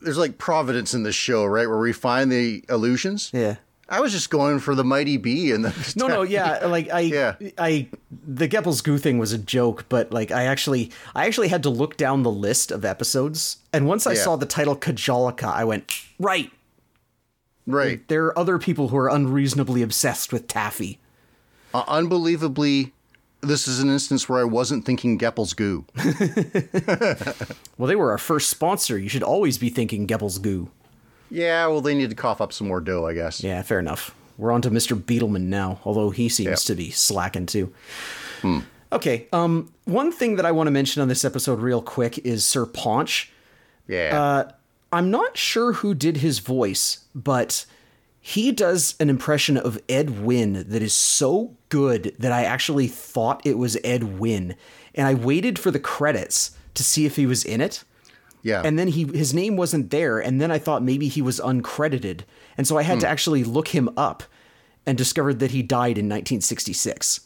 there's 0.00 0.18
like 0.18 0.38
providence 0.38 0.94
in 0.94 1.02
this 1.02 1.14
show, 1.14 1.44
right, 1.44 1.68
where 1.68 1.78
we 1.78 1.92
find 1.92 2.30
the 2.30 2.64
illusions. 2.68 3.30
Yeah. 3.32 3.56
I 3.90 4.00
was 4.00 4.12
just 4.12 4.28
going 4.28 4.58
for 4.58 4.74
the 4.74 4.84
mighty 4.84 5.16
bee 5.16 5.50
and 5.50 5.64
the 5.64 5.92
No, 5.96 6.08
no, 6.08 6.20
yeah, 6.36 6.66
like 6.66 6.90
I, 6.92 7.00
Yeah. 7.00 7.36
I, 7.56 7.88
the 8.26 8.46
Geppel's 8.46 8.82
Goo 8.82 8.98
thing 8.98 9.16
was 9.18 9.32
a 9.32 9.38
joke, 9.38 9.86
but 9.88 10.12
like 10.12 10.30
I 10.30 10.44
actually, 10.44 10.90
I 11.14 11.24
actually 11.26 11.48
had 11.48 11.62
to 11.62 11.70
look 11.70 11.96
down 11.96 12.22
the 12.22 12.30
list 12.30 12.70
of 12.70 12.84
episodes, 12.84 13.56
and 13.72 13.86
once 13.86 14.06
I 14.06 14.12
Yeah. 14.12 14.22
saw 14.24 14.36
the 14.36 14.44
title 14.44 14.76
Kajalika, 14.76 15.44
I 15.50 15.64
went 15.64 15.90
right. 16.18 16.50
right. 17.66 18.06
There 18.08 18.26
are 18.26 18.38
other 18.38 18.58
people 18.58 18.88
who 18.88 18.96
are 18.98 19.08
unreasonably 19.08 19.80
obsessed 19.82 20.32
with 20.34 20.48
taffy. 20.48 20.98
Uh, 21.72 21.84
unbelievably, 21.88 22.92
this 23.40 23.68
is 23.68 23.80
an 23.80 23.88
instance 23.88 24.28
where 24.28 24.40
I 24.40 24.44
wasn't 24.44 24.84
thinking 24.84 25.18
Geppel's 25.18 25.52
goo. 25.54 25.84
Well, 27.78 27.86
they 27.86 27.94
were 27.96 28.10
our 28.10 28.18
first 28.18 28.50
sponsor. 28.50 28.98
You 28.98 29.08
should 29.08 29.22
always 29.22 29.56
be 29.56 29.68
thinking 29.70 30.06
Geppel's 30.08 30.38
Goo. 30.38 30.68
yeah, 31.30 31.64
well, 31.68 31.80
they 31.80 31.94
need 31.94 32.10
to 32.10 32.16
cough 32.16 32.40
up 32.40 32.52
some 32.52 32.66
more 32.66 32.80
dough, 32.80 33.06
I 33.06 33.14
guess. 33.14 33.40
Yeah, 33.42 33.62
fair 33.62 33.78
enough. 33.78 34.12
We're 34.36 34.50
on 34.50 34.62
to 34.62 34.70
Mr. 34.70 35.00
Beetleman 35.00 35.42
now, 35.42 35.78
although 35.84 36.10
he 36.10 36.28
seems 36.28 36.48
Yep. 36.48 36.58
to 36.60 36.74
be 36.74 36.90
slacking 36.90 37.46
too. 37.46 37.72
Okay, 38.92 39.26
um, 39.32 39.70
one 39.84 40.10
thing 40.10 40.36
that 40.36 40.46
I 40.46 40.50
want 40.50 40.66
to 40.66 40.70
mention 40.72 41.02
on 41.02 41.06
this 41.08 41.24
episode 41.24 41.60
real 41.60 41.82
quick 41.82 42.18
is 42.18 42.44
Sir 42.44 42.66
Paunch. 42.66 43.30
Yeah. 43.86 44.20
Uh, 44.20 44.50
I'm 44.92 45.10
not 45.10 45.36
sure 45.36 45.74
who 45.74 45.94
did 45.94 46.16
his 46.18 46.38
voice, 46.40 47.04
but 47.14 47.64
he 48.28 48.52
does 48.52 48.94
an 49.00 49.08
impression 49.08 49.56
of 49.56 49.80
Ed 49.88 50.22
Wynn 50.22 50.66
that 50.68 50.82
is 50.82 50.92
so 50.92 51.56
good 51.70 52.14
that 52.18 52.30
I 52.30 52.44
actually 52.44 52.86
thought 52.86 53.40
it 53.46 53.56
was 53.56 53.78
Ed 53.82 54.18
Wynn. 54.18 54.54
And 54.94 55.06
I 55.06 55.14
waited 55.14 55.58
for 55.58 55.70
the 55.70 55.80
credits 55.80 56.50
to 56.74 56.84
see 56.84 57.06
if 57.06 57.16
he 57.16 57.24
was 57.24 57.42
in 57.42 57.62
it. 57.62 57.84
yeah. 58.42 58.60
And 58.62 58.78
then 58.78 58.88
he 58.88 59.04
his 59.04 59.32
name 59.32 59.56
wasn't 59.56 59.90
there, 59.90 60.18
and 60.18 60.42
then 60.42 60.50
I 60.50 60.58
thought 60.58 60.82
maybe 60.82 61.08
he 61.08 61.22
was 61.22 61.40
uncredited. 61.40 62.24
And 62.58 62.66
so 62.66 62.76
I 62.76 62.82
had 62.82 63.00
to 63.00 63.08
actually 63.08 63.44
look 63.44 63.68
him 63.68 63.88
up 63.96 64.22
and 64.84 64.98
discovered 64.98 65.38
that 65.38 65.52
he 65.52 65.62
died 65.62 65.96
in 65.96 66.06
1966. 66.06 67.20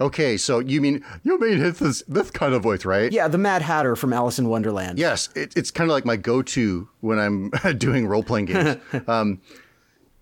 okay, 0.00 0.38
so 0.38 0.60
you 0.60 0.80
mean 0.80 1.04
you 1.24 1.38
mean 1.38 1.58
this, 1.58 2.02
this 2.08 2.30
kind 2.30 2.54
of 2.54 2.62
voice, 2.62 2.86
right? 2.86 3.12
Yeah, 3.12 3.28
the 3.28 3.36
Mad 3.38 3.60
Hatter 3.60 3.96
from 3.96 4.14
Alice 4.14 4.38
in 4.38 4.48
Wonderland. 4.48 4.98
Yes, 4.98 5.28
it, 5.36 5.52
it's 5.56 5.70
kind 5.70 5.90
of 5.90 5.92
like 5.92 6.06
my 6.06 6.16
go-to 6.16 6.88
when 7.00 7.18
I'm 7.18 7.50
doing 7.78 8.06
role-playing 8.06 8.46
games. 8.46 8.78
um, 9.06 9.42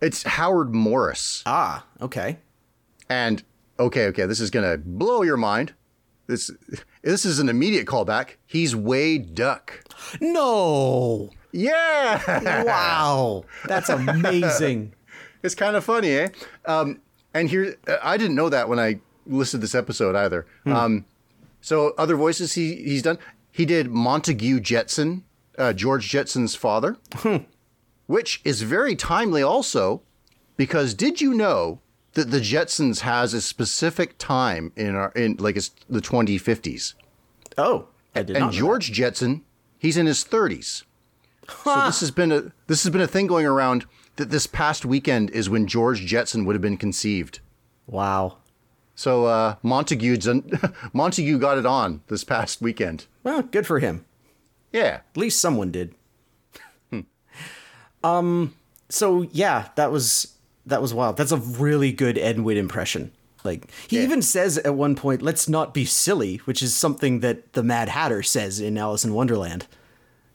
it's 0.03 0.23
Howard 0.25 0.75
Morris, 0.75 1.43
Ah, 1.47 1.87
okay. 2.03 2.37
and 3.09 3.43
okay, 3.79 4.07
okay, 4.09 4.27
this 4.27 4.41
is 4.41 4.51
gonna 4.51 4.77
blow 4.77 5.23
your 5.23 5.37
mind. 5.39 5.73
This 6.27 6.51
this 7.03 7.25
is 7.25 7.39
an 7.39 7.49
immediate 7.49 7.87
callback. 7.87 8.37
He's 8.47 8.77
Wade 8.77 9.35
Duck. 9.35 9.83
No. 10.21 11.31
Yeah, 11.53 12.65
Wow. 12.65 13.45
That's 13.67 13.89
amazing. 13.91 14.95
it's 15.43 15.55
kind 15.55 15.77
of 15.77 15.85
funny, 15.85 16.11
eh? 16.13 16.29
Um, 16.65 17.01
and 17.35 17.49
here, 17.51 17.77
I 18.03 18.17
didn't 18.17 18.37
know 18.37 18.49
that 18.49 18.69
when 18.69 18.79
I 18.79 19.01
listed 19.27 19.61
this 19.61 19.75
episode 19.75 20.15
either. 20.17 20.47
Um, 20.67 21.05
so 21.61 21.93
other 21.99 22.17
voices 22.17 22.55
he 22.55 22.77
he's 22.77 23.03
done. 23.03 23.19
He 23.51 23.67
did 23.67 23.91
Montague 23.91 24.61
Jetson, 24.61 25.25
uh, 25.59 25.73
George 25.75 26.09
Jetson's 26.09 26.55
father, 26.55 26.97
which 28.07 28.41
is 28.45 28.63
very 28.63 28.95
timely 28.97 29.43
also, 29.43 30.03
because 30.57 30.95
did 30.95 31.21
you 31.21 31.35
know 31.35 31.81
that 32.15 32.31
the 32.31 32.41
Jetsons 32.41 33.01
has 33.01 33.33
a 33.35 33.41
specific 33.41 34.19
time 34.19 34.73
in 34.77 34.95
our 34.95 35.11
in 35.13 35.37
like 35.39 35.57
it's 35.57 35.71
the 35.89 36.01
2050s, 36.01 36.95
Oh, 37.59 37.89
I 38.15 38.23
did 38.23 38.37
and 38.37 38.53
George 38.53 38.93
Jetson, 38.93 39.43
he's 39.79 39.97
in 39.97 40.07
his 40.07 40.25
30s. 40.25 40.85
So 41.65 41.85
this 41.87 42.01
has 42.01 42.11
been 42.11 42.33
a 42.33 42.53
this 42.67 42.83
has 42.85 42.93
been 42.93 43.01
a 43.01 43.07
thing 43.07 43.27
going 43.27 43.47
around 43.47 43.87
that 44.17 44.31
this 44.31 44.47
past 44.47 44.85
weekend 44.85 45.31
is 45.31 45.49
when 45.51 45.67
George 45.67 46.01
Jetson 46.05 46.45
would 46.45 46.55
have 46.55 46.63
been 46.63 46.77
conceived. 46.77 47.41
Wow. 47.87 48.39
So 48.95 49.25
uh, 49.27 49.57
Montague 49.63 50.17
Montague 50.93 51.39
got 51.39 51.59
it 51.59 51.67
on 51.67 52.03
this 52.09 52.25
past 52.25 52.61
weekend. 52.61 53.07
Well, 53.25 53.43
good 53.43 53.67
for 53.67 53.79
him. 53.79 54.05
Yeah, 54.73 55.01
At 55.11 55.17
least 55.17 55.41
someone 55.41 55.71
did. 55.71 55.95
Um. 58.05 58.55
So 58.89 59.23
yeah, 59.33 59.69
that 59.77 59.91
was 59.91 60.35
that 60.67 60.83
was 60.83 60.93
wild. 60.95 61.17
That's 61.17 61.33
a 61.33 61.37
really 61.39 61.93
good 61.93 62.19
Ed 62.19 62.41
Wood 62.41 62.57
impression. 62.57 63.11
Like 63.45 63.71
he 63.89 63.97
Yeah. 63.97 64.03
even 64.05 64.23
says 64.23 64.59
at 64.59 64.75
one 64.75 64.95
point, 64.95 65.23
"Let's 65.23 65.49
not 65.49 65.75
be 65.75 65.85
silly," 65.85 66.37
which 66.45 66.63
is 66.63 66.75
something 66.75 67.21
that 67.21 67.53
the 67.55 67.63
Mad 67.63 67.89
Hatter 67.89 68.23
says 68.23 68.61
in 68.61 68.79
Alice 68.79 69.05
in 69.05 69.15
Wonderland. 69.15 69.67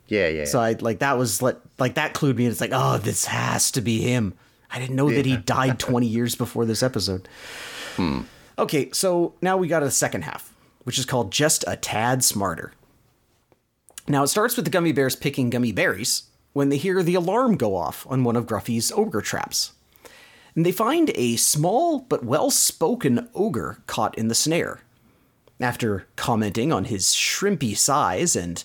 yeah, 0.07 0.27
yeah. 0.27 0.45
So 0.45 0.59
I 0.59 0.73
like 0.79 0.99
that 0.99 1.17
was 1.17 1.41
like 1.41 1.57
like 1.79 1.95
that 1.95 2.13
clued 2.13 2.35
me. 2.35 2.45
It's 2.47 2.59
like, 2.61 2.71
oh, 2.73 2.97
this 2.97 3.25
has 3.25 3.71
to 3.71 3.81
be 3.81 3.99
him. 4.01 4.33
I 4.69 4.79
didn't 4.79 4.95
know 4.97 5.09
that 5.09 5.25
he 5.25 5.37
died 5.37 5.79
20 5.87 6.05
years 6.07 6.35
before 6.35 6.65
this 6.65 6.83
episode. 6.83 7.29
Hmm. 7.95 8.21
Okay, 8.59 8.89
so 8.91 9.33
now 9.41 9.55
we 9.55 9.67
got 9.69 9.79
the 9.81 9.91
second 9.91 10.23
half, 10.23 10.51
which 10.83 10.97
is 10.99 11.05
called 11.05 11.31
Just 11.31 11.63
a 11.67 11.77
Tad 11.77 12.23
Smarter. 12.23 12.73
Now 14.07 14.23
it 14.23 14.27
starts 14.27 14.55
with 14.57 14.65
the 14.65 14.71
gummi 14.71 14.93
bears 14.93 15.15
picking 15.15 15.49
gummiberries, 15.51 16.23
when 16.57 16.69
they 16.69 16.77
hear 16.77 17.03
the 17.03 17.13
alarm 17.13 17.55
go 17.55 17.75
off 17.75 18.07
on 18.09 18.23
one 18.23 18.35
of 18.35 18.47
Gruffi's 18.47 18.91
ogre 18.93 19.21
traps. 19.21 19.73
And 20.55 20.65
they 20.65 20.71
find 20.71 21.11
a 21.13 21.35
small 21.35 21.99
but 21.99 22.25
well 22.25 22.49
spoken 22.49 23.29
ogre 23.35 23.77
caught 23.85 24.17
in 24.17 24.27
the 24.27 24.33
snare. 24.33 24.81
After 25.59 26.07
commenting 26.15 26.73
on 26.73 26.85
his 26.85 27.13
shrimpy 27.13 27.77
size 27.77 28.35
and 28.35 28.63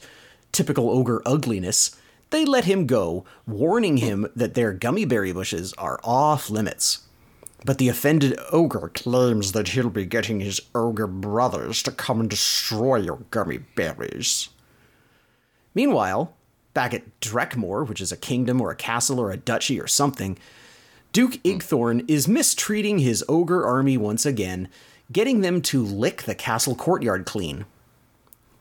typical 0.52 0.88
ogre 0.88 1.20
ugliness, 1.26 1.94
they 2.30 2.46
let 2.46 2.64
him 2.64 2.86
go, 2.86 3.26
warning 3.46 3.98
him 3.98 4.26
that 4.34 4.54
their 4.54 4.72
gummiberry 4.72 5.34
bushes 5.34 5.74
are 5.74 6.00
off 6.02 6.48
limits. 6.48 7.06
But 7.66 7.76
the 7.76 7.90
offended 7.90 8.38
ogre 8.50 8.90
claims 8.94 9.52
that 9.52 9.68
he'll 9.68 9.90
be 9.90 10.06
getting 10.06 10.40
his 10.40 10.62
ogre 10.74 11.06
brothers 11.06 11.82
to 11.82 11.92
come 11.92 12.20
and 12.20 12.30
destroy 12.30 13.00
your 13.00 13.18
gummiberries. 13.30 14.48
Meanwhile, 15.74 16.34
back 16.74 16.94
at 16.94 17.20
Drekmore, 17.20 17.86
which 17.86 18.00
is 18.00 18.12
a 18.12 18.16
kingdom 18.16 18.60
or 18.60 18.70
a 18.70 18.76
castle 18.76 19.20
or 19.20 19.30
a 19.30 19.36
duchy 19.36 19.80
or 19.80 19.86
something, 19.86 20.38
Duke 21.12 21.34
hmm. 21.34 21.48
Igthorn 21.48 22.04
is 22.08 22.28
mistreating 22.28 22.98
his 22.98 23.24
ogre 23.28 23.64
army 23.64 23.96
once 23.96 24.24
again, 24.24 24.68
getting 25.10 25.40
them 25.40 25.60
to 25.62 25.84
lick 25.84 26.22
the 26.22 26.34
castle 26.34 26.74
courtyard 26.74 27.26
clean. 27.26 27.66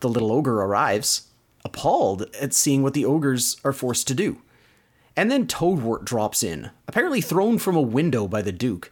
The 0.02 0.10
little 0.10 0.32
ogre 0.32 0.62
arrives, 0.62 1.28
appalled 1.64 2.24
at 2.40 2.54
seeing 2.54 2.84
what 2.84 2.94
the 2.94 3.06
ogres 3.06 3.58
are 3.64 3.74
forced 3.74 4.08
to 4.08 4.16
do. 4.16 4.42
And 5.16 5.30
then 5.30 5.46
Toadwort 5.46 6.06
drops 6.06 6.42
in, 6.42 6.72
apparently 6.88 7.22
thrown 7.22 7.58
from 7.58 7.76
a 7.76 7.82
window 7.82 8.28
by 8.28 8.42
the 8.42 8.52
Duke. 8.52 8.92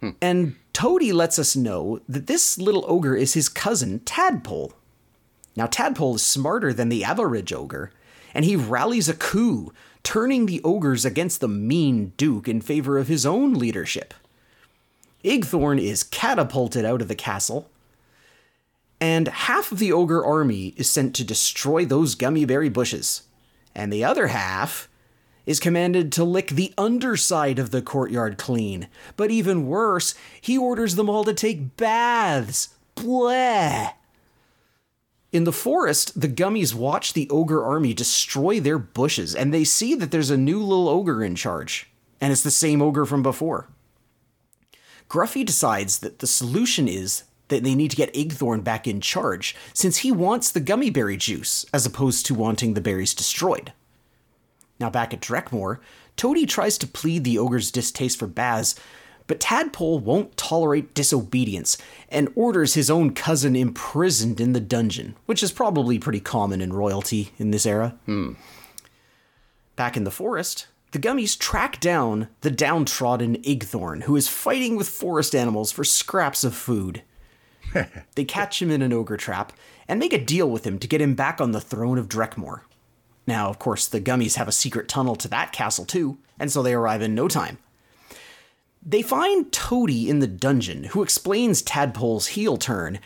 Hmm. 0.00 0.10
And 0.20 0.56
Toady 0.72 1.12
lets 1.12 1.38
us 1.38 1.56
know 1.56 2.00
that 2.08 2.26
this 2.26 2.58
little 2.58 2.84
ogre 2.86 3.16
is 3.16 3.34
his 3.34 3.48
cousin, 3.48 4.00
Tadpole. 4.00 4.74
Now, 5.54 5.66
Tadpole 5.66 6.16
is 6.16 6.22
smarter 6.22 6.72
than 6.72 6.90
the 6.90 7.04
average 7.04 7.52
ogre, 7.52 7.92
and 8.36 8.44
he 8.44 8.54
rallies 8.54 9.08
a 9.08 9.14
coup, 9.14 9.72
turning 10.02 10.44
the 10.44 10.60
ogres 10.62 11.06
against 11.06 11.40
the 11.40 11.48
mean 11.48 12.12
Duke 12.18 12.46
in 12.46 12.60
favor 12.60 12.98
of 12.98 13.08
his 13.08 13.24
own 13.24 13.54
leadership. 13.54 14.12
Igthorn 15.24 15.80
is 15.80 16.02
catapulted 16.02 16.84
out 16.84 17.00
of 17.00 17.08
the 17.08 17.14
castle, 17.14 17.70
and 19.00 19.28
half 19.28 19.72
of 19.72 19.78
the 19.78 19.90
ogre 19.90 20.22
army 20.22 20.74
is 20.76 20.90
sent 20.90 21.14
to 21.14 21.24
destroy 21.24 21.86
those 21.86 22.14
gummiberry 22.14 22.70
bushes, 22.70 23.22
and 23.74 23.90
the 23.90 24.04
other 24.04 24.26
half 24.26 24.86
is 25.46 25.58
commanded 25.58 26.12
to 26.12 26.22
lick 26.22 26.48
the 26.48 26.74
underside 26.76 27.58
of 27.58 27.70
the 27.70 27.80
courtyard 27.80 28.36
clean. 28.36 28.86
But 29.16 29.30
even 29.30 29.66
worse, 29.66 30.14
he 30.42 30.58
orders 30.58 30.96
them 30.96 31.08
all 31.08 31.24
to 31.24 31.32
take 31.32 31.78
baths. 31.78 32.68
Bleh. 32.96 33.94
In 35.36 35.44
the 35.44 35.52
forest, 35.52 36.18
the 36.18 36.30
gummies 36.30 36.72
watch 36.72 37.12
the 37.12 37.28
ogre 37.28 37.62
army 37.62 37.92
destroy 37.92 38.58
their 38.58 38.78
bushes, 38.78 39.34
and 39.34 39.52
they 39.52 39.64
see 39.64 39.94
that 39.94 40.10
there's 40.10 40.30
a 40.30 40.36
new 40.38 40.58
little 40.62 40.88
ogre 40.88 41.22
in 41.22 41.34
charge, 41.34 41.90
and 42.22 42.32
it's 42.32 42.42
the 42.42 42.50
same 42.50 42.80
ogre 42.80 43.04
from 43.04 43.22
before. 43.22 43.68
Gruffi 45.10 45.44
decides 45.44 45.98
that 45.98 46.20
the 46.20 46.26
solution 46.26 46.88
is 46.88 47.24
that 47.48 47.62
they 47.62 47.74
need 47.74 47.90
to 47.90 47.98
get 47.98 48.14
Igthorn 48.14 48.64
back 48.64 48.88
in 48.88 49.02
charge, 49.02 49.54
since 49.74 49.98
he 49.98 50.10
wants 50.10 50.50
the 50.50 50.58
gummiberry 50.58 51.18
juice, 51.18 51.66
as 51.70 51.84
opposed 51.84 52.24
to 52.24 52.34
wanting 52.34 52.72
the 52.72 52.80
berries 52.80 53.12
destroyed. 53.12 53.74
Now, 54.80 54.88
back 54.88 55.12
at 55.12 55.20
Drekmore, 55.20 55.80
Toady 56.16 56.46
tries 56.46 56.78
to 56.78 56.86
plead 56.86 57.24
the 57.24 57.36
ogre's 57.36 57.70
distaste 57.70 58.18
for 58.18 58.26
baths, 58.26 58.74
but 59.26 59.40
Tadpole 59.40 59.98
won't 59.98 60.36
tolerate 60.36 60.94
disobedience 60.94 61.76
and 62.08 62.32
orders 62.34 62.74
his 62.74 62.90
own 62.90 63.12
cousin 63.12 63.56
imprisoned 63.56 64.40
in 64.40 64.52
the 64.52 64.60
dungeon, 64.60 65.16
which 65.26 65.42
is 65.42 65.52
probably 65.52 65.98
pretty 65.98 66.20
common 66.20 66.60
in 66.60 66.72
royalty 66.72 67.32
in 67.38 67.50
this 67.50 67.66
era. 67.66 67.96
Hmm. 68.06 68.34
Back 69.74 69.96
in 69.96 70.04
the 70.04 70.10
forest, 70.10 70.68
the 70.92 70.98
gummies 70.98 71.38
track 71.38 71.80
down 71.80 72.28
the 72.40 72.50
downtrodden 72.50 73.36
Igthorn, 73.42 74.04
who 74.04 74.16
is 74.16 74.28
fighting 74.28 74.76
with 74.76 74.88
forest 74.88 75.34
animals 75.34 75.72
for 75.72 75.84
scraps 75.84 76.44
of 76.44 76.54
food. 76.54 77.02
they 78.14 78.24
catch 78.24 78.62
him 78.62 78.70
in 78.70 78.80
an 78.80 78.92
ogre 78.92 79.16
trap 79.16 79.52
and 79.88 79.98
make 79.98 80.12
a 80.12 80.24
deal 80.24 80.48
with 80.48 80.66
him 80.66 80.78
to 80.78 80.88
get 80.88 81.00
him 81.00 81.14
back 81.14 81.40
on 81.40 81.50
the 81.50 81.60
throne 81.60 81.98
of 81.98 82.08
Drekmore. 82.08 82.60
Now, 83.26 83.48
of 83.48 83.58
course, 83.58 83.88
the 83.88 84.00
gummies 84.00 84.36
have 84.36 84.46
a 84.46 84.52
secret 84.52 84.88
tunnel 84.88 85.16
to 85.16 85.28
that 85.28 85.52
castle 85.52 85.84
too, 85.84 86.18
and 86.38 86.50
so 86.50 86.62
they 86.62 86.74
arrive 86.74 87.02
in 87.02 87.14
no 87.14 87.26
time. 87.26 87.58
They 88.88 89.02
find 89.02 89.50
Toady 89.50 90.08
in 90.08 90.20
the 90.20 90.28
dungeon, 90.28 90.84
who 90.84 91.02
explains 91.02 91.60
Tadpole's 91.60 92.28
heel 92.28 92.56
turn, 92.56 93.00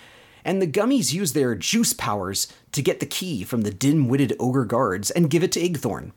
and 0.44 0.60
the 0.60 0.66
gummies 0.66 1.14
use 1.14 1.32
their 1.32 1.54
juice 1.54 1.94
powers 1.94 2.48
to 2.72 2.82
get 2.82 3.00
the 3.00 3.06
key 3.06 3.44
from 3.44 3.62
the 3.62 3.70
dim 3.70 4.06
witted 4.06 4.36
ogre 4.38 4.66
guards 4.66 5.10
and 5.10 5.30
give 5.30 5.42
it 5.42 5.52
to 5.52 5.60
Igthorn. 5.60 6.12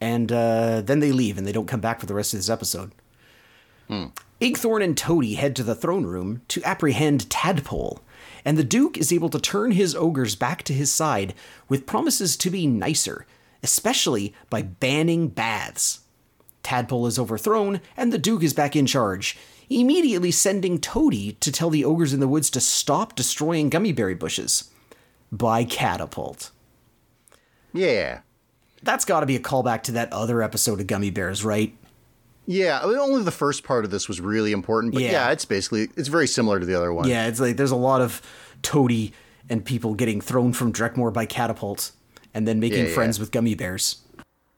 And 0.00 0.32
uh, 0.32 0.80
then 0.80 1.00
they 1.00 1.12
leave 1.12 1.36
and 1.36 1.46
they 1.46 1.52
don't 1.52 1.68
come 1.68 1.80
back 1.80 2.00
for 2.00 2.06
the 2.06 2.14
rest 2.14 2.32
of 2.32 2.38
this 2.38 2.48
episode. 2.48 2.92
Igthorn 4.40 4.82
and 4.82 4.96
Toady 4.96 5.34
head 5.34 5.54
to 5.56 5.62
the 5.62 5.74
throne 5.74 6.06
room 6.06 6.40
to 6.48 6.62
apprehend 6.64 7.28
Tadpole, 7.28 8.00
and 8.46 8.56
the 8.56 8.64
Duke 8.64 8.96
is 8.96 9.12
able 9.12 9.28
to 9.28 9.38
turn 9.38 9.72
his 9.72 9.94
ogres 9.94 10.36
back 10.36 10.62
to 10.62 10.72
his 10.72 10.90
side 10.90 11.34
with 11.68 11.84
promises 11.84 12.34
to 12.38 12.48
be 12.48 12.66
nicer, 12.66 13.26
especially 13.62 14.34
by 14.48 14.62
banning 14.62 15.28
baths. 15.28 16.00
Tadpole 16.62 17.06
is 17.06 17.18
overthrown, 17.18 17.80
and 17.96 18.12
the 18.12 18.18
Duke 18.18 18.42
is 18.42 18.52
back 18.54 18.76
in 18.76 18.86
charge, 18.86 19.36
immediately 19.68 20.30
sending 20.30 20.78
Toady 20.78 21.32
to 21.40 21.50
tell 21.52 21.70
the 21.70 21.84
ogres 21.84 22.12
in 22.12 22.20
the 22.20 22.28
woods 22.28 22.50
to 22.50 22.60
stop 22.60 23.14
destroying 23.14 23.70
gummiberry 23.70 24.18
bushes. 24.18 24.70
By 25.32 25.64
catapult. 25.64 26.50
Yeah. 27.72 28.20
That's 28.82 29.04
got 29.04 29.20
to 29.20 29.26
be 29.26 29.36
a 29.36 29.40
callback 29.40 29.82
to 29.84 29.92
that 29.92 30.12
other 30.12 30.42
episode 30.42 30.80
of 30.80 30.86
Gummi 30.86 31.12
Bears, 31.12 31.44
right? 31.44 31.74
Yeah, 32.46 32.80
I 32.82 32.86
mean, 32.86 32.98
only 32.98 33.22
the 33.22 33.30
first 33.30 33.62
part 33.62 33.84
of 33.84 33.90
this 33.90 34.08
was 34.08 34.20
really 34.20 34.50
important, 34.52 34.92
but 34.94 35.02
Yeah. 35.02 35.12
yeah. 35.12 35.30
it's 35.30 35.44
basically 35.44 35.88
it's 35.96 36.08
very 36.08 36.26
similar 36.26 36.58
to 36.58 36.66
the 36.66 36.74
other 36.74 36.92
one. 36.92 37.08
Yeah, 37.08 37.26
it's 37.28 37.38
like 37.38 37.56
there's 37.56 37.70
a 37.70 37.76
lot 37.76 38.00
of 38.00 38.20
Toady 38.62 39.12
and 39.48 39.64
people 39.64 39.94
getting 39.94 40.20
thrown 40.20 40.52
from 40.52 40.72
Drekmore 40.72 41.12
by 41.12 41.26
catapults 41.26 41.92
and 42.34 42.48
then 42.48 42.58
making 42.58 42.78
Yeah, 42.80 42.88
yeah. 42.88 42.94
friends 42.94 43.20
with 43.20 43.30
gummi 43.30 43.56
bears. 43.56 43.96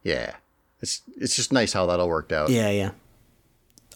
Yeah. 0.03 0.35
It's 0.83 1.03
it's 1.17 1.35
just 1.37 1.53
nice 1.53 1.73
how 1.73 1.87
that 1.87 2.01
all 2.01 2.09
worked 2.09 2.33
out. 2.33 2.51
Yeah, 2.51 2.71
yeah. 2.71 2.91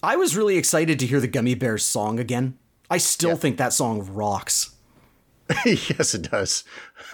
I 0.01 0.15
was 0.15 0.35
really 0.37 0.57
excited 0.57 0.99
to 0.99 1.05
hear 1.05 1.19
the 1.19 1.27
Gummi 1.27 1.57
Bears 1.57 1.83
song 1.83 2.19
again. 2.19 2.57
I 2.89 2.97
still 2.97 3.31
Yeah. 3.31 3.35
think 3.35 3.57
that 3.57 3.73
song 3.73 4.07
rocks. 4.13 4.71
yes, 5.65 6.13
it 6.13 6.29
does. 6.31 6.63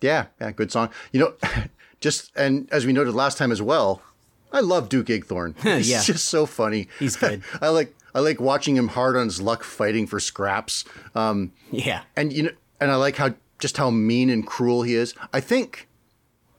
yeah, 0.00 0.26
yeah, 0.40 0.50
good 0.54 0.70
song. 0.72 0.90
You 1.12 1.20
know, 1.20 1.34
just 2.00 2.30
and 2.36 2.68
as 2.72 2.86
we 2.86 2.92
noted 2.92 3.14
last 3.14 3.38
time 3.38 3.52
as 3.52 3.60
well, 3.62 4.02
I 4.52 4.60
love 4.60 4.88
Duke 4.88 5.06
Igthorn. 5.06 5.60
He's 5.62 5.90
Yeah. 5.90 6.02
just 6.02 6.26
so 6.26 6.46
funny. 6.46 6.88
He's 6.98 7.16
good. 7.16 7.42
I 7.60 7.68
like 7.68 7.94
I 8.14 8.20
like 8.20 8.40
watching 8.40 8.76
him 8.76 8.88
hard 8.88 9.16
on 9.16 9.26
his 9.26 9.40
luck 9.40 9.62
fighting 9.64 10.06
for 10.06 10.18
scraps. 10.20 10.84
Um, 11.14 11.52
Yeah. 11.70 12.02
and 12.16 12.32
you 12.32 12.44
know, 12.44 12.50
and 12.80 12.90
I 12.90 12.96
like 12.96 13.16
how 13.16 13.34
just 13.58 13.76
how 13.76 13.90
mean 13.90 14.30
and 14.30 14.46
cruel 14.46 14.82
he 14.82 14.94
is. 14.94 15.14
I 15.32 15.40
think 15.40 15.88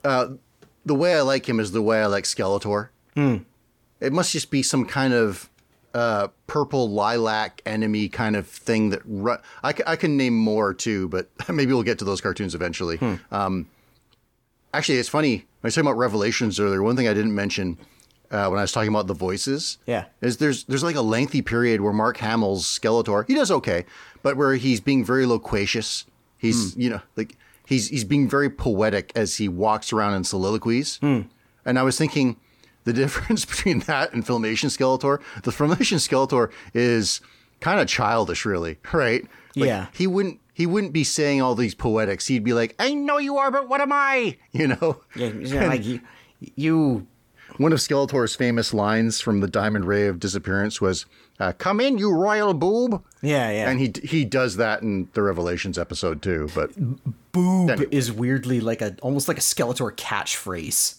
uh, 0.03 0.29
the 0.85 0.95
way 0.95 1.15
I 1.15 1.21
like 1.21 1.47
him 1.47 1.59
is 1.59 1.71
the 1.71 1.81
way 1.81 2.01
I 2.01 2.05
like 2.07 2.23
Skeletor. 2.25 2.89
It 3.15 4.11
must 4.13 4.31
just 4.31 4.49
be 4.49 4.63
some 4.63 4.85
kind 4.85 5.13
of 5.13 5.49
uh, 5.93 6.29
purple 6.47 6.89
lilac 6.89 7.61
enemy 7.65 8.07
kind 8.09 8.35
of 8.35 8.47
thing 8.47 8.89
that 8.89 9.01
ru- 9.05 9.37
I, 9.63 9.73
I 9.85 9.95
can 9.95 10.17
name 10.17 10.35
more 10.35 10.73
too, 10.73 11.07
but 11.09 11.29
maybe 11.49 11.73
we'll 11.73 11.83
get 11.83 11.99
to 11.99 12.05
those 12.05 12.21
cartoons 12.21 12.55
eventually. 12.55 12.97
Um, 13.31 13.67
actually, 14.73 14.97
it's 14.97 15.09
funny 15.09 15.35
when 15.35 15.45
I 15.63 15.67
was 15.67 15.75
talking 15.75 15.87
about 15.87 15.97
Revelations 15.99 16.59
earlier. 16.59 16.81
One 16.81 16.95
thing 16.95 17.07
I 17.07 17.13
didn't 17.13 17.35
mention 17.35 17.77
uh, 18.31 18.47
when 18.47 18.57
I 18.57 18.61
was 18.63 18.71
talking 18.71 18.89
about 18.89 19.07
the 19.07 19.13
voices, 19.13 19.77
Yeah. 19.85 20.05
is 20.21 20.37
there's 20.37 20.63
there's 20.63 20.83
like 20.83 20.95
a 20.95 21.01
lengthy 21.01 21.41
period 21.41 21.81
where 21.81 21.93
Mark 21.93 22.17
Hamill's 22.17 22.65
Skeletor 22.65 23.27
he 23.27 23.35
does 23.35 23.51
okay, 23.51 23.85
but 24.23 24.37
where 24.37 24.55
he's 24.55 24.79
being 24.79 25.03
very 25.05 25.25
loquacious. 25.25 26.05
He's 26.37 26.75
you 26.77 26.89
know 26.89 27.01
like 27.17 27.35
he's 27.65 27.89
he's 27.89 28.03
being 28.03 28.27
very 28.29 28.49
poetic 28.49 29.11
as 29.15 29.37
he 29.37 29.47
walks 29.47 29.91
around 29.93 30.13
in 30.15 30.23
soliloquies. 30.23 30.97
Hmm. 30.97 31.21
And 31.65 31.77
I 31.77 31.83
was 31.83 31.97
thinking 31.97 32.37
the 32.83 32.93
difference 33.01 33.45
between 33.45 33.79
that 33.81 34.13
and 34.13 34.25
Filmation 34.25 34.69
Skeletor. 34.69 35.21
The 35.43 35.51
Filmation 35.51 35.97
Skeletor 35.99 36.51
is 36.73 37.21
kind 37.59 37.79
of 37.79 37.87
childish, 37.87 38.45
really, 38.45 38.77
right? 38.93 39.23
Like, 39.55 39.67
Yeah. 39.67 39.87
He 39.93 40.07
wouldn't 40.07 40.39
he 40.53 40.65
wouldn't 40.65 40.93
be 40.93 41.03
saying 41.03 41.41
all 41.41 41.55
these 41.55 41.73
poetics. 41.75 42.27
He'd 42.27 42.43
be 42.43 42.53
like, 42.53 42.75
"I 42.79 42.93
know 42.93 43.17
you 43.17 43.37
are, 43.37 43.51
but 43.51 43.69
what 43.69 43.81
am 43.81 43.91
I?" 43.91 44.37
You 44.51 44.67
know. 44.67 45.01
Yeah, 45.15 45.27
yeah, 45.27 45.67
like 45.67 45.85
you, 45.85 46.01
you 46.55 47.07
One 47.57 47.73
of 47.73 47.79
Skeletor's 47.79 48.35
famous 48.35 48.73
lines 48.73 49.19
from 49.21 49.39
the 49.41 49.47
Diamond 49.47 49.85
Ray 49.85 50.07
of 50.07 50.19
Disappearance 50.19 50.79
was, 50.81 51.05
uh, 51.39 51.53
"Come 51.57 51.79
in, 51.79 51.97
you 51.97 52.11
royal 52.11 52.53
boob." 52.53 53.03
yeah, 53.21 53.51
yeah. 53.51 53.69
And 53.69 53.79
he 53.79 53.91
he 54.03 54.25
does 54.25 54.55
that 54.57 54.81
in 54.81 55.09
the 55.13 55.21
Revelations 55.21 55.77
episode 55.77 56.21
too. 56.21 56.49
But 56.55 56.71
boob 57.31 57.69
Anyway. 57.69 57.87
is 57.91 58.11
weirdly 58.11 58.59
like 58.61 58.81
a 58.81 58.95
almost 59.01 59.27
like 59.27 59.37
a 59.37 59.41
Skeletor 59.41 59.91
catchphrase. 59.95 60.95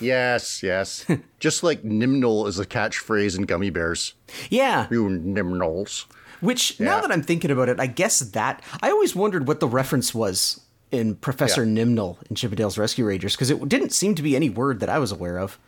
yes, 0.00 0.62
yes, 0.62 1.04
just 1.40 1.62
like 1.62 1.82
Nimnul 1.82 2.46
is 2.48 2.58
a 2.58 2.66
catchphrase 2.66 3.36
in 3.38 3.46
Gummi 3.46 3.72
Bears. 3.72 4.14
Yeah. 4.50 4.86
You 4.90 5.04
Nimnuls. 5.08 6.06
Which 6.40 6.78
now 6.78 7.00
that 7.00 7.10
I'm 7.10 7.22
thinking 7.22 7.50
about 7.50 7.68
it, 7.70 7.80
I 7.80 7.86
guess 7.86 8.18
that 8.20 8.62
I 8.82 8.90
always 8.90 9.14
wondered 9.16 9.48
what 9.48 9.60
the 9.60 9.68
reference 9.68 10.14
was 10.14 10.60
in 10.90 11.16
Professor 11.16 11.64
Yeah. 11.64 11.84
Nimnul 11.84 12.18
in 12.28 12.36
Chip 12.36 12.52
'n 12.52 12.56
Dale's 12.56 12.78
Rescue 12.78 13.04
Rangers 13.06 13.34
because 13.34 13.50
it 13.50 13.68
didn't 13.68 13.92
seem 13.92 14.14
to 14.14 14.22
be 14.22 14.36
any 14.36 14.50
word 14.50 14.80
that 14.80 14.88
I 14.88 14.98
was 14.98 15.10
aware 15.12 15.38
of. 15.38 15.58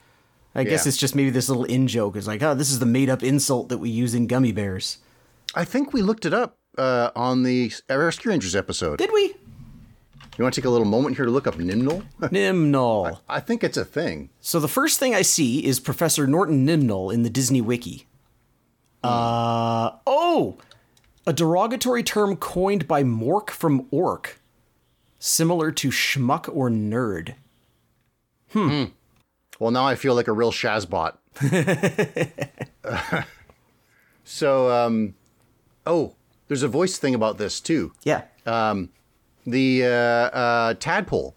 I 0.54 0.64
guess 0.64 0.84
Yeah. 0.84 0.88
it's 0.90 0.96
just 0.96 1.14
maybe 1.14 1.30
this 1.30 1.48
little 1.48 1.64
in 1.64 1.86
joke. 1.86 2.16
It's 2.16 2.26
like, 2.26 2.42
oh, 2.42 2.54
this 2.54 2.70
is 2.70 2.78
the 2.78 2.86
made 2.86 3.10
up 3.10 3.22
insult 3.22 3.68
that 3.68 3.78
we 3.78 3.90
use 3.90 4.14
in 4.14 4.26
gummi 4.28 4.54
bears. 4.54 4.98
I 5.54 5.64
think 5.64 5.92
we 5.92 6.00
looked 6.02 6.24
it 6.26 6.32
up 6.34 6.56
uh, 6.78 7.10
on 7.16 7.42
the 7.42 7.72
Rescue 7.90 8.30
Rangers 8.30 8.54
episode. 8.56 8.98
Did 8.98 9.10
we? 9.12 9.34
You 10.38 10.42
want 10.44 10.54
to 10.54 10.60
take 10.60 10.66
a 10.66 10.70
little 10.70 10.86
moment 10.86 11.16
here 11.16 11.24
to 11.24 11.30
look 11.30 11.46
up 11.46 11.54
Nimnul? 11.56 12.04
Nimnul. 12.20 13.20
I 13.28 13.40
think 13.40 13.64
it's 13.64 13.78
a 13.78 13.84
thing. 13.86 14.28
So 14.40 14.60
the 14.60 14.68
first 14.68 14.98
thing 14.98 15.14
I 15.14 15.22
see 15.22 15.64
is 15.64 15.80
Professor 15.80 16.26
Norton 16.26 16.66
Nimnul 16.66 17.12
in 17.12 17.22
the 17.22 17.30
Disney 17.30 17.60
Wiki. 17.62 18.06
Uh 19.02 19.92
oh, 20.06 20.56
a 21.26 21.32
derogatory 21.32 22.02
term 22.02 22.36
coined 22.36 22.86
by 22.88 23.02
Mork 23.02 23.50
from 23.50 23.86
Ork, 23.90 24.40
similar 25.26 25.70
to 25.72 25.88
schmuck 25.88 26.48
or 26.54 26.70
nerd. 26.70 27.34
Hmm. 28.52 28.84
Well, 29.58 29.70
now 29.70 29.86
I 29.86 29.94
feel 29.94 30.14
like 30.14 30.28
a 30.28 30.32
real 30.32 30.52
Shazbot. 30.52 31.16
so, 34.24 34.70
um, 34.70 35.14
oh, 35.86 36.14
there's 36.48 36.62
a 36.62 36.68
voice 36.68 36.98
thing 36.98 37.14
about 37.14 37.38
this 37.38 37.60
too. 37.60 37.92
Yeah, 38.04 38.22
Um, 38.44 38.90
The 39.46 39.84
uh, 39.84 39.88
uh, 39.88 40.74
tadpole. 40.74 41.34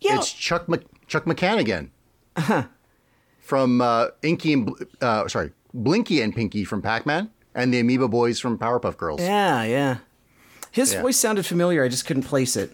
yeah. 0.00 0.16
It's 0.16 0.32
Chuck 0.32 0.68
Mc- 0.68 0.86
Chuck 1.06 1.24
McCann 1.24 1.58
again. 1.58 1.90
From 3.40 3.80
uh, 3.80 4.08
Inky 4.22 4.52
and 4.54 4.66
Bl- 4.66 4.82
uh, 5.00 5.28
sorry, 5.28 5.52
Blinky 5.74 6.20
and 6.22 6.34
Pinky 6.34 6.64
from 6.64 6.80
Pac-Man, 6.82 7.30
and 7.54 7.72
the 7.74 7.80
Amoeba 7.80 8.08
Boys 8.08 8.38
from 8.40 8.56
Powerpuff 8.58 8.96
Girls. 8.96 9.20
Yeah, 9.20 9.62
yeah. 9.64 9.96
His 10.70 10.94
Yeah. 10.94 11.02
voice 11.02 11.18
sounded 11.18 11.44
familiar. 11.44 11.84
I 11.84 11.88
just 11.88 12.06
couldn't 12.06 12.22
place 12.22 12.56
it. 12.56 12.70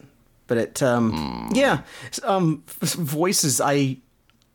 But 0.48 0.58
it, 0.58 0.82
um, 0.82 1.50
yeah, 1.54 1.82
um, 2.24 2.64
voices. 2.66 3.60
I, 3.60 3.98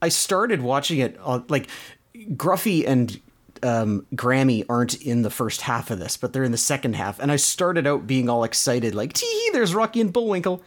I 0.02 0.10
started 0.10 0.62
watching 0.62 1.00
it. 1.00 1.18
Uh, 1.24 1.40
like, 1.48 1.68
Gruffi 2.16 2.86
and 2.86 3.22
um, 3.62 4.06
Grammi 4.14 4.66
aren't 4.68 4.96
in 5.02 5.22
the 5.22 5.30
first 5.30 5.62
half 5.62 5.90
of 5.92 6.00
this, 6.00 6.18
but 6.18 6.34
they're 6.34 6.44
in 6.44 6.52
the 6.52 6.58
second 6.58 6.96
half. 6.96 7.20
And 7.20 7.32
I 7.32 7.38
started 7.38 7.88
out 7.88 8.06
being 8.08 8.28
all 8.28 8.44
excited, 8.44 8.94
like, 8.96 9.14
tee, 9.14 9.50
there's 9.54 9.74
Rocky 9.74 10.02
and 10.02 10.12
Bullwinkle. 10.12 10.62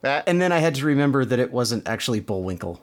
That- 0.00 0.24
And 0.28 0.40
then 0.40 0.50
I 0.50 0.58
had 0.58 0.74
to 0.76 0.86
remember 0.86 1.24
that 1.24 1.38
it 1.38 1.52
wasn't 1.52 1.86
actually 1.88 2.20
Bullwinkle. 2.20 2.80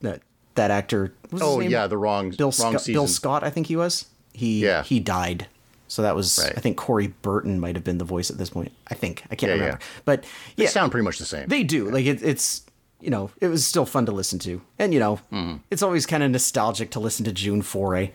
That 0.00 0.22
that 0.54 0.70
actor. 0.70 1.12
what 1.22 1.32
was 1.32 1.40
his 1.42 1.48
oh 1.50 1.60
yeah, 1.60 1.86
the 1.86 1.96
wrong 1.98 2.30
Bill 2.30 2.52
wrong 2.60 2.78
Scott. 2.78 2.86
Bill 2.86 3.06
Scott, 3.06 3.44
I 3.44 3.50
think 3.50 3.66
he 3.66 3.76
was. 3.76 4.06
He 4.32 4.64
Yeah. 4.64 4.82
he 4.82 4.98
died. 5.00 5.46
So 5.90 6.02
that 6.02 6.14
was 6.14 6.38
Right. 6.42 6.52
I 6.56 6.60
think 6.60 6.76
Corey 6.76 7.08
Burton 7.22 7.58
might 7.58 7.74
have 7.74 7.82
been 7.82 7.98
the 7.98 8.04
voice 8.04 8.30
at 8.30 8.38
this 8.38 8.48
point. 8.50 8.70
I 8.88 8.94
think 8.94 9.24
I 9.30 9.34
can't 9.34 9.48
Yeah, 9.50 9.54
remember. 9.54 9.78
yeah. 9.80 9.86
But 10.04 10.24
They 10.56 10.64
yeah, 10.64 10.68
sound 10.70 10.92
pretty 10.92 11.04
much 11.04 11.18
the 11.18 11.24
same. 11.24 11.48
they 11.48 11.64
do. 11.64 11.90
Like 11.90 12.06
it, 12.06 12.22
it's 12.22 12.62
you 13.00 13.10
know 13.10 13.30
it 13.40 13.48
was 13.48 13.66
still 13.66 13.86
fun 13.86 14.06
to 14.06 14.12
listen 14.12 14.38
to, 14.40 14.62
and 14.78 14.94
you 14.94 15.00
know 15.00 15.16
Mm-hmm. 15.32 15.56
it's 15.70 15.82
always 15.82 16.06
kind 16.06 16.22
of 16.22 16.30
nostalgic 16.30 16.90
to 16.92 17.00
listen 17.00 17.24
to 17.24 17.32
June 17.32 17.60
Foray. 17.62 18.12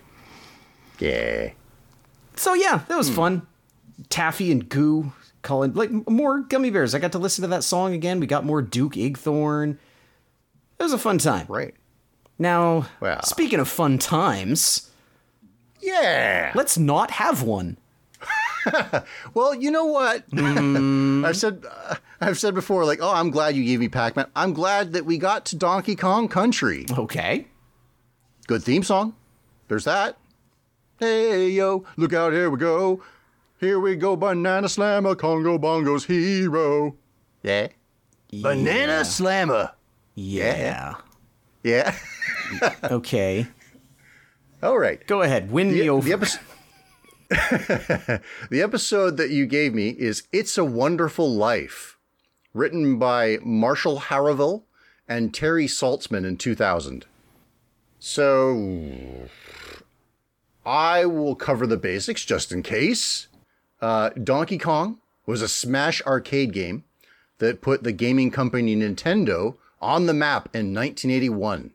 yeah. 0.99 1.51
So 2.35 2.53
yeah, 2.53 2.81
that 2.87 2.97
was 2.97 3.09
fun. 3.09 3.45
Taffy 4.09 4.51
and 4.51 4.67
Goo 4.69 5.13
calling 5.41 5.73
like 5.73 5.91
more 6.09 6.43
gummi 6.43 6.71
bears. 6.71 6.93
I 6.95 6.99
got 6.99 7.11
to 7.13 7.19
listen 7.19 7.41
to 7.43 7.47
that 7.49 7.63
song 7.63 7.93
again. 7.93 8.19
We 8.19 8.27
got 8.27 8.45
more 8.45 8.61
Duke 8.61 8.93
Igthorn. 8.95 9.77
It 10.79 10.83
was 10.83 10.91
a 10.93 10.97
fun 10.97 11.17
time. 11.17 11.45
Right. 11.49 11.73
Now, 12.37 12.87
Well. 12.99 13.21
speaking 13.23 13.59
of 13.59 13.67
fun 13.69 13.97
times, 13.97 14.89
Yeah. 15.85 16.51
let's 16.55 16.77
not 16.77 17.11
have 17.11 17.41
one. 17.43 17.77
Well, 19.35 19.53
you 19.53 19.69
know 19.69 19.85
what? 19.85 20.23
I've 20.33 21.37
said 21.37 21.63
uh, 21.69 21.95
I've 22.19 22.39
said 22.39 22.55
before, 22.55 22.83
like, 22.83 22.97
oh, 22.99 23.13
I'm 23.13 23.29
glad 23.29 23.55
you 23.55 23.63
gave 23.63 23.79
me 23.79 23.89
Pac-Man. 23.89 24.25
I'm 24.35 24.53
glad 24.53 24.93
that 24.93 25.05
we 25.05 25.19
got 25.19 25.45
to 25.47 25.55
Donkey 25.55 25.95
Kong 25.95 26.27
Country. 26.27 26.87
Okay. 26.89 27.45
Good 28.47 28.63
theme 28.63 28.81
song. 28.81 29.13
There's 29.67 29.83
that. 29.83 30.17
Hey 30.99 31.49
yo, 31.49 31.85
look 31.97 32.13
out, 32.13 32.33
here 32.33 32.49
we 32.49 32.57
go. 32.57 33.03
Here 33.59 33.79
we 33.79 33.95
go, 33.95 34.15
Banana 34.15 34.67
Slammer, 34.67 35.13
Kongo 35.15 35.59
Bongo's 35.59 36.05
hero. 36.05 36.95
Yeah. 37.43 37.67
Banana 38.31 39.05
Slammer. 39.05 39.71
Yeah. 40.15 40.95
Yeah. 41.63 41.95
Okay. 42.83 43.47
All 44.63 44.77
right. 44.79 45.05
Go 45.07 45.21
ahead. 45.21 45.51
Win 45.51 45.71
me 45.71 45.81
The, 45.81 45.89
over. 45.89 46.05
the, 46.07 46.13
episode, 46.13 46.41
the 48.49 48.61
episode 48.61 49.17
that 49.17 49.29
you 49.29 49.45
gave 49.45 49.73
me 49.73 49.89
is 49.89 50.23
It's 50.31 50.57
a 50.57 50.65
Wonderful 50.65 51.33
Life, 51.33 51.97
written 52.53 52.97
by 52.97 53.37
Marshall 53.43 53.99
Harreville 53.99 54.63
and 55.07 55.33
Terry 55.33 55.67
Saltzman 55.67 56.25
in 56.25 56.37
2000. 56.37 57.05
So, 57.99 59.27
I 60.65 61.05
will 61.05 61.35
cover 61.35 61.67
the 61.67 61.77
basics 61.77 62.25
just 62.25 62.51
in 62.51 62.63
case. 62.63 63.27
Uh, 63.81 64.09
Donkey 64.11 64.57
Kong 64.57 64.99
was 65.25 65.41
a 65.41 65.47
Smash 65.47 66.01
arcade 66.03 66.53
game 66.53 66.83
that 67.39 67.61
put 67.61 67.83
the 67.83 67.91
gaming 67.91 68.31
company 68.31 68.75
Nintendo 68.75 69.57
on 69.81 70.05
the 70.05 70.13
map 70.13 70.45
in 70.55 70.73
1981. 70.73 71.71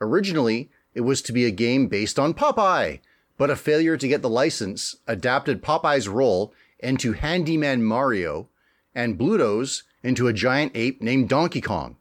Originally, 0.00 0.70
it 0.94 1.02
was 1.02 1.22
to 1.22 1.32
be 1.32 1.44
a 1.44 1.50
game 1.50 1.86
based 1.86 2.18
on 2.18 2.34
Popeye, 2.34 3.00
but 3.38 3.50
a 3.50 3.56
failure 3.56 3.96
to 3.96 4.08
get 4.08 4.22
the 4.22 4.28
license 4.28 4.96
adapted 5.06 5.62
Popeye's 5.62 6.08
role 6.08 6.52
into 6.78 7.12
Handyman 7.12 7.82
Mario 7.82 8.48
and 8.94 9.16
Bluto's 9.16 9.84
into 10.02 10.28
a 10.28 10.32
giant 10.32 10.72
ape 10.74 11.00
named 11.00 11.28
Donkey 11.28 11.60
Kong. 11.60 11.96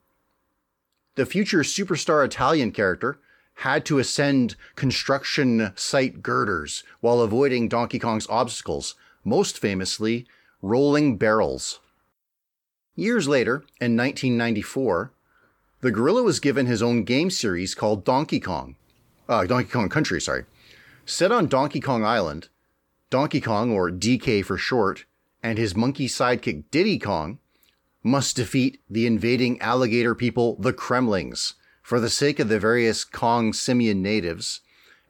The 1.16 1.26
future 1.26 1.60
superstar 1.60 2.26
Italian 2.26 2.72
character 2.72 3.20
had 3.56 3.86
to 3.86 4.00
ascend 4.00 4.56
construction 4.76 5.72
site 5.76 6.24
girders 6.24 6.84
while 7.00 7.22
avoiding 7.22 7.70
Donkey 7.70 8.00
Kong's 8.00 8.28
obstacles, 8.30 8.96
most 9.24 9.60
famously, 9.60 10.26
rolling 10.62 11.18
barrels. 11.18 11.80
Years 12.96 13.28
later, 13.28 13.64
in 13.80 13.96
1994, 13.96 15.12
the 15.82 15.92
gorilla 15.92 16.24
was 16.24 16.40
given 16.40 16.66
his 16.66 16.82
own 16.82 17.04
game 17.04 17.30
series 17.30 17.76
called 17.76 18.06
Donkey 18.06 18.40
Kong. 18.40 18.76
Uh, 19.32 19.46
Donkey 19.46 19.70
Kong 19.70 19.88
Country, 19.88 20.20
sorry. 20.20 20.44
Set 21.06 21.32
on 21.32 21.48
Donkey 21.48 21.80
Kong 21.80 22.04
Island, 22.04 22.50
Donkey 23.10 23.40
Kong, 23.40 23.72
or 23.72 23.90
DK 23.90 24.44
for 24.44 24.58
short, 24.58 25.06
and 25.42 25.58
his 25.58 25.74
monkey 25.74 26.10
sidekick 26.10 26.66
Diddy 26.70 27.00
Kong 27.00 27.40
must 28.04 28.36
defeat 28.36 28.82
the 28.90 29.08
invading 29.08 29.62
alligator 29.62 30.14
people, 30.16 30.58
the 30.60 30.74
Kremlings, 30.74 31.54
for 31.82 32.02
the 32.02 32.10
sake 32.10 32.40
of 32.42 32.50
the 32.50 32.60
various 32.60 33.06
Kong 33.06 33.54
simian 33.54 34.02
natives 34.02 34.60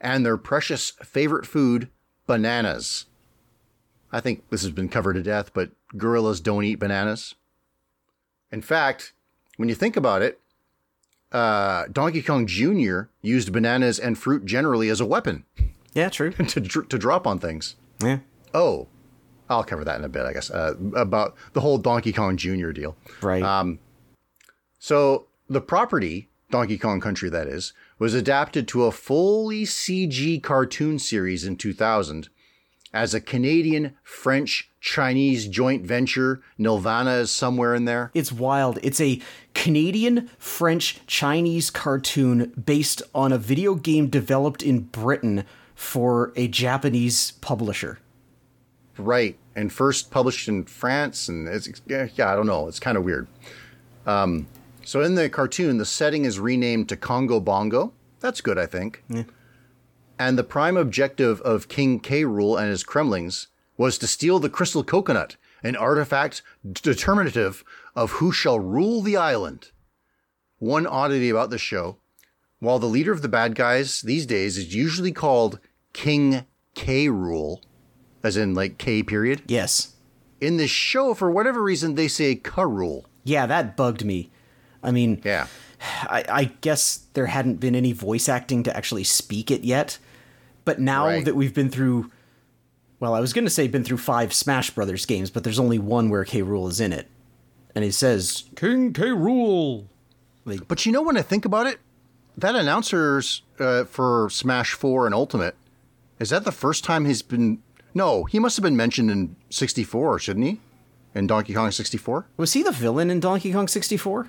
and 0.00 0.24
their 0.24 0.36
precious 0.36 0.90
favorite 1.02 1.44
food, 1.44 1.88
bananas. 2.28 3.06
I 4.12 4.20
think 4.20 4.48
this 4.50 4.62
has 4.62 4.70
been 4.70 4.88
covered 4.88 5.14
to 5.14 5.22
death, 5.24 5.52
but 5.52 5.72
gorillas 5.96 6.38
don't 6.38 6.62
eat 6.62 6.78
bananas. 6.78 7.34
In 8.52 8.62
fact, 8.62 9.14
when 9.56 9.68
you 9.68 9.74
think 9.74 9.96
about 9.96 10.22
it, 10.22 10.38
uh, 11.32 11.86
Donkey 11.90 12.22
Kong 12.22 12.46
Jr. 12.46 13.02
used 13.20 13.52
bananas 13.52 13.98
and 13.98 14.18
fruit 14.18 14.44
generally 14.44 14.88
as 14.88 15.00
a 15.00 15.06
weapon 15.06 15.44
yeah, 15.94 16.08
true. 16.08 16.30
to, 16.32 16.60
to 16.60 16.98
drop 16.98 17.26
on 17.26 17.38
things. 17.38 17.76
Yeah. 18.02 18.18
Oh, 18.54 18.88
I'll 19.48 19.64
cover 19.64 19.84
that 19.84 19.98
in 19.98 20.04
a 20.04 20.08
bit, 20.08 20.24
I 20.24 20.32
guess, 20.32 20.50
uh, 20.50 20.74
about 20.94 21.34
the 21.52 21.60
whole 21.60 21.78
Donkey 21.78 22.12
Kong 22.12 22.36
Jr. 22.36 22.70
deal. 22.70 22.96
Right. 23.20 23.42
Um, 23.42 23.78
So 24.78 25.26
the 25.48 25.60
property, 25.60 26.28
Donkey 26.50 26.78
Kong 26.78 27.00
Country, 27.00 27.28
that 27.30 27.46
is, 27.46 27.72
was 27.98 28.14
adapted 28.14 28.66
to 28.68 28.84
a 28.84 28.92
fully 28.92 29.64
CG 29.64 30.42
cartoon 30.42 30.98
series 30.98 31.44
in 31.44 31.56
2000 31.56 32.28
as 32.92 33.14
a 33.14 33.20
Canadian 33.20 33.94
French 34.02 34.70
Chinese 34.80 35.48
joint 35.48 35.86
venture. 35.86 36.42
Nelvana 36.58 37.20
is 37.20 37.30
somewhere 37.30 37.74
in 37.74 37.84
there. 37.84 38.10
it's 38.14 38.32
wild. 38.32 38.78
It's 38.82 39.00
a 39.00 39.20
Canadian 39.54 40.28
French 40.38 41.00
Chinese 41.06 41.70
cartoon 41.70 42.52
based 42.64 43.02
on 43.14 43.32
a 43.32 43.38
video 43.38 43.74
game 43.74 44.08
developed 44.08 44.62
in 44.62 44.80
Britain 44.80 45.44
for 45.74 46.32
a 46.36 46.48
Japanese 46.48 47.32
publisher. 47.40 47.98
Right. 48.98 49.38
And 49.54 49.72
first 49.72 50.10
published 50.10 50.48
in 50.48 50.64
France. 50.64 51.28
And 51.28 51.48
it's, 51.48 51.68
yeah, 51.86 52.08
I 52.18 52.34
don't 52.34 52.46
know. 52.46 52.68
It's 52.68 52.80
kind 52.80 52.96
of 52.96 53.04
weird. 53.04 53.26
Um, 54.06 54.46
so 54.84 55.00
in 55.02 55.14
the 55.14 55.28
cartoon, 55.28 55.78
the 55.78 55.84
setting 55.84 56.24
is 56.24 56.38
renamed 56.38 56.88
to 56.90 56.96
Kongo 56.96 57.40
Bongo. 57.40 57.92
That's 58.20 58.40
good, 58.40 58.58
I 58.58 58.66
think. 58.66 59.02
And 60.24 60.38
the 60.38 60.44
prime 60.44 60.76
objective 60.76 61.40
of 61.40 61.66
King 61.66 61.98
K. 61.98 62.22
Rool 62.22 62.56
and 62.56 62.70
his 62.70 62.84
Kremlings 62.84 63.48
was 63.76 63.98
to 63.98 64.06
steal 64.06 64.38
the 64.38 64.48
crystal 64.48 64.84
coconut, 64.84 65.34
an 65.64 65.74
artifact 65.74 66.42
determinative 66.70 67.64
of 67.96 68.12
who 68.12 68.30
shall 68.30 68.60
rule 68.60 69.02
the 69.02 69.16
island. 69.16 69.72
One 70.60 70.86
oddity 70.86 71.28
about 71.28 71.50
the 71.50 71.58
show 71.58 71.96
while 72.60 72.78
the 72.78 72.86
leader 72.86 73.10
of 73.10 73.22
the 73.22 73.28
bad 73.28 73.56
guys 73.56 74.00
these 74.02 74.24
days 74.24 74.56
is 74.56 74.72
usually 74.72 75.10
called 75.10 75.58
King 75.92 76.46
K. 76.76 77.08
Rool, 77.08 77.60
as 78.22 78.36
in 78.36 78.54
like 78.54 78.78
K 78.78 79.02
period, 79.02 79.42
Yes. 79.48 79.94
in 80.40 80.56
this 80.56 80.70
show, 80.70 81.14
for 81.14 81.32
whatever 81.32 81.60
reason, 81.60 81.96
they 81.96 82.06
say 82.06 82.36
K 82.36 82.50
Rool. 82.62 83.06
Yeah, 83.24 83.46
that 83.46 83.76
bugged 83.76 84.04
me. 84.04 84.30
I 84.84 84.92
mean, 84.92 85.20
Yeah. 85.24 85.48
I, 86.04 86.24
I 86.28 86.44
guess 86.60 87.06
there 87.14 87.26
hadn't 87.26 87.56
been 87.58 87.74
any 87.74 87.90
voice 87.90 88.28
acting 88.28 88.62
to 88.62 88.76
actually 88.76 89.02
speak 89.02 89.50
it 89.50 89.64
yet. 89.64 89.98
But 90.64 90.80
now 90.80 91.06
Right. 91.06 91.24
that 91.24 91.34
we've 91.36 91.54
been 91.54 91.70
through, 91.70 92.10
well, 93.00 93.14
I 93.14 93.20
was 93.20 93.32
going 93.32 93.44
to 93.44 93.50
say 93.50 93.66
been 93.68 93.84
through 93.84 93.98
five 93.98 94.32
Smash 94.32 94.70
Brothers 94.70 95.06
games, 95.06 95.30
but 95.30 95.44
there's 95.44 95.58
only 95.58 95.78
one 95.78 96.08
where 96.10 96.24
K. 96.24 96.42
Rool 96.42 96.68
is 96.68 96.80
in 96.80 96.92
it. 96.92 97.08
And 97.74 97.84
he 97.84 97.90
says, 97.90 98.44
King 98.54 98.92
K. 98.92 99.04
Rool. 99.06 99.86
But 100.44 100.84
you 100.86 100.92
know, 100.92 101.02
when 101.02 101.16
I 101.16 101.22
think 101.22 101.44
about 101.44 101.66
it, 101.66 101.78
that 102.36 102.54
announcer's 102.54 103.42
uh, 103.58 103.84
for 103.84 104.28
Smash 104.30 104.72
4 104.72 105.06
and 105.06 105.14
Ultimate, 105.14 105.54
is 106.18 106.30
that 106.30 106.44
the 106.44 106.52
first 106.52 106.84
time 106.84 107.04
he's 107.04 107.22
been. 107.22 107.62
No, 107.94 108.24
he 108.24 108.38
must 108.38 108.56
have 108.56 108.62
been 108.62 108.76
mentioned 108.76 109.10
in 109.10 109.36
64, 109.50 110.18
shouldn't 110.18 110.46
he? 110.46 110.60
In 111.14 111.26
Donkey 111.26 111.52
Kong 111.52 111.70
64? 111.70 112.26
Was 112.38 112.54
he 112.54 112.62
the 112.62 112.72
villain 112.72 113.10
in 113.10 113.20
Donkey 113.20 113.52
Kong 113.52 113.68
64? 113.68 114.28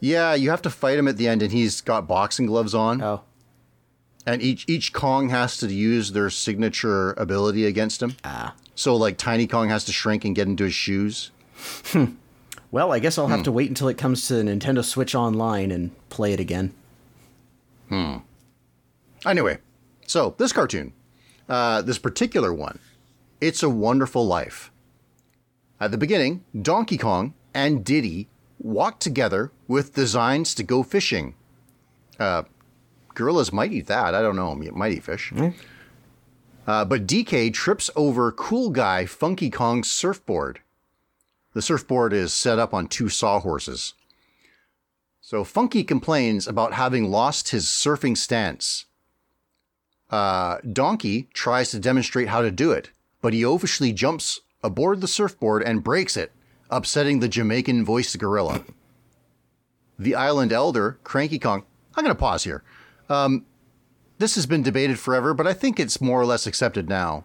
Yeah, 0.00 0.34
you 0.34 0.50
have 0.50 0.62
to 0.62 0.70
fight 0.70 0.98
him 0.98 1.06
at 1.08 1.16
the 1.16 1.28
end, 1.28 1.40
and 1.42 1.52
he's 1.52 1.80
got 1.80 2.08
boxing 2.08 2.46
gloves 2.46 2.74
on. 2.74 3.00
Oh. 3.00 3.22
And 4.26 4.42
each 4.42 4.64
each 4.68 4.92
Kong 4.92 5.28
has 5.30 5.56
to 5.58 5.72
use 5.72 6.12
their 6.12 6.28
signature 6.30 7.12
ability 7.12 7.64
against 7.64 8.02
him. 8.02 8.16
Ah. 8.24 8.54
So 8.74 8.94
like 8.96 9.16
Tiny 9.16 9.46
Kong 9.46 9.68
has 9.70 9.84
to 9.84 9.92
shrink 9.92 10.24
and 10.24 10.34
get 10.34 10.48
into 10.48 10.64
his 10.64 10.74
shoes. 10.74 11.30
Well, 12.72 12.92
I 12.92 12.98
guess 12.98 13.16
I'll 13.16 13.28
have 13.28 13.44
to 13.44 13.52
wait 13.52 13.70
until 13.70 13.88
it 13.88 13.96
comes 13.96 14.26
to 14.26 14.34
the 14.34 14.42
Nintendo 14.42 14.84
Switch 14.84 15.14
Online 15.14 15.70
and 15.70 15.92
play 16.10 16.32
it 16.32 16.40
again. 16.40 16.74
Hmm. 17.88 18.16
Anyway, 19.24 19.58
so 20.06 20.34
this 20.36 20.52
cartoon, 20.52 20.92
uh, 21.48 21.80
this 21.82 21.98
particular 21.98 22.52
one, 22.52 22.80
it's 23.40 23.62
a 23.62 23.70
wonderful 23.70 24.26
life. 24.26 24.70
At 25.80 25.90
the 25.90 25.96
beginning, 25.96 26.44
Donkey 26.60 26.98
Kong 26.98 27.34
and 27.54 27.84
Diddy 27.84 28.28
walk 28.58 28.98
together 28.98 29.52
with 29.68 29.94
designs 29.94 30.54
to 30.56 30.62
go 30.62 30.82
fishing. 30.82 31.34
Uh, 32.18 32.42
gorillas 33.16 33.52
might 33.52 33.72
eat 33.72 33.86
that. 33.88 34.14
I 34.14 34.22
don't 34.22 34.36
know. 34.36 34.54
Might 34.54 34.92
eat 34.92 35.02
fish. 35.02 35.32
Uh, 36.66 36.84
but 36.84 37.06
DK 37.06 37.52
trips 37.52 37.90
over 37.96 38.30
Cool 38.30 38.70
Guy 38.70 39.06
Funky 39.06 39.50
Kong's 39.50 39.90
surfboard. 39.90 40.60
The 41.52 41.62
surfboard 41.62 42.12
is 42.12 42.32
set 42.32 42.58
up 42.58 42.74
on 42.74 42.86
two 42.86 43.08
sawhorses. 43.08 43.94
So 45.20 45.42
Funky 45.42 45.82
complains 45.82 46.46
about 46.46 46.74
having 46.74 47.10
lost 47.10 47.48
his 47.48 47.64
surfing 47.66 48.16
stance. 48.16 48.84
Uh, 50.10 50.58
Donkey 50.72 51.28
tries 51.34 51.70
to 51.72 51.80
demonstrate 51.80 52.28
how 52.28 52.42
to 52.42 52.50
do 52.50 52.70
it, 52.70 52.90
but 53.20 53.32
he 53.32 53.42
oafishly 53.42 53.92
jumps 53.92 54.40
aboard 54.62 55.00
the 55.00 55.08
surfboard 55.08 55.62
and 55.62 55.82
breaks 55.82 56.16
it, 56.16 56.32
upsetting 56.70 57.18
the 57.18 57.28
Jamaican 57.28 57.84
voiced 57.84 58.16
gorilla. 58.18 58.62
The 59.98 60.14
island 60.14 60.52
elder, 60.52 60.98
Cranky 61.02 61.38
Kong, 61.38 61.64
I'm 61.96 62.04
going 62.04 62.14
to 62.14 62.20
pause 62.20 62.44
here. 62.44 62.62
Um, 63.08 63.46
this 64.18 64.34
has 64.34 64.46
been 64.46 64.62
debated 64.62 64.98
forever, 64.98 65.34
but 65.34 65.46
I 65.46 65.52
think 65.52 65.78
it's 65.78 66.00
more 66.00 66.20
or 66.20 66.26
less 66.26 66.46
accepted 66.46 66.88
now. 66.88 67.24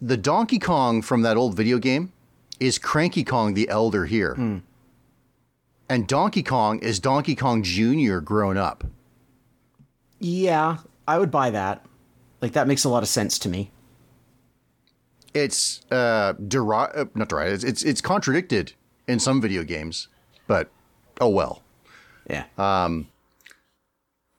The 0.00 0.16
Donkey 0.16 0.58
Kong 0.58 1.02
from 1.02 1.22
that 1.22 1.36
old 1.36 1.54
video 1.54 1.78
game 1.78 2.12
is 2.58 2.78
Cranky 2.78 3.24
Kong 3.24 3.54
the 3.54 3.68
elder 3.68 4.06
here. 4.06 4.62
And 5.88 6.06
Donkey 6.06 6.42
Kong 6.42 6.78
is 6.80 7.00
Donkey 7.00 7.34
Kong 7.34 7.62
Jr. 7.62 8.18
grown 8.18 8.56
up. 8.56 8.84
Yeah, 10.18 10.78
I 11.08 11.18
would 11.18 11.30
buy 11.30 11.50
that. 11.50 11.84
Like, 12.40 12.52
that 12.52 12.68
makes 12.68 12.84
a 12.84 12.88
lot 12.88 13.02
of 13.02 13.08
sense 13.08 13.38
to 13.40 13.48
me. 13.48 13.70
it's 15.34 15.82
uh, 15.90 15.94
uh 15.94 17.04
not 17.14 17.28
derived. 17.28 17.54
It's, 17.54 17.64
it's 17.64 17.82
it's 17.82 18.00
contradicted 18.00 18.72
in 19.06 19.18
some 19.20 19.40
video 19.40 19.62
games, 19.64 20.08
but 20.46 20.70
oh 21.20 21.28
well. 21.28 21.62
Yeah. 22.28 22.44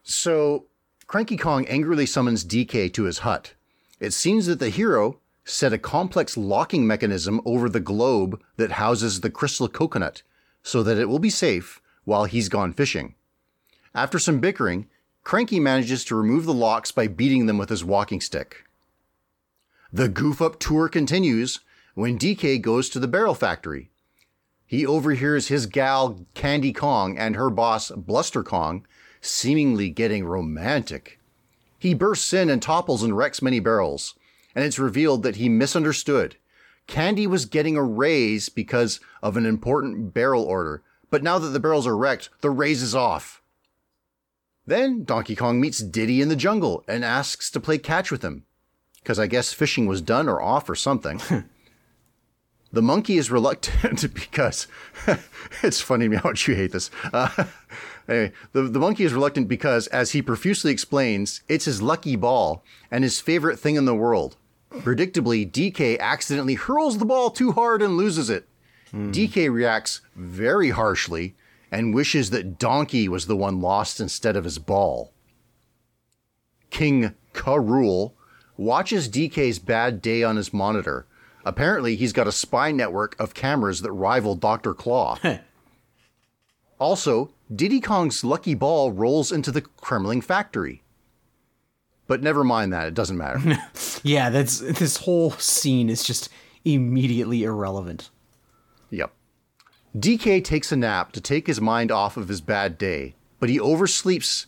So 0.03 0.65
Cranky 1.07 1.37
Kong 1.37 1.65
angrily 1.67 2.05
summons 2.05 2.45
DK 2.45 2.91
to 2.93 3.03
his 3.03 3.19
hut. 3.19 3.53
It 3.99 4.13
seems 4.13 4.45
that 4.45 4.59
the 4.59 4.69
hero 4.69 5.19
set 5.43 5.73
a 5.73 5.77
complex 5.77 6.37
locking 6.37 6.87
mechanism 6.87 7.41
over 7.45 7.69
the 7.69 7.79
globe 7.79 8.41
that 8.57 8.73
houses 8.73 9.21
the 9.21 9.29
crystal 9.29 9.67
coconut 9.67 10.23
so 10.63 10.83
that 10.83 10.97
it 10.97 11.09
will 11.09 11.19
be 11.19 11.29
safe 11.29 11.81
while 12.03 12.25
he's 12.25 12.49
gone 12.49 12.73
fishing. 12.73 13.15
After 13.93 14.19
some 14.19 14.39
bickering, 14.39 14.87
Cranky 15.23 15.59
manages 15.59 16.03
to 16.05 16.15
remove 16.15 16.45
the 16.45 16.53
locks 16.53 16.91
by 16.91 17.07
beating 17.07 17.45
them 17.45 17.57
with 17.57 17.69
his 17.69 17.83
walking 17.83 18.21
stick. 18.21 18.65
The 19.93 20.09
goof 20.09 20.41
up 20.41 20.59
tour 20.59 20.87
continues 20.87 21.59
when 21.93 22.17
DK 22.17 22.61
goes 22.61 22.89
to 22.89 22.99
the 22.99 23.07
barrel 23.07 23.35
factory. 23.35 23.91
He 24.65 24.85
overhears 24.85 25.49
his 25.49 25.65
gal 25.65 26.25
Candy 26.33 26.71
Kong 26.71 27.17
and 27.17 27.35
her 27.35 27.49
boss 27.49 27.91
Bluster 27.91 28.43
Kong 28.43 28.87
seemingly 29.21 29.89
getting 29.89 30.25
romantic. 30.25 31.19
He 31.79 31.93
bursts 31.93 32.33
in 32.33 32.49
and 32.49 32.61
topples 32.61 33.03
and 33.03 33.15
wrecks 33.15 33.41
many 33.41 33.59
barrels, 33.59 34.15
and 34.53 34.65
it's 34.65 34.79
revealed 34.79 35.23
that 35.23 35.37
he 35.37 35.49
misunderstood. 35.49 36.35
Candy 36.87 37.25
was 37.27 37.45
getting 37.45 37.77
a 37.77 37.83
raise 37.83 38.49
because 38.49 38.99
of 39.21 39.37
an 39.37 39.45
important 39.45 40.13
barrel 40.13 40.43
order, 40.43 40.83
but 41.09 41.23
now 41.23 41.39
that 41.39 41.49
the 41.49 41.59
barrels 41.59 41.87
are 41.87 41.97
wrecked, 41.97 42.29
the 42.41 42.49
raise 42.49 42.81
is 42.81 42.95
off. 42.95 43.41
Then 44.65 45.03
Donkey 45.03 45.35
Kong 45.35 45.59
meets 45.59 45.79
Diddy 45.79 46.21
in 46.21 46.29
the 46.29 46.35
jungle 46.35 46.83
and 46.87 47.05
asks 47.05 47.49
to 47.51 47.59
play 47.59 47.77
catch 47.77 48.11
with 48.11 48.23
him, 48.23 48.45
because 48.95 49.19
I 49.19 49.27
guess 49.27 49.53
fishing 49.53 49.85
was 49.85 50.01
done 50.01 50.27
or 50.27 50.41
off 50.41 50.69
or 50.69 50.75
something. 50.75 51.21
The 52.73 52.81
monkey 52.81 53.17
is 53.17 53.29
reluctant 53.29 54.01
because 54.13 54.67
it's 55.63 55.81
funny 55.81 56.07
me 56.07 56.17
how 56.17 56.29
much 56.29 56.47
you 56.47 56.55
hate 56.55 56.71
this. 56.71 56.89
Uh, 57.11 57.45
anyway, 58.11 58.31
the, 58.51 58.63
the 58.63 58.79
monkey 58.79 59.03
is 59.03 59.13
reluctant 59.13 59.47
because, 59.47 59.87
as 59.87 60.11
he 60.11 60.21
profusely 60.21 60.71
explains, 60.71 61.41
it's 61.47 61.65
his 61.65 61.81
lucky 61.81 62.15
ball 62.15 62.63
and 62.89 63.03
his 63.03 63.19
favorite 63.19 63.59
thing 63.59 63.75
in 63.75 63.85
the 63.85 63.95
world. 63.95 64.35
Predictably, 64.71 65.49
DK 65.49 65.99
accidentally 65.99 66.55
hurls 66.55 66.97
the 66.97 67.05
ball 67.05 67.29
too 67.29 67.51
hard 67.51 67.81
and 67.81 67.97
loses 67.97 68.29
it. 68.29 68.47
Hmm. 68.91 69.11
DK 69.11 69.51
reacts 69.51 70.01
very 70.15 70.69
harshly 70.69 71.35
and 71.71 71.93
wishes 71.93 72.29
that 72.29 72.59
Donkey 72.59 73.07
was 73.07 73.25
the 73.25 73.35
one 73.35 73.61
lost 73.61 73.99
instead 73.99 74.35
of 74.35 74.43
his 74.43 74.59
ball. 74.59 75.13
King 76.69 77.15
Ka 77.33 77.55
Rool 77.55 78.13
watches 78.57 79.09
DK's 79.09 79.59
bad 79.59 80.01
day 80.01 80.23
on 80.23 80.35
his 80.35 80.53
monitor. 80.53 81.05
Apparently, 81.43 81.95
he's 81.95 82.13
got 82.13 82.27
a 82.27 82.31
spy 82.31 82.71
network 82.71 83.19
of 83.19 83.33
cameras 83.33 83.81
that 83.81 83.91
rival 83.91 84.35
Dr. 84.35 84.73
Claw. 84.73 85.17
also, 86.79 87.31
Diddy 87.53 87.81
Kong's 87.81 88.23
lucky 88.23 88.53
ball 88.53 88.91
rolls 88.91 89.31
into 89.31 89.51
the 89.51 89.61
Kremling 89.61 90.23
factory. 90.23 90.83
But 92.07 92.21
never 92.21 92.43
mind 92.43 92.71
that, 92.73 92.87
it 92.87 92.93
doesn't 92.93 93.17
matter. 93.17 93.57
Yeah, 94.03 94.31
that's 94.31 94.59
this 94.59 94.97
whole 94.97 95.31
scene 95.33 95.87
is 95.87 96.03
just 96.03 96.27
immediately 96.65 97.43
irrelevant. 97.43 98.09
Yep. 98.89 99.13
DK 99.95 100.43
takes 100.43 100.71
a 100.71 100.75
nap 100.75 101.11
to 101.11 101.21
take 101.21 101.45
his 101.45 101.61
mind 101.61 101.91
off 101.91 102.17
of 102.17 102.27
his 102.27 102.41
bad 102.41 102.79
day, 102.79 103.13
but 103.39 103.49
he 103.49 103.59
oversleeps 103.59 104.47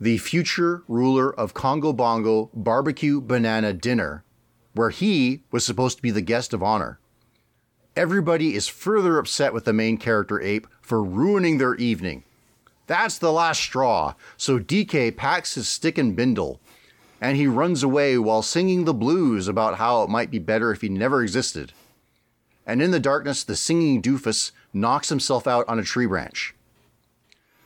the 0.00 0.18
future 0.18 0.82
ruler 0.88 1.32
of 1.32 1.54
Kongo 1.54 1.92
Bongo 1.92 2.50
Barbecue 2.52 3.20
Banana 3.20 3.72
Dinner, 3.72 4.24
where 4.74 4.90
he 4.90 5.44
was 5.52 5.64
supposed 5.64 5.98
to 5.98 6.02
be 6.02 6.10
the 6.10 6.20
guest 6.20 6.52
of 6.52 6.62
honor. 6.62 6.98
Everybody 7.94 8.54
is 8.54 8.66
further 8.68 9.18
upset 9.18 9.52
with 9.52 9.64
the 9.64 9.72
main 9.72 9.98
character 9.98 10.40
ape 10.40 10.66
for 10.88 11.02
ruining 11.02 11.58
their 11.58 11.74
evening. 11.74 12.24
That's 12.86 13.18
the 13.18 13.32
last 13.32 13.60
straw, 13.60 14.14
so 14.36 14.58
DK 14.58 15.16
packs 15.16 15.54
his 15.54 15.68
stick 15.68 15.98
and 15.98 16.16
bindle, 16.16 16.60
and 17.20 17.36
he 17.36 17.46
runs 17.46 17.82
away 17.82 18.16
while 18.16 18.42
singing 18.42 18.84
the 18.84 18.94
blues 18.94 19.46
about 19.48 19.76
how 19.76 20.02
it 20.02 20.10
might 20.10 20.30
be 20.30 20.38
better 20.38 20.72
if 20.72 20.80
he 20.80 20.88
never 20.88 21.22
existed 21.22 21.72
and 22.68 22.82
in 22.82 22.90
the 22.90 23.00
darkness, 23.00 23.42
the 23.42 23.56
singing 23.56 24.02
doofus 24.02 24.52
knocks 24.74 25.08
himself 25.08 25.46
out 25.46 25.66
on 25.66 25.78
a 25.78 25.82
tree 25.82 26.04
branch. 26.04 26.54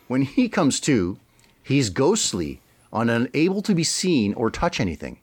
When 0.07 0.23
he 0.23 0.49
comes 0.49 0.79
to, 0.81 1.19
he's 1.61 1.91
ghostly 1.91 2.61
unable 2.93 3.63
to 3.63 3.75
be 3.75 3.83
seen 3.83 4.33
or 4.35 4.49
touch 4.49 4.79
anything. 4.79 5.19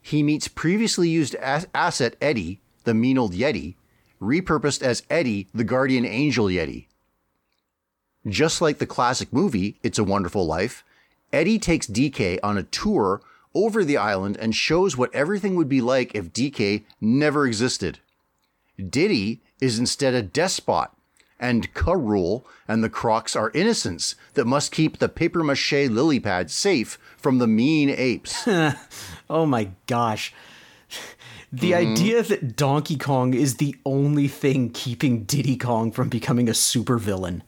He 0.00 0.22
meets 0.22 0.46
previously 0.46 1.08
used 1.08 1.34
as- 1.34 1.66
asset 1.74 2.14
Eddie, 2.20 2.60
the 2.84 2.94
mean 2.94 3.18
old 3.18 3.32
Yeti, 3.32 3.74
repurposed 4.22 4.80
as 4.80 5.02
Eddie, 5.10 5.48
the 5.52 5.64
guardian 5.64 6.06
angel 6.06 6.46
Yeti. 6.46 6.86
Just 8.26 8.62
like 8.62 8.78
the 8.78 8.86
classic 8.86 9.32
movie, 9.32 9.78
It's 9.82 9.98
a 9.98 10.04
Wonderful 10.04 10.46
Life, 10.46 10.82
Eddie 11.32 11.58
takes 11.58 11.86
DK 11.86 12.38
on 12.42 12.56
a 12.56 12.62
tour 12.62 13.20
over 13.54 13.84
the 13.84 13.96
island 13.96 14.36
and 14.38 14.54
shows 14.54 14.96
what 14.96 15.14
everything 15.14 15.56
would 15.56 15.68
be 15.68 15.80
like 15.80 16.14
if 16.14 16.32
DK 16.32 16.84
never 17.00 17.46
existed. 17.46 17.98
Diddy 18.78 19.42
is 19.60 19.78
instead 19.78 20.14
a 20.14 20.22
despot, 20.22 20.90
and 21.38 21.72
Ka 21.74 21.92
Rool 21.92 22.44
and 22.66 22.82
the 22.82 22.88
Crocs 22.88 23.36
are 23.36 23.50
innocents 23.54 24.16
that 24.34 24.46
must 24.46 24.72
keep 24.72 24.98
the 24.98 25.08
paper 25.08 25.44
mache 25.44 25.72
lily 25.72 26.18
pad 26.18 26.50
safe 26.50 26.98
from 27.18 27.38
the 27.38 27.46
mean 27.46 27.90
apes. 27.90 28.48
Oh 29.30 29.46
my 29.46 29.70
gosh. 29.86 30.34
The 31.50 31.72
mm-hmm. 31.72 31.92
idea 31.92 32.22
that 32.22 32.56
Donkey 32.56 32.96
Kong 32.96 33.32
is 33.32 33.56
the 33.56 33.74
only 33.86 34.28
thing 34.28 34.70
keeping 34.70 35.24
Diddy 35.24 35.56
Kong 35.56 35.92
from 35.92 36.08
becoming 36.08 36.48
a 36.48 36.52
supervillain 36.52 37.40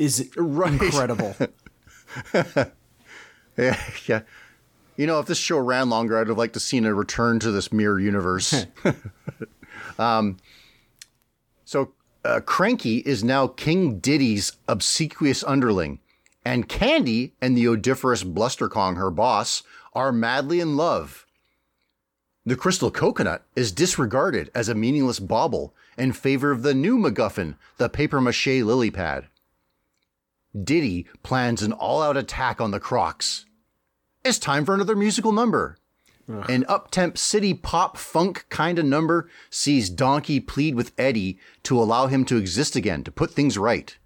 is 0.00 0.30
Right. 0.36 0.72
incredible. 0.72 1.36
Yeah, 3.56 3.78
yeah. 4.06 4.20
You 4.96 5.06
know, 5.06 5.18
if 5.18 5.26
this 5.26 5.36
show 5.38 5.58
ran 5.58 5.90
longer, 5.90 6.18
I'd 6.18 6.28
have 6.28 6.38
liked 6.38 6.54
to 6.54 6.60
seen 6.60 6.86
a 6.86 6.94
return 6.94 7.40
to 7.40 7.50
this 7.50 7.72
mirror 7.72 8.00
universe. 8.00 8.66
um, 9.98 10.38
so 11.64 11.92
uh, 12.24 12.40
Cranky 12.40 12.98
is 12.98 13.22
now 13.22 13.48
King 13.48 13.98
Diddy's 13.98 14.52
obsequious 14.66 15.44
underling, 15.44 15.98
and 16.44 16.68
Candy 16.68 17.34
and 17.42 17.56
the 17.56 17.66
odiferous 17.66 18.24
Bluster 18.24 18.68
Kong, 18.68 18.96
her 18.96 19.10
boss, 19.10 19.62
are 19.94 20.12
madly 20.12 20.60
in 20.60 20.76
love. 20.76 21.26
The 22.46 22.56
crystal 22.56 22.90
coconut 22.90 23.44
is 23.54 23.72
disregarded 23.72 24.50
as 24.54 24.68
a 24.70 24.74
meaningless 24.74 25.18
bauble 25.18 25.74
in 25.98 26.12
favor 26.12 26.50
of 26.50 26.62
the 26.62 26.72
new 26.74 26.96
MacGuffin, 26.96 27.56
the 27.76 27.88
paper 27.90 28.20
mache 28.20 28.46
lily 28.46 28.90
pad. 28.90 29.26
Diddy 30.58 31.06
plans 31.22 31.62
an 31.62 31.72
all 31.72 32.02
out 32.02 32.16
attack 32.16 32.60
on 32.60 32.70
the 32.70 32.80
Crocs. 32.80 33.46
It's 34.24 34.38
time 34.38 34.64
for 34.64 34.74
another 34.74 34.96
musical 34.96 35.32
number. 35.32 35.76
An 36.48 36.64
uptemp 36.68 37.18
city 37.18 37.54
pop 37.54 37.96
funk 37.96 38.46
kind 38.50 38.78
of 38.78 38.84
number 38.84 39.28
sees 39.50 39.90
Donkey 39.90 40.38
plead 40.38 40.76
with 40.76 40.92
Eddie 40.96 41.40
to 41.64 41.76
allow 41.80 42.06
him 42.06 42.24
to 42.26 42.36
exist 42.36 42.76
again, 42.76 43.02
to 43.02 43.10
put 43.10 43.32
things 43.32 43.58
right. 43.58 43.96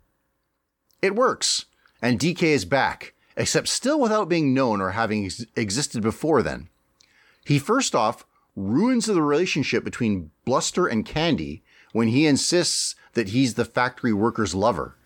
It 1.02 1.14
works, 1.14 1.66
and 2.00 2.18
DK 2.18 2.42
is 2.44 2.64
back, 2.64 3.12
except 3.36 3.68
still 3.68 4.00
without 4.00 4.30
being 4.30 4.54
known 4.54 4.80
or 4.80 4.92
having 4.92 5.26
ex- 5.26 5.44
existed 5.54 6.02
before 6.02 6.42
then. 6.42 6.70
He 7.44 7.58
first 7.58 7.94
off 7.94 8.24
ruins 8.56 9.04
the 9.04 9.20
relationship 9.20 9.84
between 9.84 10.30
Bluster 10.46 10.86
and 10.86 11.04
Candy 11.04 11.62
when 11.92 12.08
he 12.08 12.26
insists 12.26 12.94
that 13.12 13.30
he's 13.30 13.52
the 13.52 13.66
factory 13.66 14.14
worker's 14.14 14.54
lover. 14.54 14.96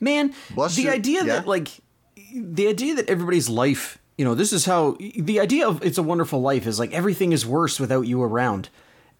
Man, 0.00 0.34
Bluster- 0.54 0.82
the 0.82 0.88
idea 0.90 1.20
yeah? 1.24 1.34
that 1.36 1.46
like 1.46 1.68
the 2.34 2.68
idea 2.68 2.94
that 2.94 3.08
everybody's 3.08 3.48
life, 3.48 3.98
you 4.18 4.24
know, 4.24 4.34
this 4.34 4.52
is 4.52 4.64
how 4.64 4.96
the 5.18 5.40
idea 5.40 5.66
of 5.68 5.82
it's 5.84 5.98
a 5.98 6.02
wonderful 6.02 6.40
life 6.40 6.66
is 6.66 6.78
like 6.78 6.92
everything 6.92 7.32
is 7.32 7.44
worse 7.46 7.78
without 7.80 8.02
you 8.06 8.22
around. 8.22 8.68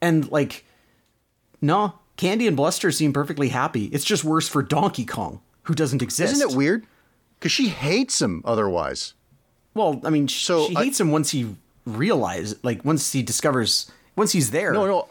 And 0.01 0.31
like 0.31 0.65
no, 1.61 1.95
Candy 2.17 2.47
and 2.47 2.57
Bluster 2.57 2.91
seem 2.93 3.13
perfectly 3.13 3.49
happy. 3.49 3.87
It's 3.87 4.05
just 4.05 4.25
worse 4.25 4.49
for 4.49 4.63
Donkey 4.63 5.05
Kong, 5.05 5.41
who 5.63 5.75
doesn't 5.75 6.03
exist. 6.03 6.35
Isn't 6.35 6.51
it 6.51 6.57
weird? 6.57 6.87
Because 7.39 7.53
she 7.53 7.69
hates 7.69 8.21
him 8.21 8.43
otherwise. 8.45 9.15
Well, 9.75 10.01
I 10.05 10.11
mean, 10.11 10.27
sh- 10.27 10.45
So, 10.45 10.69
she 10.69 10.77
I- 10.77 10.85
hates 10.85 11.01
him 11.01 11.11
once 11.11 11.31
he 11.31 11.55
realizes, 11.85 12.59
like 12.63 12.85
once 12.85 13.13
he 13.13 13.23
discovers, 13.23 13.91
once 14.17 14.33
he's 14.33 14.51
there. 14.51 14.73
No, 14.73 14.87
no, 14.87 15.09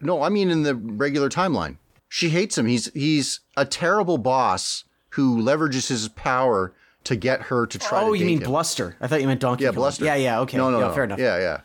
no. 0.00 0.22
I 0.22 0.28
mean, 0.28 0.50
in 0.50 0.62
the 0.62 0.74
regular 0.74 1.28
timeline, 1.28 1.76
she 2.08 2.28
hates 2.30 2.56
him. 2.58 2.66
He's 2.66 2.92
he's 2.92 3.40
a 3.56 3.64
terrible 3.64 4.18
boss 4.18 4.84
who 5.12 5.42
leverages 5.42 5.88
his 5.88 6.08
power 6.08 6.72
to 7.04 7.16
get 7.16 7.42
her 7.42 7.66
to 7.66 7.78
try. 7.78 8.02
Oh, 8.02 8.12
to 8.12 8.18
you 8.18 8.24
mean 8.26 8.38
him. 8.40 8.44
Bluster? 8.48 8.96
I 9.00 9.06
thought 9.08 9.20
you 9.20 9.26
meant 9.26 9.40
Donkey 9.40 9.64
Yeah, 9.64 9.70
Kong. 9.70 9.76
Bluster. 9.76 10.04
Yeah, 10.04 10.14
yeah, 10.14 10.40
okay. 10.40 10.56
No, 10.56 10.70
no, 10.70 10.78
yeah, 10.80 10.86
no. 10.88 10.92
fair 10.94 11.04
enough. 11.04 11.18
Yeah, 11.18 11.38
yeah. 11.38 11.60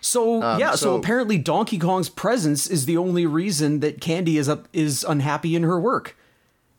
So 0.00 0.40
yeah, 0.58 0.72
so, 0.72 0.76
so- 0.76 0.96
apparently 0.96 1.38
Donkey 1.38 1.78
Kong's 1.78 2.08
presence 2.10 2.66
is 2.66 2.84
the 2.86 2.96
only 2.98 3.24
reason 3.26 3.80
that 3.80 4.00
Candy 4.00 4.36
is 4.36 4.48
up 4.48 4.68
is 4.72 5.04
unhappy 5.08 5.56
in 5.56 5.62
her 5.62 5.80
work. 5.80 6.16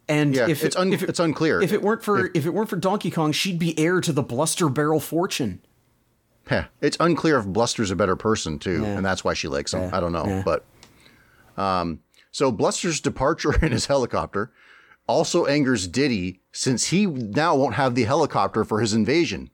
And 0.08 0.36
Yeah, 0.36 0.48
if 0.48 0.64
it's 0.64 0.76
it, 0.76 0.80
un- 0.80 0.94
if 0.94 1.02
it- 1.02 1.10
it's 1.10 1.20
unclear. 1.20 1.60
If 1.62 1.74
it 1.74 1.82
weren't 1.82 2.04
for 2.04 2.30
if, 2.36 2.46
it 2.46 2.52
weren't 2.52 2.70
for 2.70 2.76
Donkey 2.76 3.10
Kong, 3.10 3.32
she'd 3.32 3.58
be 3.58 3.78
heir 3.80 4.00
to 4.02 4.14
the 4.14 4.22
Bluster 4.22 4.70
Barrel 4.70 5.00
fortune. 5.00 5.62
Heh. 6.48 6.66
It's 6.80 6.96
unclear 7.00 7.40
if 7.40 7.48
Bluster's 7.48 7.90
a 7.90 7.96
better 7.96 8.16
person 8.16 8.60
too, 8.60 8.84
Yeah. 8.84 8.90
and 8.98 9.04
that's 9.06 9.24
why 9.24 9.34
she 9.34 9.48
likes 9.48 9.74
him. 9.74 9.82
Yeah. 9.82 9.98
I 9.98 10.00
don't 10.00 10.12
know, 10.14 10.26
Yeah. 10.28 10.44
but 10.46 10.64
um, 11.58 12.02
so 12.32 12.52
Bluster's 12.52 13.00
departure 13.02 13.56
in 13.66 13.72
his 13.72 13.88
helicopter 13.88 14.52
also 15.08 15.46
angers 15.46 15.88
Diddy 15.88 16.42
since 16.52 16.88
he 16.88 17.06
now 17.06 17.56
won't 17.56 17.76
have 17.76 17.96
the 17.96 18.04
helicopter 18.04 18.64
for 18.64 18.82
his 18.82 18.94
invasion. 18.94 19.50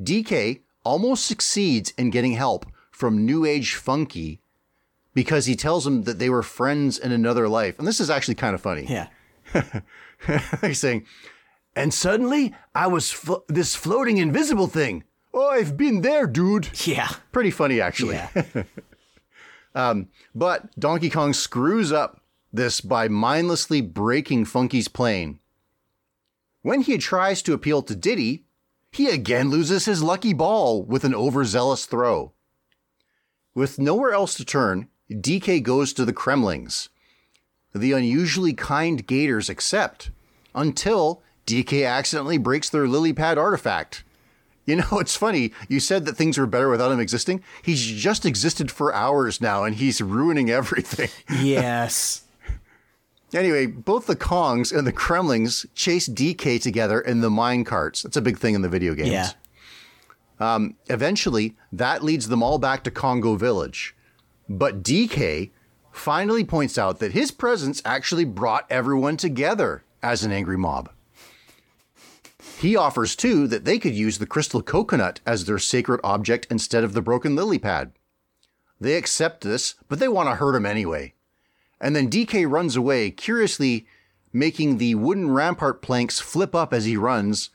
DK 0.00 0.60
almost 0.84 1.26
succeeds 1.26 1.92
in 1.96 2.10
getting 2.10 2.32
help 2.32 2.66
from 2.90 3.24
New 3.24 3.44
Age 3.44 3.74
Funky 3.74 4.40
because 5.14 5.46
he 5.46 5.54
tells 5.56 5.86
him 5.86 6.02
that 6.04 6.18
they 6.18 6.28
were 6.28 6.42
friends 6.42 6.98
in 6.98 7.12
another 7.12 7.48
life, 7.48 7.78
and 7.78 7.86
this 7.86 8.00
is 8.00 8.10
actually 8.10 8.34
kind 8.34 8.54
of 8.54 8.60
funny. 8.60 8.86
Yeah. 8.88 9.08
He's 10.60 10.80
saying, 10.80 11.04
and 11.76 11.94
suddenly 11.94 12.54
I 12.74 12.86
was 12.88 13.14
this 13.48 13.74
floating 13.74 14.18
invisible 14.18 14.66
thing. 14.66 15.04
Oh, 15.32 15.48
I've 15.48 15.76
been 15.76 16.00
there, 16.02 16.26
dude. 16.26 16.68
Yeah. 16.86 17.08
Pretty 17.32 17.50
funny, 17.50 17.80
actually. 17.80 18.14
Yeah. 18.14 18.42
Um, 19.76 20.06
But 20.36 20.78
Donkey 20.78 21.10
Kong 21.10 21.32
screws 21.32 21.90
up 21.90 22.20
this 22.54 22.80
by 22.80 23.08
mindlessly 23.08 23.80
breaking 23.80 24.44
Funky's 24.44 24.88
plane. 24.88 25.40
When 26.62 26.80
he 26.80 26.96
tries 26.98 27.42
to 27.42 27.52
appeal 27.52 27.82
to 27.82 27.94
Diddy, 27.94 28.44
he 28.90 29.08
again 29.08 29.50
loses 29.50 29.84
his 29.84 30.02
lucky 30.02 30.32
ball 30.32 30.82
with 30.82 31.04
an 31.04 31.14
overzealous 31.14 31.84
throw. 31.84 32.32
With 33.54 33.78
nowhere 33.78 34.12
else 34.12 34.34
to 34.36 34.44
turn, 34.44 34.88
DK 35.10 35.62
goes 35.62 35.92
to 35.92 36.04
the 36.04 36.12
Kremlings. 36.12 36.88
The 37.74 37.92
unusually 37.92 38.52
kind 38.52 39.06
Gators 39.06 39.48
accept 39.50 40.10
until 40.54 41.22
DK 41.46 41.86
accidentally 41.86 42.38
breaks 42.38 42.70
their 42.70 42.88
lily 42.88 43.12
pad 43.12 43.36
artifact. 43.36 44.04
You 44.64 44.76
know, 44.76 44.86
it's 44.92 45.16
funny. 45.16 45.52
You 45.68 45.80
said 45.80 46.06
that 46.06 46.16
things 46.16 46.38
were 46.38 46.46
better 46.46 46.68
without 46.68 46.92
him 46.92 47.00
existing. 47.00 47.42
He's 47.62 47.84
just 47.84 48.24
existed 48.24 48.70
for 48.70 48.94
hours 48.94 49.40
now 49.40 49.64
and 49.64 49.76
he's 49.76 50.00
ruining 50.00 50.50
everything. 50.50 51.10
yes. 51.42 52.23
Anyway, 53.34 53.66
both 53.66 54.06
the 54.06 54.16
Kongs 54.16 54.76
and 54.76 54.86
the 54.86 54.92
Kremlings 54.92 55.66
chase 55.74 56.08
DK 56.08 56.62
together 56.62 57.00
in 57.00 57.20
the 57.20 57.30
mine 57.30 57.64
carts. 57.64 58.02
That's 58.02 58.16
a 58.16 58.22
big 58.22 58.38
thing 58.38 58.54
in 58.54 58.62
the 58.62 58.68
video 58.68 58.94
games. 58.94 59.10
Yeah. 59.10 59.30
Um, 60.38 60.76
eventually, 60.86 61.56
that 61.72 62.02
leads 62.02 62.28
them 62.28 62.42
all 62.42 62.58
back 62.58 62.84
to 62.84 62.90
Kongo 62.90 63.36
Village. 63.36 63.94
But 64.48 64.82
DK 64.82 65.50
finally 65.90 66.44
points 66.44 66.78
out 66.78 66.98
that 66.98 67.12
his 67.12 67.30
presence 67.30 67.82
actually 67.84 68.24
brought 68.24 68.66
everyone 68.70 69.16
together 69.16 69.84
as 70.02 70.22
an 70.22 70.32
angry 70.32 70.58
mob. 70.58 70.90
He 72.58 72.76
offers, 72.76 73.16
too, 73.16 73.46
that 73.48 73.64
they 73.64 73.78
could 73.78 73.94
use 73.94 74.18
the 74.18 74.26
crystal 74.26 74.62
coconut 74.62 75.20
as 75.26 75.44
their 75.44 75.58
sacred 75.58 76.00
object 76.04 76.46
instead 76.50 76.84
of 76.84 76.92
the 76.92 77.02
broken 77.02 77.34
lily 77.34 77.58
pad. 77.58 77.92
They 78.80 78.94
accept 78.94 79.42
this, 79.42 79.74
but 79.88 79.98
they 79.98 80.08
want 80.08 80.28
to 80.28 80.36
hurt 80.36 80.54
him 80.54 80.66
anyway. 80.66 81.14
And 81.84 81.94
then 81.94 82.08
DK 82.08 82.50
runs 82.50 82.76
away, 82.76 83.10
curiously 83.10 83.86
making 84.32 84.78
the 84.78 84.94
wooden 84.94 85.30
rampart 85.30 85.82
planks 85.82 86.18
flip 86.18 86.54
up 86.54 86.72
as 86.72 86.86
he 86.86 86.96
runs, 86.96 87.50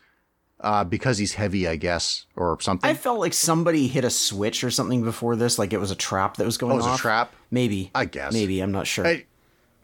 uh, 0.59 0.83
because 0.83 1.17
he's 1.17 1.33
heavy, 1.33 1.67
I 1.67 1.77
guess, 1.77 2.27
or 2.35 2.59
something. 2.61 2.87
I 2.87 2.93
felt 2.93 3.19
like 3.19 3.33
somebody 3.33 3.87
hit 3.87 4.03
a 4.05 4.09
switch 4.11 4.63
or 4.63 4.69
something 4.69 5.01
before 5.03 5.35
this, 5.35 5.57
like 5.57 5.73
it 5.73 5.79
was 5.79 5.89
a 5.89 5.95
trap 5.95 6.37
that 6.37 6.45
was 6.45 6.59
going 6.59 6.73
Oh, 6.73 6.75
it 6.75 6.77
was 6.89 6.99
a 6.99 7.01
trap? 7.01 7.33
Maybe. 7.49 7.89
I 7.95 8.05
guess. 8.05 8.31
Maybe. 8.31 8.59
I'm 8.61 8.71
not 8.71 8.85
sure. 8.85 9.07
I- 9.07 9.25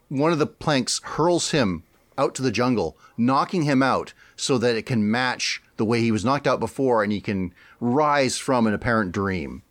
one 0.08 0.30
of 0.30 0.38
the 0.38 0.46
planks 0.46 1.00
hurls 1.02 1.50
him 1.50 1.82
out 2.16 2.36
to 2.36 2.42
the 2.42 2.52
jungle, 2.52 2.96
knocking 3.16 3.62
him 3.62 3.82
out 3.82 4.12
so 4.36 4.58
that 4.58 4.76
it 4.76 4.86
can 4.86 5.10
match 5.10 5.60
the 5.76 5.84
way 5.84 6.00
he 6.02 6.12
was 6.12 6.24
knocked 6.24 6.46
out 6.46 6.60
before 6.60 7.02
and 7.02 7.10
he 7.10 7.20
can 7.20 7.52
rise 7.80 8.38
from 8.38 8.68
an 8.68 8.74
apparent 8.74 9.10
dream. 9.10 9.62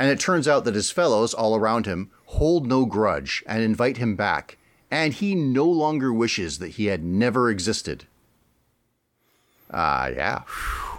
And 0.00 0.10
it 0.10 0.18
turns 0.18 0.48
out 0.48 0.64
that 0.64 0.74
his 0.74 0.90
fellows 0.90 1.34
all 1.34 1.54
around 1.54 1.84
him 1.84 2.10
hold 2.38 2.66
no 2.66 2.84
grudge 2.86 3.42
and 3.46 3.62
invite 3.62 3.96
him 3.98 4.16
back, 4.16 4.56
and 4.90 5.12
he 5.14 5.34
no 5.34 5.66
longer 5.66 6.12
wishes 6.12 6.58
that 6.58 6.72
he 6.72 6.86
had 6.86 7.02
never 7.04 7.50
existed. 7.50 8.04
Ah, 9.70 10.06
yeah. 10.08 10.42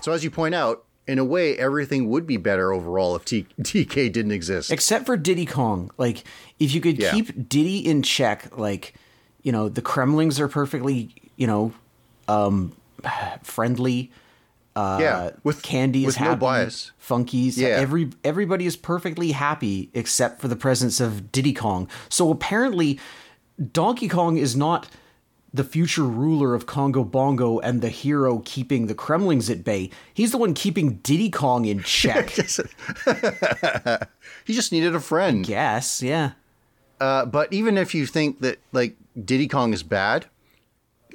So, 0.02 0.12
as 0.12 0.24
you 0.24 0.32
point 0.32 0.56
out, 0.56 0.84
in 1.08 1.20
a 1.20 1.24
way, 1.24 1.58
everything 1.58 2.10
would 2.10 2.26
be 2.26 2.38
better 2.38 2.74
overall 2.74 3.16
if 3.16 3.26
T- 3.26 3.48
TK 3.62 4.12
didn't 4.12 4.32
exist. 4.32 4.72
except 4.72 5.06
for 5.06 5.16
Diddy 5.18 5.46
Kong. 5.46 5.92
Like, 5.98 6.24
if 6.60 6.74
you 6.74 6.82
could 6.82 6.98
Yeah. 7.00 7.12
keep 7.12 7.48
Diddy 7.48 7.78
in 7.88 8.02
check, 8.04 8.58
like, 8.58 8.94
you 9.44 9.52
know, 9.52 9.70
the 9.70 9.82
Kremlings 9.82 10.40
are 10.40 10.48
perfectly, 10.48 11.14
you 11.38 11.48
know, 11.48 11.74
um, 12.28 12.76
friendly. 13.44 14.12
Uh, 14.76 14.98
yeah, 15.02 15.30
with 15.44 15.62
Candy 15.62 16.02
is 16.02 16.08
with 16.08 16.16
happy. 16.18 16.30
no 16.32 16.36
bias. 16.36 16.92
Funky's 16.98 17.58
Yeah. 17.58 17.70
every 17.70 18.10
everybody 18.24 18.66
is 18.66 18.76
perfectly 18.76 19.32
happy 19.32 19.90
except 19.94 20.42
for 20.42 20.48
the 20.50 20.56
presence 20.58 21.00
of 21.00 21.32
Diddy 21.32 21.54
Kong. 21.54 21.88
So 22.10 22.30
apparently, 22.30 23.00
Donkey 23.72 24.08
Kong 24.10 24.38
is 24.38 24.56
not 24.56 24.88
the 25.54 25.64
future 25.64 26.04
ruler 26.04 26.54
of 26.54 26.66
Kongo 26.66 27.06
Bongo 27.06 27.60
and 27.60 27.80
the 27.82 27.88
hero 27.88 28.40
keeping 28.44 28.88
the 28.88 28.96
Kremlings 28.96 29.50
at 29.50 29.64
bay. 29.64 29.90
He's 30.14 30.32
the 30.32 30.38
one 30.38 30.54
keeping 30.54 30.96
Diddy 30.96 31.30
Kong 31.30 31.64
in 31.64 31.82
check. 31.82 32.36
He 34.46 34.54
just 34.54 34.72
needed 34.72 34.94
a 34.94 35.00
friend. 35.00 35.48
Yes, 35.48 36.02
yeah. 36.04 36.32
Uh, 37.00 37.26
but 37.26 37.52
even 37.54 37.78
if 37.78 37.96
you 37.96 38.06
think 38.06 38.42
that 38.42 38.60
like 38.74 38.96
Diddy 39.24 39.48
Kong 39.48 39.74
is 39.74 39.82
bad, 39.84 40.26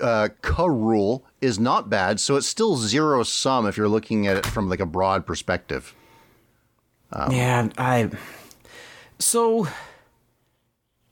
uh, 0.00 0.28
K. 0.42 0.50
Rool 0.52 1.22
is 1.40 1.58
not 1.58 1.88
bad, 1.90 2.20
so 2.20 2.36
it's 2.36 2.46
still 2.46 2.76
zero 2.76 3.22
sum 3.22 3.66
if 3.66 3.76
you're 3.76 3.88
looking 3.88 4.26
at 4.26 4.36
it 4.36 4.46
from 4.46 4.68
like 4.68 4.80
a 4.80 4.86
broad 4.86 5.26
perspective. 5.26 5.94
yeah, 7.30 7.68
I 7.78 8.10
So, 9.18 9.66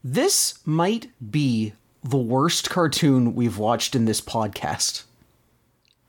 this 0.05 0.59
might 0.64 1.11
be 1.30 1.72
the 2.05 2.16
worst 2.16 2.70
cartoon 2.70 3.34
we've 3.34 3.59
watched 3.59 3.95
in 3.95 4.05
this 4.05 4.20
podcast. 4.20 5.05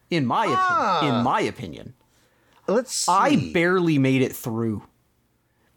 In 0.10 0.26
my 0.26 0.46
opinion, 0.46 1.16
in 1.18 1.24
my 1.24 1.42
opinion, 1.42 1.94
Let's 2.68 2.94
see. 2.94 3.12
I 3.12 3.52
barely 3.54 3.98
made 3.98 4.22
it 4.22 4.36
through. 4.36 4.84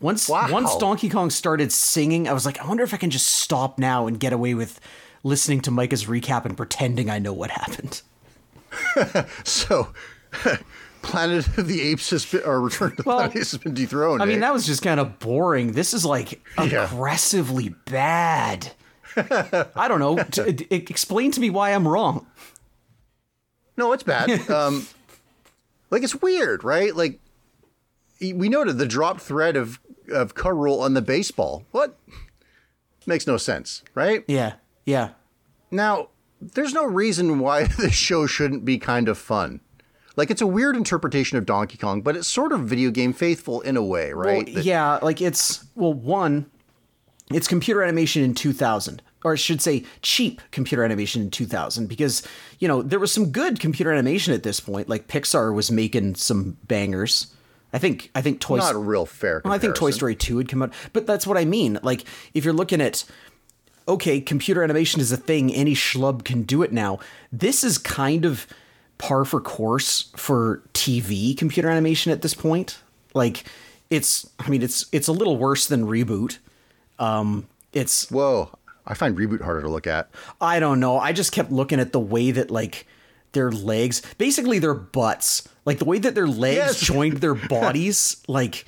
Once 0.00 0.28
Wow. 0.28 0.48
once 0.50 0.74
Donkey 0.76 1.08
Kong 1.08 1.30
started 1.30 1.70
singing, 1.72 2.28
I 2.28 2.32
was 2.32 2.44
like, 2.44 2.58
I 2.60 2.66
wonder 2.66 2.82
if 2.82 2.92
I 2.92 2.96
can 2.96 3.10
just 3.10 3.26
stop 3.28 3.78
now 3.78 4.06
and 4.06 4.18
get 4.18 4.32
away 4.32 4.54
with 4.54 4.80
listening 5.22 5.60
to 5.62 5.70
Micah's 5.70 6.06
recap 6.06 6.44
and 6.44 6.56
pretending 6.56 7.10
I 7.10 7.18
know 7.18 7.32
what 7.32 7.50
happened. 7.50 8.02
so 9.44 9.92
Planet 11.02 11.46
of 11.58 11.66
the 11.66 11.80
Apes 11.82 12.10
has 12.10 12.24
been, 12.24 12.42
or 12.44 12.60
Return 12.60 12.90
to 12.90 12.96
the 12.96 13.02
Planet 13.02 13.26
of 13.26 13.32
the 13.34 13.38
Apes 13.40 13.52
has 13.52 13.60
been 13.60 13.74
dethroned. 13.74 14.22
I 14.22 14.24
mean, 14.24 14.38
eh? 14.38 14.40
that 14.40 14.52
was 14.52 14.66
just 14.66 14.82
kind 14.82 15.00
of 15.00 15.18
boring. 15.18 15.72
This 15.72 15.92
is 15.94 16.04
like 16.04 16.40
Yeah. 16.58 16.84
aggressively 16.86 17.70
bad. 17.86 18.72
I 19.16 19.88
don't 19.88 19.98
know. 20.00 20.22
T- 20.22 20.52
t- 20.54 20.66
explain 20.70 21.32
to 21.32 21.40
me 21.40 21.50
why 21.50 21.70
I'm 21.70 21.86
wrong. 21.86 22.26
No, 23.76 23.92
it's 23.92 24.02
bad. 24.02 24.48
um, 24.50 24.86
like 25.90 26.02
it's 26.02 26.14
weird, 26.14 26.64
right? 26.64 26.94
Like 26.94 27.20
we 28.20 28.48
noted 28.48 28.78
the 28.78 28.86
drop 28.86 29.20
thread 29.20 29.56
of 29.56 29.80
of 30.10 30.34
Car 30.34 30.66
on 30.68 30.94
the 30.94 31.02
baseball. 31.02 31.64
What 31.72 31.98
makes 33.06 33.26
no 33.26 33.36
sense, 33.36 33.82
right? 33.94 34.24
Yeah, 34.28 34.54
yeah. 34.84 35.10
Now, 35.70 36.08
there's 36.40 36.74
no 36.74 36.84
reason 36.84 37.38
why 37.38 37.64
this 37.78 37.94
show 37.94 38.26
shouldn't 38.26 38.64
be 38.64 38.78
kind 38.78 39.08
of 39.08 39.16
fun. 39.18 39.60
Like 40.16 40.30
it's 40.30 40.42
a 40.42 40.46
weird 40.46 40.76
interpretation 40.76 41.38
of 41.38 41.46
Donkey 41.46 41.78
Kong, 41.78 42.02
but 42.02 42.16
it's 42.16 42.28
sort 42.28 42.52
of 42.52 42.60
video 42.60 42.90
game 42.90 43.12
faithful 43.14 43.62
in 43.62 43.76
a 43.78 43.82
way, 43.82 44.12
right? 44.12 44.44
Well, 44.46 44.54
That- 44.56 44.64
yeah, 44.64 44.98
like 45.00 45.22
it's 45.22 45.64
well, 45.74 45.94
one, 45.94 46.50
it's 47.32 47.48
computer 47.48 47.82
animation 47.82 48.22
in 48.22 48.34
2000, 48.34 49.00
or 49.24 49.32
I 49.32 49.36
should 49.36 49.62
say, 49.62 49.84
cheap 50.02 50.42
computer 50.50 50.84
animation 50.84 51.22
in 51.22 51.30
2000, 51.30 51.86
because 51.86 52.22
you 52.58 52.68
know 52.68 52.82
there 52.82 52.98
was 52.98 53.10
some 53.10 53.30
good 53.32 53.58
computer 53.58 53.90
animation 53.90 54.34
at 54.34 54.42
this 54.42 54.60
point. 54.60 54.86
Like 54.86 55.08
Pixar 55.08 55.54
was 55.54 55.70
making 55.70 56.16
some 56.16 56.58
bangers. 56.64 57.32
I 57.72 57.78
think 57.78 58.10
I 58.14 58.20
think 58.20 58.38
Toy 58.40 58.58
not 58.58 58.74
a 58.74 58.78
real 58.78 59.06
fair. 59.06 59.40
Well, 59.42 59.54
I 59.54 59.58
think 59.58 59.74
Toy. 59.74 59.92
Story 59.92 60.14
2 60.14 60.36
had 60.36 60.48
come 60.48 60.62
out, 60.62 60.74
but 60.92 61.06
that's 61.06 61.26
what 61.26 61.38
I 61.38 61.46
mean. 61.46 61.78
Like, 61.82 62.04
if 62.34 62.44
you're 62.44 62.52
looking 62.52 62.82
at, 62.82 63.04
okay, 63.88 64.20
computer 64.20 64.62
animation 64.62 65.00
is 65.00 65.12
a 65.12 65.16
thing, 65.16 65.52
any 65.52 65.74
schlub 65.74 66.24
can 66.24 66.42
do 66.42 66.62
it 66.62 66.72
now. 66.72 66.98
This 67.30 67.64
is 67.64 67.78
kind 67.78 68.24
of 68.24 68.46
par 68.98 69.24
for 69.24 69.40
course 69.40 70.10
for 70.16 70.62
TV 70.74 71.36
computer 71.36 71.68
animation 71.68 72.12
at 72.12 72.22
this 72.22 72.34
point. 72.34 72.78
Like, 73.14 73.44
it's, 73.90 74.28
I 74.38 74.48
mean, 74.48 74.62
it's 74.62 74.86
it's 74.92 75.08
a 75.08 75.12
little 75.12 75.36
worse 75.36 75.66
than 75.66 75.86
reboot. 75.86 76.38
Um, 76.98 77.46
it's 77.72 78.10
Whoa, 78.10 78.50
I 78.86 78.94
find 78.94 79.16
reboot 79.16 79.42
harder 79.42 79.62
to 79.62 79.68
look 79.68 79.86
at. 79.86 80.08
I 80.40 80.60
don't 80.60 80.80
know. 80.80 80.98
I 80.98 81.12
just 81.12 81.32
kept 81.32 81.50
looking 81.50 81.80
at 81.80 81.92
the 81.92 82.00
way 82.00 82.30
that 82.30 82.50
like 82.50 82.86
their 83.32 83.50
legs, 83.50 84.02
basically 84.18 84.58
their 84.58 84.74
butts, 84.74 85.48
like 85.64 85.78
the 85.78 85.84
way 85.84 85.98
that 85.98 86.14
their 86.14 86.26
legs 86.26 86.56
Yes. 86.56 86.80
joined 86.86 87.18
their 87.18 87.34
bodies, 87.34 88.22
like 88.28 88.64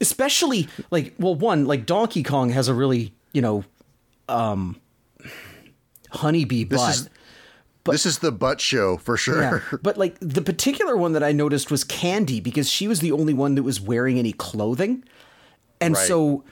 especially 0.00 0.68
like 0.90 1.14
well, 1.18 1.34
one 1.34 1.66
like 1.66 1.86
Donkey 1.86 2.22
Kong 2.22 2.50
has 2.50 2.68
a 2.68 2.74
really 2.74 3.12
you 3.32 3.42
know, 3.42 3.64
um, 4.28 4.80
honeybee 6.10 6.64
butt. 6.64 6.90
is- 6.90 7.10
this 7.84 8.04
is 8.04 8.18
the 8.18 8.32
butt 8.32 8.60
show 8.60 8.96
for 8.96 9.16
sure. 9.16 9.40
Yeah. 9.40 9.60
But 9.82 9.96
like 9.96 10.16
the 10.20 10.42
particular 10.42 10.96
one 10.96 11.12
that 11.12 11.22
I 11.22 11.30
noticed 11.30 11.70
was 11.70 11.84
Candy 11.84 12.40
because 12.40 12.68
she 12.68 12.88
was 12.88 12.98
the 12.98 13.12
only 13.12 13.32
one 13.32 13.54
that 13.54 13.62
was 13.62 13.80
wearing 13.80 14.18
any 14.18 14.32
clothing. 14.32 15.04
And 15.80 15.94
Right. 15.94 16.06
so 16.08 16.42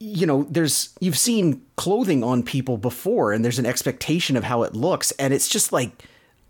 you 0.00 0.26
know, 0.26 0.46
there's 0.50 0.90
you've 1.00 1.16
seen 1.18 1.62
clothing 1.76 2.22
on 2.22 2.42
people 2.42 2.76
before 2.76 3.32
and 3.32 3.44
there's 3.44 3.58
an 3.58 3.66
expectation 3.66 4.36
of 4.36 4.44
how 4.44 4.62
it 4.62 4.74
looks 4.74 5.10
and 5.12 5.32
it's 5.34 5.48
just 5.48 5.72
like 5.72 6.04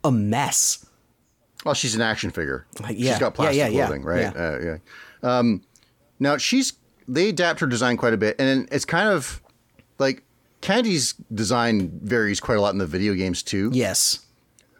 a 0.05 0.11
mess. 0.11 0.85
Well, 1.65 1.75
she's 1.75 1.95
an 1.95 2.03
action 2.03 2.31
figure. 2.31 2.67
yeah. 2.91 3.13
She's 3.13 3.19
got 3.21 3.35
plastic 3.35 3.57
yeah, 3.59 3.69
yeah, 3.69 3.87
clothing, 3.87 4.03
right? 4.05 4.21
yeah. 4.21 4.31
Uh, 4.31 4.59
yeah. 4.63 5.39
Um, 5.39 5.63
now 6.19 6.37
she's 6.37 6.73
they 7.07 7.29
adapt 7.31 7.61
her 7.61 7.67
design 7.69 7.97
quite 7.97 8.13
a 8.15 8.19
bit, 8.19 8.37
and 8.41 8.69
it's 8.73 8.85
kind 8.85 9.09
of 9.09 9.41
like 9.99 10.23
Candy's 10.61 11.15
design 11.33 11.99
varies 12.03 12.41
quite 12.41 12.59
a 12.59 12.61
lot 12.61 12.73
in 12.73 12.79
the 12.79 12.87
video 12.87 13.15
games 13.15 13.43
too. 13.43 13.71
Yes. 13.73 14.21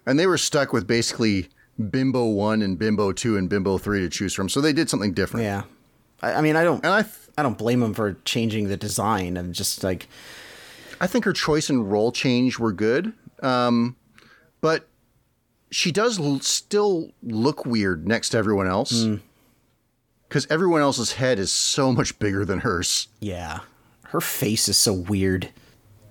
And 0.07 0.19
they 0.19 0.27
were 0.27 0.39
stuck 0.39 0.73
with 0.73 0.87
basically 0.87 1.49
Bimbo 1.91 2.27
One 2.27 2.63
and 2.63 2.79
Bimbo 2.79 3.13
Two 3.13 3.37
and 3.37 3.49
Bimbo 3.49 3.79
Three 3.79 4.01
to 4.01 4.09
choose 4.09 4.35
from, 4.35 4.49
so 4.49 4.61
they 4.61 4.73
did 4.73 4.91
something 4.91 5.13
different. 5.13 5.45
Yeah. 5.45 5.63
I, 6.23 6.35
I 6.35 6.41
mean, 6.41 6.57
I 6.57 6.65
don't 6.65 6.85
And 6.85 6.93
I, 6.93 7.03
th- 7.03 7.15
I 7.37 7.43
don't 7.43 7.57
blame 7.59 7.81
them 7.81 7.95
for 7.95 8.15
changing 8.25 8.69
the 8.69 8.77
design. 8.77 9.37
I'm 9.37 9.53
just 9.53 9.85
like 9.85 10.09
I 11.01 11.07
think 11.07 11.25
her 11.25 11.33
choice 11.33 11.71
and 11.71 11.91
role 11.93 12.11
change 12.11 12.59
were 12.59 12.73
good, 12.73 13.13
um, 13.41 13.95
but 14.61 14.89
she 15.71 15.93
does 15.93 16.19
l- 16.19 16.41
still 16.41 17.13
look 17.23 17.65
weird 17.65 18.09
next 18.09 18.31
to 18.31 18.39
everyone 18.39 18.67
else 18.67 19.05
Hmm. 19.05 19.17
because 20.29 20.47
everyone 20.51 20.81
else's 20.81 21.13
head 21.13 21.39
is 21.39 21.53
so 21.53 21.93
much 21.93 22.19
bigger 22.19 22.45
than 22.45 22.61
hers. 22.61 23.09
yeah. 23.21 23.61
Her 24.09 24.23
face 24.23 24.69
is 24.71 24.79
so 24.79 24.95
weird. 24.95 25.51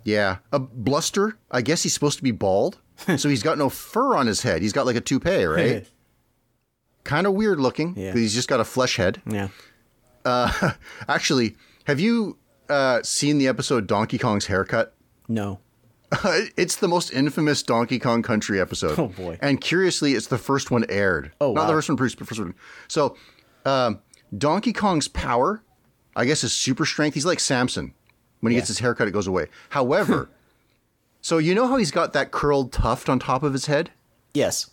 Yeah, 0.08 0.38
a 0.54 0.60
bluster. 0.60 1.38
I 1.52 1.62
guess 1.62 1.84
he's 1.84 1.94
supposed 1.94 2.18
to 2.18 2.24
be 2.24 2.32
bald, 2.32 2.78
so 3.18 3.28
he's 3.28 3.44
got 3.44 3.58
no 3.58 3.68
fur 3.68 4.16
on 4.16 4.26
his 4.26 4.42
head. 4.42 4.62
He's 4.62 4.72
got 4.72 4.86
like 4.86 4.96
a 4.96 5.02
toupee, 5.02 5.44
right? 5.44 5.86
kind 7.04 7.28
of 7.28 7.34
weird 7.34 7.60
looking. 7.60 7.94
Yeah. 7.98 8.14
he's 8.14 8.34
just 8.34 8.48
got 8.48 8.62
a 8.62 8.64
flesh 8.66 8.96
head. 8.96 9.22
Yeah. 9.30 9.50
Actually, 11.10 11.58
have 11.86 12.00
you 12.00 12.38
uh, 12.70 13.02
seen 13.04 13.38
the 13.38 13.50
episode 13.50 13.86
Donkey 13.86 14.18
Kong's 14.18 14.46
haircut? 14.46 14.96
No. 15.28 15.60
it's 16.58 16.78
the 16.78 16.88
most 16.88 17.12
infamous 17.12 17.62
Donkey 17.62 18.00
Kong 18.00 18.22
Country 18.22 18.62
episode. 18.62 18.98
Oh, 18.98 19.08
boy. 19.08 19.38
And 19.42 19.60
curiously, 19.60 20.14
it's 20.14 20.28
the 20.28 20.38
first 20.38 20.72
one 20.72 20.86
aired. 20.88 21.34
Oh, 21.42 21.52
not 21.52 21.68
the 21.68 21.74
first 21.74 21.90
one 21.90 21.98
produced, 21.98 22.18
but 22.18 22.30
first 22.30 22.40
one. 22.40 22.56
So, 22.88 23.18
um, 23.66 24.00
Donkey 24.38 24.72
Kong's 24.72 25.10
power, 25.10 25.64
I 26.16 26.24
guess, 26.24 26.46
is 26.46 26.54
super 26.54 26.86
strength. 26.86 27.14
He's 27.14 27.26
like 27.26 27.42
Samson. 27.42 27.94
When 28.42 28.52
he 28.52 28.58
gets 28.58 28.68
his 28.68 28.80
haircut, 28.80 29.08
it 29.08 29.12
goes 29.12 29.28
away. 29.28 29.48
However, 29.70 30.30
so 31.22 31.38
you 31.38 31.56
know 31.56 31.68
how 31.68 31.78
he's 31.78 31.92
got 31.92 32.14
that 32.14 32.32
curled 32.32 32.72
tuft 32.72 33.10
on 33.10 33.20
top 33.20 33.44
of 33.44 33.54
his 33.54 33.66
head? 33.66 33.92
Yes. 34.34 34.70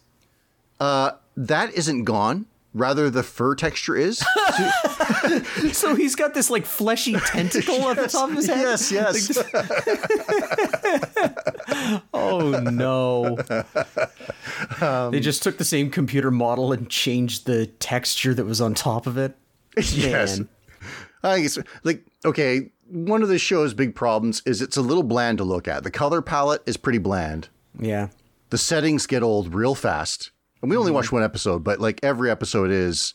That 0.78 1.72
isn't 1.74 2.04
gone. 2.04 2.46
Rather, 2.74 3.08
the 3.08 3.22
fur 3.22 3.54
texture 3.54 3.96
is. 3.96 4.22
So 5.72 5.94
he's 5.94 6.14
got 6.14 6.34
this 6.34 6.50
like 6.50 6.66
fleshy 6.66 7.14
tentacle 7.26 7.88
at 7.88 7.96
the 7.96 8.08
top 8.08 8.28
of 8.30 8.36
his 8.36 8.46
head. 8.46 8.58
yes, 8.60 8.92
yes. 8.92 9.38
Oh 12.12 12.50
no. 12.50 13.38
Um, 14.80 15.12
they 15.12 15.20
just 15.20 15.42
took 15.42 15.56
the 15.58 15.64
same 15.64 15.90
computer 15.90 16.30
model 16.30 16.72
and 16.72 16.88
changed 16.90 17.46
the 17.46 17.66
texture 17.66 18.34
that 18.34 18.44
was 18.44 18.60
on 18.60 18.74
top 18.74 19.06
of 19.06 19.16
it. 19.16 19.34
Yes. 19.76 20.40
I 21.22 21.40
guess 21.40 21.58
like 21.82 22.04
okay, 22.24 22.70
one 22.94 23.22
of 23.22 23.28
the 23.28 23.38
show's 23.38 23.74
big 23.74 23.94
problems 23.94 24.40
is 24.46 24.62
it's 24.62 24.76
a 24.76 24.82
little 24.82 25.02
bland 25.02 25.38
to 25.38 25.44
look 25.44 25.66
at. 25.66 25.82
The 25.82 25.90
color 25.90 26.22
palette 26.22 26.62
is 26.64 26.76
pretty 26.76 26.98
bland. 26.98 27.48
Yeah. 27.78 28.08
The 28.50 28.58
settings 28.58 29.06
get 29.06 29.22
old 29.22 29.52
real 29.52 29.74
fast. 29.74 30.30
And 30.62 30.70
we 30.70 30.76
only 30.76 30.92
watched 30.92 31.10
one 31.10 31.24
episode, 31.24 31.64
but 31.64 31.80
like 31.80 32.00
every 32.04 32.30
episode 32.30 32.70
is 32.70 33.14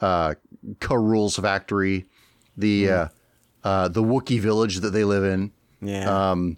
uh 0.00 0.34
Rool's 0.90 1.36
Factory, 1.36 2.06
the 2.56 2.90
uh, 2.90 3.08
uh 3.62 3.88
the 3.88 4.02
Wookiee 4.02 4.40
village 4.40 4.76
that 4.80 4.90
they 4.90 5.04
live 5.04 5.24
in. 5.24 5.52
Yeah. 5.82 6.30
Um 6.30 6.56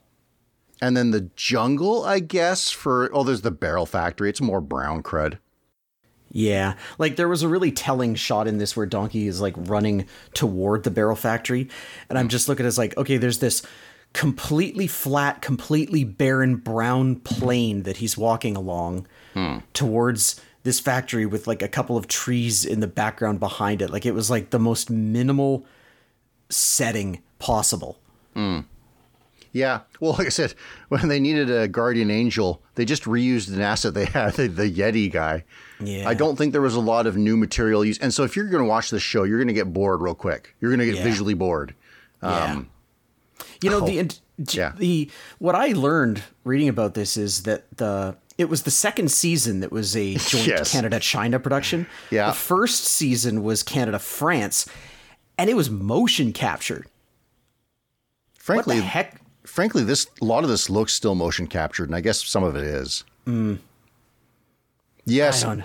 And 0.80 0.96
then 0.96 1.10
the 1.10 1.28
jungle, 1.34 2.04
I 2.04 2.20
guess, 2.20 2.70
for 2.70 3.10
oh, 3.12 3.24
there's 3.24 3.42
the 3.42 3.50
barrel 3.50 3.84
factory. 3.84 4.30
It's 4.30 4.40
more 4.40 4.60
brown 4.60 5.02
crud. 5.02 5.38
Yeah, 6.32 6.74
like 6.98 7.16
there 7.16 7.28
was 7.28 7.42
a 7.42 7.48
really 7.48 7.72
telling 7.72 8.14
shot 8.14 8.46
in 8.46 8.58
this 8.58 8.76
where 8.76 8.86
Donkey 8.86 9.26
is 9.26 9.40
like 9.40 9.54
running 9.56 10.06
toward 10.32 10.84
the 10.84 10.90
barrel 10.90 11.16
factory, 11.16 11.68
and 12.08 12.18
I'm 12.18 12.28
mm. 12.28 12.30
just 12.30 12.48
looking 12.48 12.64
at 12.64 12.66
it 12.66 12.68
as 12.68 12.78
like, 12.78 12.96
okay, 12.96 13.16
there's 13.16 13.40
this 13.40 13.62
completely 14.12 14.86
flat, 14.86 15.42
completely 15.42 16.04
barren 16.04 16.56
brown 16.56 17.16
plain 17.16 17.84
that 17.84 17.98
he's 17.98 18.16
walking 18.16 18.56
along 18.56 19.06
hmm. 19.34 19.58
towards 19.72 20.40
this 20.62 20.80
factory 20.80 21.26
with 21.26 21.46
like 21.46 21.62
a 21.62 21.68
couple 21.68 21.96
of 21.96 22.08
trees 22.08 22.64
in 22.64 22.80
the 22.80 22.86
background 22.86 23.40
behind 23.40 23.80
it. 23.80 23.90
Like 23.90 24.04
it 24.04 24.12
was 24.12 24.30
like 24.30 24.50
the 24.50 24.58
most 24.58 24.90
minimal 24.90 25.64
setting 26.48 27.22
possible. 27.38 27.98
Hmm. 28.34 28.60
Yeah. 29.52 29.80
Well, 29.98 30.12
like 30.12 30.26
I 30.26 30.30
said, 30.30 30.54
when 30.88 31.08
they 31.08 31.18
needed 31.20 31.50
a 31.50 31.66
guardian 31.66 32.10
angel, 32.10 32.62
they 32.76 32.84
just 32.84 33.04
reused 33.04 33.52
an 33.52 33.60
asset 33.60 33.94
they 33.94 34.04
had, 34.04 34.34
the, 34.36 34.46
the 34.46 34.70
Yeti 34.70 35.10
guy. 35.10 35.44
Yeah. 35.80 36.08
I 36.08 36.14
don't 36.14 36.36
think 36.36 36.52
there 36.52 36.60
was 36.62 36.74
a 36.76 36.80
lot 36.80 37.06
of 37.06 37.16
new 37.16 37.36
material 37.36 37.84
used. 37.84 38.02
And 38.02 38.12
so 38.14 38.22
if 38.22 38.36
you're 38.36 38.46
going 38.48 38.62
to 38.62 38.68
watch 38.68 38.90
this 38.90 39.02
show, 39.02 39.24
you're 39.24 39.38
going 39.38 39.48
to 39.48 39.54
get 39.54 39.72
bored 39.72 40.00
real 40.02 40.14
quick. 40.14 40.54
You're 40.60 40.70
going 40.70 40.80
to 40.80 40.86
get 40.86 40.96
Yeah. 40.96 41.04
visually 41.04 41.34
bored. 41.34 41.74
Yeah. 42.22 42.62
you 43.62 43.70
know 43.70 43.80
the 43.80 44.00
Um, 44.00 44.08
oh, 44.12 44.44
yeah. 44.50 44.72
the 44.76 45.10
what 45.38 45.54
I 45.54 45.68
learned 45.72 46.22
reading 46.44 46.68
about 46.68 46.94
this 46.94 47.16
is 47.16 47.42
that 47.44 47.64
the 47.76 48.16
it 48.38 48.48
was 48.48 48.62
the 48.62 48.70
second 48.70 49.10
season 49.10 49.60
that 49.60 49.72
was 49.72 49.96
a 49.96 50.14
joint 50.18 50.46
Yes. 50.46 50.72
Canada 50.72 51.00
China 51.00 51.40
production. 51.40 51.86
Yeah. 52.10 52.28
The 52.28 52.34
first 52.34 52.84
season 52.84 53.42
was 53.42 53.62
Canada 53.62 53.98
France 53.98 54.66
and 55.38 55.48
it 55.50 55.54
was 55.54 55.70
motion 55.70 56.32
captured. 56.34 56.86
Frankly, 58.34 58.76
what 58.76 58.82
the 58.82 58.86
heck? 58.86 59.19
Frankly, 59.50 59.84
this 59.84 60.06
a 60.20 60.24
lot 60.24 60.44
of 60.44 60.50
this 60.50 60.70
looks 60.70 60.92
still 60.94 61.14
motion 61.14 61.46
captured, 61.46 61.88
and 61.88 61.96
I 61.96 62.00
guess 62.00 62.24
some 62.24 62.42
of 62.44 62.56
it 62.56 62.62
is. 62.64 63.04
Yes. 65.04 65.44
I 65.44 65.56
don't. 65.56 65.64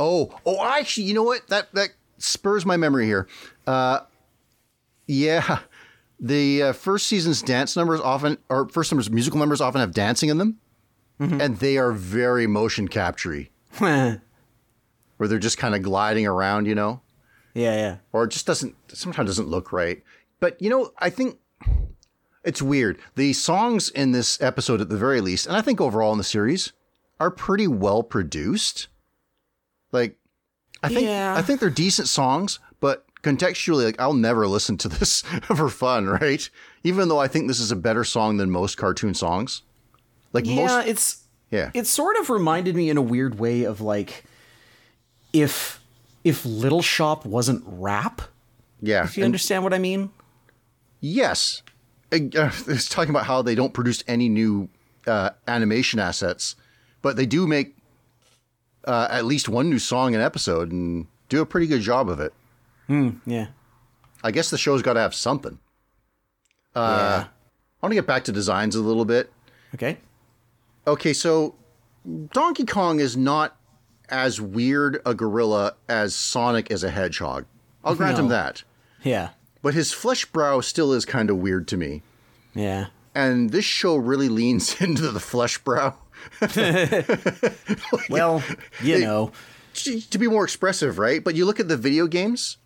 Oh, 0.00 0.34
oh, 0.44 0.64
actually, 0.64 1.04
you 1.04 1.14
know 1.14 1.22
what? 1.22 1.46
That 1.48 1.72
that 1.74 1.90
spurs 2.18 2.66
my 2.66 2.76
memory 2.76 3.06
here. 3.06 3.28
Uh, 3.66 4.00
yeah, 5.06 5.60
the 6.18 6.62
uh, 6.62 6.72
first 6.72 7.06
season's 7.06 7.42
dance 7.42 7.76
numbers 7.76 8.00
often, 8.00 8.38
or 8.48 8.68
first 8.68 8.90
numbers 8.90 9.10
musical 9.10 9.38
numbers 9.38 9.60
often 9.60 9.80
have 9.80 9.92
dancing 9.92 10.28
in 10.28 10.38
them, 10.38 10.58
and 11.20 11.58
they 11.58 11.76
are 11.78 11.92
very 11.92 12.48
motion 12.48 12.88
captury, 12.88 13.52
where 13.78 14.20
they're 15.20 15.38
just 15.38 15.58
kind 15.58 15.74
of 15.76 15.82
gliding 15.82 16.26
around, 16.26 16.66
you 16.66 16.74
know, 16.74 17.00
Yeah, 17.54 17.74
yeah. 17.76 17.96
or 18.12 18.24
it 18.24 18.30
just 18.30 18.46
doesn't 18.46 18.74
sometimes 18.88 19.28
doesn't 19.28 19.46
look 19.48 19.72
right. 19.72 20.02
But 20.40 20.60
you 20.60 20.68
know, 20.70 20.90
I 20.98 21.10
think 21.10 21.38
it's 22.44 22.60
weird. 22.62 22.98
The 23.14 23.32
songs 23.32 23.88
in 23.90 24.12
this 24.12 24.40
episode, 24.40 24.80
at 24.80 24.88
the 24.88 24.96
very 24.96 25.20
least, 25.20 25.46
and 25.46 25.56
I 25.56 25.60
think 25.60 25.80
overall 25.80 26.12
in 26.12 26.18
the 26.18 26.24
series, 26.24 26.72
are 27.20 27.30
pretty 27.30 27.66
well 27.68 28.02
produced. 28.02 28.88
Like, 29.92 30.16
I 30.82 30.88
think 30.88 31.02
Yeah. 31.02 31.34
I 31.36 31.42
think 31.42 31.60
they're 31.60 31.70
decent 31.70 32.08
songs, 32.08 32.58
but 32.80 33.04
contextually, 33.22 33.84
like 33.84 34.00
I'll 34.00 34.14
never 34.14 34.46
listen 34.48 34.76
to 34.78 34.88
this 34.98 35.22
for 35.22 35.68
fun, 35.68 36.06
right? 36.08 36.48
Even 36.82 37.08
though 37.08 37.18
I 37.20 37.28
think 37.28 37.46
this 37.46 37.60
is 37.60 37.70
a 37.70 37.76
better 37.76 38.02
song 38.04 38.38
than 38.38 38.50
most 38.50 38.76
cartoon 38.76 39.14
songs. 39.14 39.62
Like 40.32 40.46
Yeah, 40.46 40.54
most, 40.66 40.86
it's 40.88 41.22
yeah, 41.50 41.70
it 41.74 41.86
sort 41.86 42.16
of 42.16 42.30
reminded 42.30 42.74
me 42.74 42.88
in 42.90 42.96
a 42.96 43.02
weird 43.02 43.38
way 43.38 43.64
of 43.64 43.80
like 43.80 44.24
if 45.32 45.80
if 46.24 46.44
Little 46.44 46.82
Shop 46.82 47.24
wasn't 47.26 47.62
rap. 47.66 48.22
yeah. 48.80 49.04
If 49.04 49.16
you 49.16 49.22
And- 49.22 49.28
understand 49.28 49.62
what 49.64 49.74
I 49.74 49.78
mean. 49.78 50.10
Yes. 51.00 51.62
Uh, 52.12 52.50
It's 52.68 52.88
talking 52.88 53.10
about 53.10 53.26
how 53.26 53.42
they 53.42 53.54
don't 53.54 53.72
produce 53.72 54.04
any 54.06 54.28
new 54.28 54.68
uh, 55.06 55.30
animation 55.48 55.98
assets, 55.98 56.56
but 57.00 57.16
they 57.16 57.26
do 57.26 57.46
make 57.46 57.74
uh, 58.84 59.08
at 59.10 59.24
least 59.24 59.48
one 59.48 59.70
new 59.70 59.78
song 59.78 60.14
an 60.14 60.20
episode 60.20 60.70
and 60.72 61.06
do 61.28 61.40
a 61.40 61.46
pretty 61.46 61.66
good 61.66 61.80
job 61.80 62.08
of 62.08 62.20
it. 62.20 62.32
Yeah. 62.88 63.46
I 64.22 64.30
guess 64.30 64.50
the 64.50 64.58
show's 64.58 64.82
got 64.82 64.92
to 64.94 65.00
have 65.00 65.14
something. 65.14 65.58
Uh, 66.76 67.24
I 67.24 67.28
want 67.86 67.92
to 67.92 67.94
get 67.94 68.06
back 68.06 68.24
to 68.24 68.32
designs 68.32 68.76
a 68.76 68.80
little 68.82 69.04
bit. 69.06 69.32
Okay. 69.74 69.96
Okay, 70.86 71.12
so 71.14 71.54
Donkey 72.32 72.66
Kong 72.66 73.00
is 73.00 73.16
not 73.16 73.56
as 74.10 74.40
weird 74.40 75.00
a 75.06 75.14
gorilla 75.14 75.74
as 75.88 76.14
Sonic 76.14 76.70
is 76.70 76.84
a 76.84 76.90
hedgehog. 76.90 77.46
I'll 77.84 77.94
grant 77.94 78.18
him 78.18 78.28
that. 78.28 78.62
Yeah. 79.02 79.30
But 79.62 79.74
his 79.74 79.92
flesh 79.92 80.24
brow 80.26 80.60
still 80.60 80.92
is 80.92 81.04
kind 81.04 81.30
of 81.30 81.36
weird 81.38 81.68
to 81.68 81.76
me. 81.76 82.02
Yeah. 82.54 82.86
and 83.14 83.50
this 83.50 83.64
show 83.64 83.96
really 83.96 84.28
leans 84.40 84.80
into 84.80 85.10
the 85.10 85.20
flesh 85.20 85.58
brow 85.58 85.94
Well, 88.10 88.42
you 88.82 89.00
know. 89.00 89.32
to 89.74 90.18
be 90.18 90.28
more 90.28 90.44
expressive, 90.44 90.98
right? 90.98 91.22
But 91.22 91.34
you 91.34 91.44
look 91.44 91.60
at 91.60 91.68
the 91.68 91.76
video 91.76 92.06
games 92.06 92.58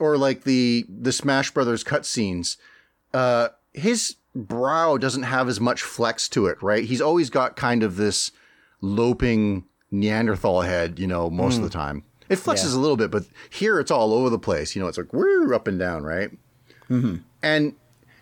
or 0.00 0.16
like 0.16 0.44
the 0.44 0.86
the 0.88 1.12
Smash 1.12 1.50
Brothers 1.50 1.84
cutscenes, 1.84 2.56
uh, 3.12 3.48
his 3.72 4.16
brow 4.34 4.96
doesn't 4.96 5.22
have 5.24 5.48
as 5.48 5.60
much 5.60 5.82
flex 5.82 6.28
to 6.30 6.46
it, 6.46 6.62
right? 6.62 6.84
He's 6.84 7.00
always 7.00 7.30
got 7.30 7.56
kind 7.56 7.82
of 7.82 7.96
this 7.96 8.30
loping 8.80 9.64
Neanderthal 9.90 10.62
head, 10.62 10.98
you 10.98 11.06
know, 11.06 11.30
most 11.30 11.56
of 11.58 11.62
the 11.62 11.70
time. 11.70 12.02
It 12.28 12.38
flexes 12.38 12.72
Yeah. 12.72 12.78
a 12.78 12.80
little 12.80 12.96
bit, 12.96 13.10
but 13.10 13.24
here 13.50 13.78
it's 13.78 13.90
all 13.90 14.12
over 14.14 14.30
the 14.30 14.38
place. 14.38 14.74
You 14.74 14.82
know, 14.82 14.88
it's 14.88 14.98
like 14.98 15.12
woo 15.12 15.54
up 15.54 15.68
and 15.68 15.78
down, 15.78 16.02
right? 16.02 16.30
Mm-hmm. 16.94 17.16
And 17.42 17.74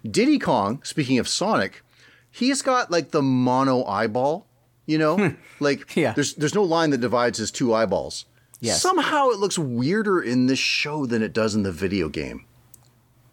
Diddy 0.09 0.39
Kong, 0.39 0.83
speaking 0.83 1.19
of 1.19 1.29
Sonic, 1.29 1.83
he's 2.31 2.63
got 2.63 2.91
like 2.91 3.11
the 3.11 3.23
mono 3.23 3.85
eyeball, 3.85 4.47
you 4.87 4.99
know? 4.99 5.35
like 5.61 5.95
Yeah. 5.95 6.13
there's 6.13 6.35
there's 6.35 6.55
no 6.55 6.63
line 6.63 6.91
that 6.91 7.01
divides 7.01 7.39
his 7.39 7.51
two 7.51 7.75
eyeballs. 7.75 8.27
Yes. 8.61 8.81
Somehow 8.81 9.31
it 9.31 9.39
looks 9.39 9.59
weirder 9.59 10.23
in 10.23 10.47
this 10.47 10.59
show 10.59 11.05
than 11.05 11.23
it 11.23 11.33
does 11.33 11.55
in 11.55 11.65
the 11.65 11.73
video 11.73 12.09
game. 12.09 12.45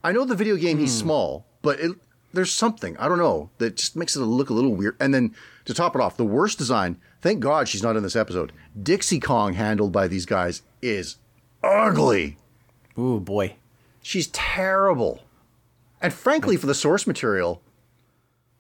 I 0.04 0.12
know 0.12 0.26
the 0.26 0.36
video 0.36 0.56
game 0.56 0.80
he's 0.80 0.94
hmm. 1.00 1.06
small, 1.06 1.46
but 1.62 1.80
it, 1.80 1.92
there's 2.34 2.52
something, 2.52 2.98
I 2.98 3.08
don't 3.08 3.18
know, 3.18 3.50
that 3.58 3.76
just 3.76 3.96
makes 3.96 4.16
it 4.16 4.22
look 4.22 4.50
a 4.50 4.54
little 4.54 4.74
weird. 4.74 4.96
And 5.00 5.14
then 5.14 5.36
to 5.66 5.74
top 5.74 5.96
it 5.96 6.02
off, 6.02 6.18
the 6.18 6.26
worst 6.26 6.58
design, 6.58 6.98
thank 7.22 7.42
God 7.42 7.68
she's 7.68 7.84
not 7.84 7.96
in 7.96 8.04
this 8.04 8.16
episode. 8.16 8.52
Dixie 8.82 9.20
Kong 9.20 9.54
handled 9.54 9.92
by 9.92 10.08
these 10.08 10.26
guys 10.26 10.62
is 10.82 11.18
ugly. 11.64 12.38
Ooh 12.98 13.20
boy. 13.20 13.56
She's 14.02 14.28
terrible. 14.28 15.22
And 16.02 16.14
frankly, 16.14 16.56
for 16.58 16.68
the 16.68 16.74
source 16.74 17.06
material, 17.06 17.62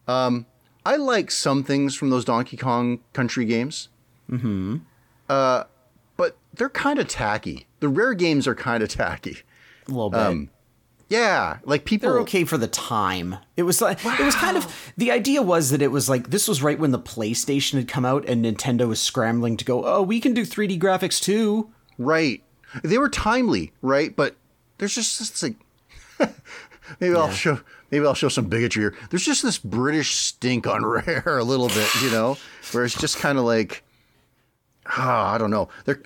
um, 0.08 0.46
I 0.86 0.96
like 0.96 1.32
some 1.32 1.64
things 1.64 1.96
from 1.96 2.10
those 2.10 2.26
Donkey 2.26 2.58
Kong 2.58 3.00
Country 3.14 3.46
games. 3.46 3.90
Mm-hmm. 4.30 4.78
Uh, 5.30 5.64
but 6.18 6.38
they're 6.54 6.70
kind 6.70 7.00
of 7.00 7.08
tacky. 7.08 7.68
The 7.80 7.88
Rare 7.88 8.14
games 8.14 8.48
are 8.48 8.56
kind 8.56 8.84
of 8.84 8.90
tacky. 8.90 9.38
A 9.88 9.92
little 9.92 10.10
bit. 10.10 10.50
Yeah, 11.10 11.58
like 11.66 11.86
people. 11.86 12.08
They're 12.08 12.20
okay 12.20 12.44
for 12.44 12.58
the 12.58 12.68
time. 12.68 13.38
It 13.58 13.64
was 13.64 13.82
like 13.82 14.06
it 14.06 14.24
was 14.24 14.36
kind 14.36 14.56
of 14.56 14.94
the 14.96 15.10
idea 15.10 15.42
was 15.42 15.72
that 15.72 15.82
it 15.82 15.92
was 15.92 16.08
like 16.08 16.30
this 16.30 16.48
was 16.48 16.62
right 16.62 16.78
when 16.78 16.92
the 16.92 17.00
PlayStation 17.00 17.74
had 17.74 17.88
come 17.88 18.06
out 18.06 18.30
and 18.30 18.46
Nintendo 18.46 18.88
was 18.88 19.02
scrambling 19.02 19.58
to 19.58 19.66
go, 19.66 19.84
"Oh, 19.86 20.04
we 20.04 20.20
can 20.20 20.36
do 20.36 20.46
3D 20.46 20.80
graphics 20.80 21.20
too." 21.20 21.72
Right. 21.98 22.44
They 22.84 23.00
were 23.00 23.10
timely, 23.10 23.74
right? 23.82 24.16
But 24.16 24.36
there's 24.78 24.94
just 24.94 25.18
this 25.18 25.42
like 25.42 25.56
maybe 27.00 27.16
I'll 27.16 27.32
show 27.32 27.60
maybe 27.92 28.06
I'll 28.06 28.14
show 28.14 28.30
some 28.30 28.46
bigotry 28.46 28.84
here. 28.84 28.96
There's 29.10 29.26
just 29.26 29.44
this 29.44 29.58
British 29.58 30.16
stink 30.16 30.68
on 30.68 30.86
Rare 30.86 31.38
a 31.38 31.44
little 31.44 31.68
bit, 31.70 31.90
you 32.02 32.12
know, 32.12 32.38
where 32.72 32.86
it's 32.86 33.00
just 33.00 33.18
kind 33.18 33.38
of 33.38 33.44
like 33.46 33.84
ah, 34.86 35.34
I 35.34 35.38
don't 35.38 35.52
know. 35.52 35.70
They're 35.86 36.02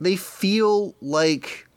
they 0.00 0.16
feel 0.16 0.94
like 1.00 1.68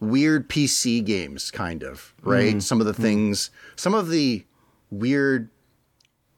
weird 0.00 0.48
PC 0.48 1.04
games, 1.04 1.50
kind 1.50 1.82
of, 1.82 2.14
right? 2.22 2.62
Some 2.62 2.80
of 2.80 2.86
the 2.86 2.94
things, 2.94 3.50
some 3.76 3.94
of 3.94 4.08
the 4.08 4.44
weird 4.90 5.50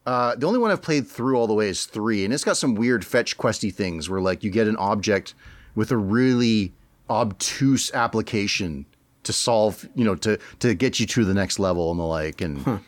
uh, 0.09 0.35
the 0.37 0.47
only 0.47 0.59
one 0.59 0.71
I've 0.71 0.81
played 0.81 1.07
through 1.07 1.37
all 1.37 1.47
the 1.47 1.53
way 1.53 1.69
is 1.69 1.85
three, 1.85 2.25
and 2.25 2.33
it's 2.33 2.43
got 2.43 2.57
some 2.57 2.75
weird 2.75 3.05
fetch 3.05 3.37
questy 3.37 3.71
things 3.71 4.09
where 4.09 4.23
like 4.23 4.43
you 4.43 4.51
get 4.51 4.67
an 4.67 4.77
object 4.77 5.35
with 5.75 5.91
a 5.91 5.99
really 5.99 6.73
obtuse 7.11 7.93
application 7.93 8.87
to 9.29 9.33
solve, 9.33 9.89
you 9.95 10.05
know, 10.05 10.17
to 10.17 10.39
to 10.59 10.75
get 10.75 10.99
you 10.99 11.07
to 11.07 11.25
the 11.25 11.35
next 11.35 11.59
level 11.61 11.91
and 11.93 12.01
the 12.01 12.05
like, 12.05 12.41
and 12.41 12.81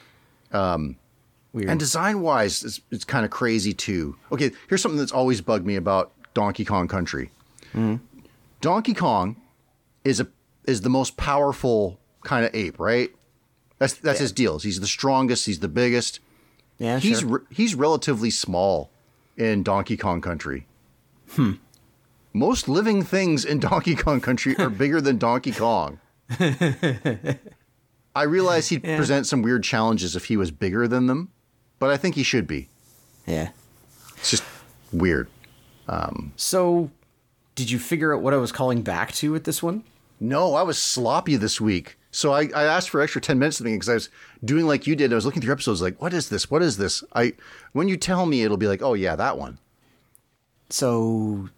Weird. 1.52 1.68
and 1.68 1.80
design 1.80 2.20
wise, 2.20 2.62
it's, 2.64 2.80
it's 2.90 3.04
kind 3.04 3.24
of 3.24 3.30
crazy 3.30 3.72
too. 3.72 4.16
Okay, 4.30 4.50
here's 4.68 4.80
something 4.82 4.98
that's 4.98 5.12
always 5.12 5.40
bugged 5.40 5.66
me 5.66 5.76
about 5.76 6.12
Donkey 6.34 6.64
Kong 6.64 6.86
Country. 6.88 7.30
Donkey 8.60 8.94
Kong 8.94 9.36
is 10.04 10.20
a 10.20 10.28
is 10.66 10.82
the 10.82 10.90
most 10.90 11.16
powerful 11.16 11.98
kind 12.24 12.44
of 12.44 12.54
ape, 12.54 12.78
right? 12.78 13.10
That's 13.78 13.94
that's 13.94 14.20
his 14.20 14.32
deal. 14.32 14.58
He's 14.58 14.80
the 14.80 14.86
strongest. 14.86 15.46
He's 15.46 15.60
the 15.60 15.68
biggest. 15.68 16.20
yeah, 16.78 16.98
He's 16.98 17.20
sure. 17.20 17.28
re- 17.28 17.46
he's 17.50 17.74
relatively 17.74 18.30
small 18.30 18.90
in 19.36 19.62
Donkey 19.62 19.96
Kong 19.96 20.20
Country. 20.20 20.66
Hmm. 21.30 21.52
Most 22.32 22.68
living 22.68 23.02
things 23.02 23.44
in 23.44 23.58
Donkey 23.70 23.96
Kong 23.96 24.20
Country 24.20 24.56
are 24.58 24.70
bigger 24.70 25.00
than 25.00 25.18
Donkey 25.18 25.50
Kong. 25.52 25.98
I 28.14 28.22
realize 28.24 28.68
he'd 28.68 28.82
present 28.82 29.26
some 29.26 29.42
weird 29.42 29.62
challenges 29.62 30.16
if 30.16 30.26
he 30.26 30.36
was 30.36 30.50
bigger 30.50 30.88
than 30.88 31.06
them, 31.06 31.30
but 31.78 31.90
I 31.90 31.96
think 31.96 32.14
he 32.14 32.22
should 32.22 32.46
be. 32.46 32.68
yeah. 33.26 33.50
It's 34.16 34.30
just 34.30 34.44
weird. 34.92 35.28
Um, 35.88 36.32
so, 36.36 36.90
did 37.54 37.70
you 37.70 37.78
figure 37.78 38.14
out 38.14 38.20
what 38.20 38.34
I 38.34 38.36
was 38.36 38.52
calling 38.52 38.82
back 38.82 39.12
to 39.12 39.32
with 39.32 39.44
this 39.44 39.62
one? 39.62 39.84
No, 40.20 40.54
I 40.54 40.62
was 40.62 40.76
sloppy 40.76 41.36
this 41.36 41.60
week. 41.60 41.96
So 42.10 42.32
I, 42.32 42.50
I 42.54 42.64
asked 42.64 42.90
for 42.90 43.00
extra 43.00 43.20
10 43.20 43.38
minutes 43.38 43.60
me 43.60 43.72
because 43.72 43.88
I 43.88 43.94
was 43.94 44.10
doing 44.44 44.66
like 44.66 44.86
you 44.86 44.96
did. 44.96 45.12
I 45.12 45.14
was 45.14 45.24
looking 45.24 45.40
through 45.40 45.52
episodes 45.52 45.80
like, 45.80 46.00
what 46.02 46.12
is 46.12 46.28
this? 46.28 46.50
What 46.50 46.60
is 46.60 46.76
this? 46.76 47.02
I 47.14 47.34
when 47.72 47.88
you 47.88 47.96
tell 47.96 48.26
me 48.26 48.42
it'll 48.42 48.56
be 48.56 48.66
like, 48.66 48.82
oh 48.82 48.94
yeah, 48.94 49.16
that 49.16 49.38
one. 49.38 49.58
So, 50.68 51.48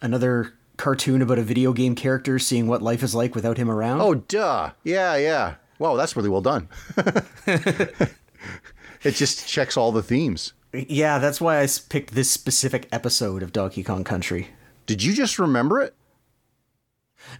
another 0.00 0.54
cartoon 0.76 1.22
about 1.22 1.38
a 1.38 1.42
video 1.42 1.72
game 1.72 1.94
character 1.94 2.38
seeing 2.38 2.66
what 2.66 2.82
life 2.82 3.02
is 3.02 3.14
like 3.14 3.34
without 3.34 3.58
him 3.58 3.70
around. 3.70 4.00
Oh, 4.00 4.14
duh. 4.14 4.70
Yeah, 4.82 5.16
yeah. 5.16 5.54
Wow, 5.78 5.96
that's 5.96 6.16
really 6.16 6.28
well 6.28 6.40
done. 6.40 6.68
it 7.46 8.06
just 9.12 9.46
checks 9.48 9.76
all 9.76 9.92
the 9.92 10.02
themes. 10.02 10.52
yeah, 10.72 11.18
that's 11.18 11.40
why 11.40 11.60
I 11.60 11.68
picked 11.88 12.14
this 12.14 12.30
specific 12.30 12.88
episode 12.92 13.42
of 13.42 13.52
Donkey 13.52 13.82
Kong 13.82 14.04
Country. 14.04 14.48
Did 14.86 15.02
you 15.02 15.12
just 15.14 15.38
remember 15.38 15.80
it? 15.80 15.94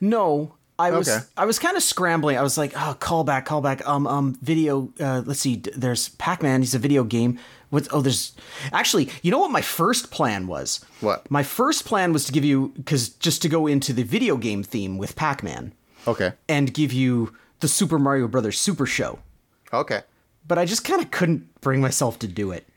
No, 0.00 0.54
I 0.78 0.90
was 0.90 1.08
Okay. 1.08 1.24
I 1.36 1.44
was 1.44 1.58
kind 1.58 1.76
of 1.76 1.82
scrambling. 1.82 2.36
I 2.36 2.42
was 2.42 2.58
like, 2.58 2.72
oh, 2.74 2.96
callback, 2.98 3.46
callback. 3.46 3.86
Um, 3.86 4.06
um, 4.06 4.36
video. 4.42 4.92
Uh, 4.98 5.22
let's 5.24 5.40
see. 5.40 5.62
There's 5.76 6.08
Pac-Man. 6.10 6.62
He's 6.62 6.74
a 6.74 6.78
video 6.80 7.04
game. 7.04 7.38
What? 7.70 7.86
Oh, 7.92 8.00
there's 8.00 8.32
actually. 8.72 9.08
You 9.22 9.30
know 9.30 9.38
what 9.38 9.50
my 9.52 9.60
first 9.60 10.10
plan 10.10 10.46
was? 10.48 10.84
What? 11.00 11.30
My 11.30 11.42
first 11.44 11.84
plan 11.84 12.12
was 12.12 12.24
to 12.26 12.32
give 12.32 12.44
you 12.44 12.72
because 12.76 13.08
just 13.10 13.40
to 13.42 13.48
go 13.48 13.66
into 13.66 13.92
the 13.92 14.02
video 14.02 14.36
game 14.36 14.62
theme 14.64 14.98
with 14.98 15.14
Pac-Man 15.16 15.72
Okay. 16.08 16.32
and 16.48 16.74
give 16.74 16.92
you 16.92 17.32
the 17.60 17.68
Super 17.68 17.98
Mario 17.98 18.26
Brothers 18.28 18.58
Super 18.58 18.86
Show. 18.86 19.20
Okay. 19.72 20.02
but 20.46 20.58
I 20.58 20.64
just 20.66 20.84
kind 20.84 21.00
of 21.02 21.10
couldn't 21.10 21.60
bring 21.62 21.80
myself 21.80 22.18
to 22.20 22.28
do 22.28 22.50
it. 22.52 22.68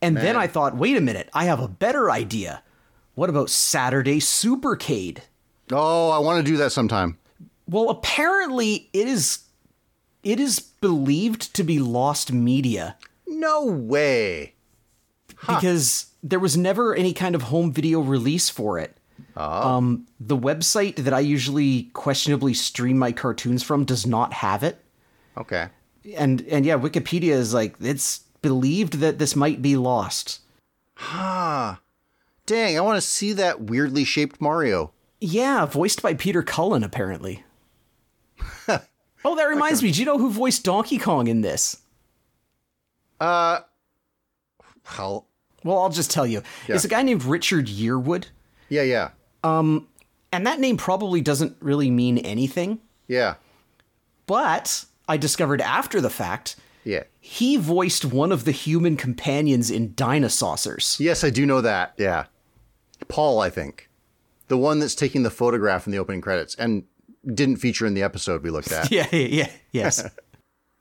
And 0.00 0.16
then 0.16 0.34
I 0.34 0.46
thought, 0.48 0.76
wait 0.76 0.96
a 0.96 1.00
minute, 1.00 1.28
I 1.34 1.44
have 1.44 1.60
a 1.60 1.68
better 1.68 2.10
idea. 2.10 2.62
What 3.14 3.28
about 3.30 3.50
Saturday 3.50 4.18
Supercade? 4.18 5.18
Oh, 5.70 6.10
I 6.10 6.18
want 6.18 6.44
to 6.44 6.50
do 6.50 6.56
that 6.58 6.72
sometime. 6.72 7.18
Well, 7.72 7.88
apparently 7.90 8.88
it 8.92 9.08
is 9.08 9.40
it 10.22 10.38
is 10.38 10.60
believed 10.60 11.52
to 11.54 11.64
be 11.64 11.78
lost 11.80 12.32
media 12.32 12.96
No 13.26 13.64
way. 13.64 14.54
because 15.40 16.06
there 16.22 16.38
was 16.38 16.56
never 16.56 16.94
any 16.94 17.12
kind 17.12 17.34
of 17.34 17.42
home 17.44 17.72
video 17.72 18.00
release 18.00 18.48
for 18.48 18.78
it. 18.78 18.96
Um, 19.36 20.06
the 20.20 20.36
website 20.36 20.96
that 20.96 21.14
I 21.14 21.20
usually 21.20 21.84
questionably 21.94 22.52
stream 22.54 22.98
my 22.98 23.12
cartoons 23.12 23.62
from 23.62 23.84
does 23.84 24.06
not 24.06 24.32
have 24.34 24.62
it. 24.62 24.78
Okay. 25.38 25.68
And 26.16 26.42
and 26.42 26.66
yeah, 26.66 26.76
Wikipedia 26.78 27.30
is 27.32 27.54
like 27.54 27.76
it's 27.80 28.18
believed 28.42 28.94
that 28.94 29.18
this 29.18 29.34
might 29.34 29.62
be 29.62 29.76
lost. 29.76 30.40
Ah. 30.98 31.80
Dang, 32.44 32.76
I 32.76 32.80
want 32.80 32.96
to 32.96 33.00
see 33.00 33.32
that 33.34 33.62
weirdly 33.62 34.04
shaped 34.04 34.40
Mario. 34.40 34.92
Yeah, 35.20 35.64
voiced 35.64 36.02
by 36.02 36.14
Peter 36.14 36.42
Cullen 36.42 36.82
apparently. 36.84 37.44
oh, 39.24 39.36
that 39.36 39.44
reminds 39.44 39.82
me. 39.82 39.90
Do 39.90 40.00
you 40.00 40.06
know 40.06 40.18
who 40.18 40.30
voiced 40.30 40.64
Donkey 40.64 40.98
Kong 40.98 41.26
in 41.26 41.40
this? 41.42 41.78
Uh, 43.20 43.60
Well, 44.98 45.26
well, 45.64 45.78
I'll 45.78 45.90
just 45.90 46.10
tell 46.10 46.26
you. 46.26 46.42
It's 46.68 46.84
a 46.84 46.88
guy 46.88 47.02
named 47.02 47.24
Richard 47.24 47.66
Yearwood, 47.66 48.26
Yeah, 48.68 48.82
yeah. 48.82 49.10
Um, 49.44 49.86
and 50.32 50.46
that 50.46 50.58
name 50.60 50.76
probably 50.76 51.20
doesn't 51.20 51.56
really 51.60 51.90
mean 51.90 52.18
anything. 52.18 52.78
Yeah. 53.06 53.34
But 54.26 54.84
I 55.08 55.16
discovered 55.16 55.60
after 55.60 56.00
the 56.00 56.10
fact 56.10 56.56
Yeah. 56.84 57.04
he 57.20 57.56
voiced 57.56 58.04
one 58.04 58.32
of 58.32 58.44
the 58.44 58.50
human 58.52 58.96
companions 58.96 59.70
in 59.70 59.90
Dinosaucers. 59.90 60.98
Yes, 60.98 61.22
I 61.22 61.30
do 61.30 61.44
know 61.46 61.60
that. 61.60 61.94
Yeah. 61.96 62.26
Paul, 63.08 63.40
I 63.40 63.50
think. 63.50 63.88
The 64.48 64.56
one 64.56 64.78
that's 64.80 64.94
taking 64.94 65.22
the 65.22 65.30
photograph 65.30 65.86
in 65.86 65.92
the 65.92 65.98
opening 65.98 66.20
credits 66.20 66.54
and 66.56 66.84
didn't 67.26 67.56
feature 67.56 67.86
in 67.86 67.94
the 67.94 68.02
episode 68.02 68.42
we 68.42 68.50
looked 68.50 68.72
at. 68.72 68.90
Yeah, 68.90 69.06
yeah, 69.12 69.18
yeah, 69.18 69.50
yes. 69.72 70.08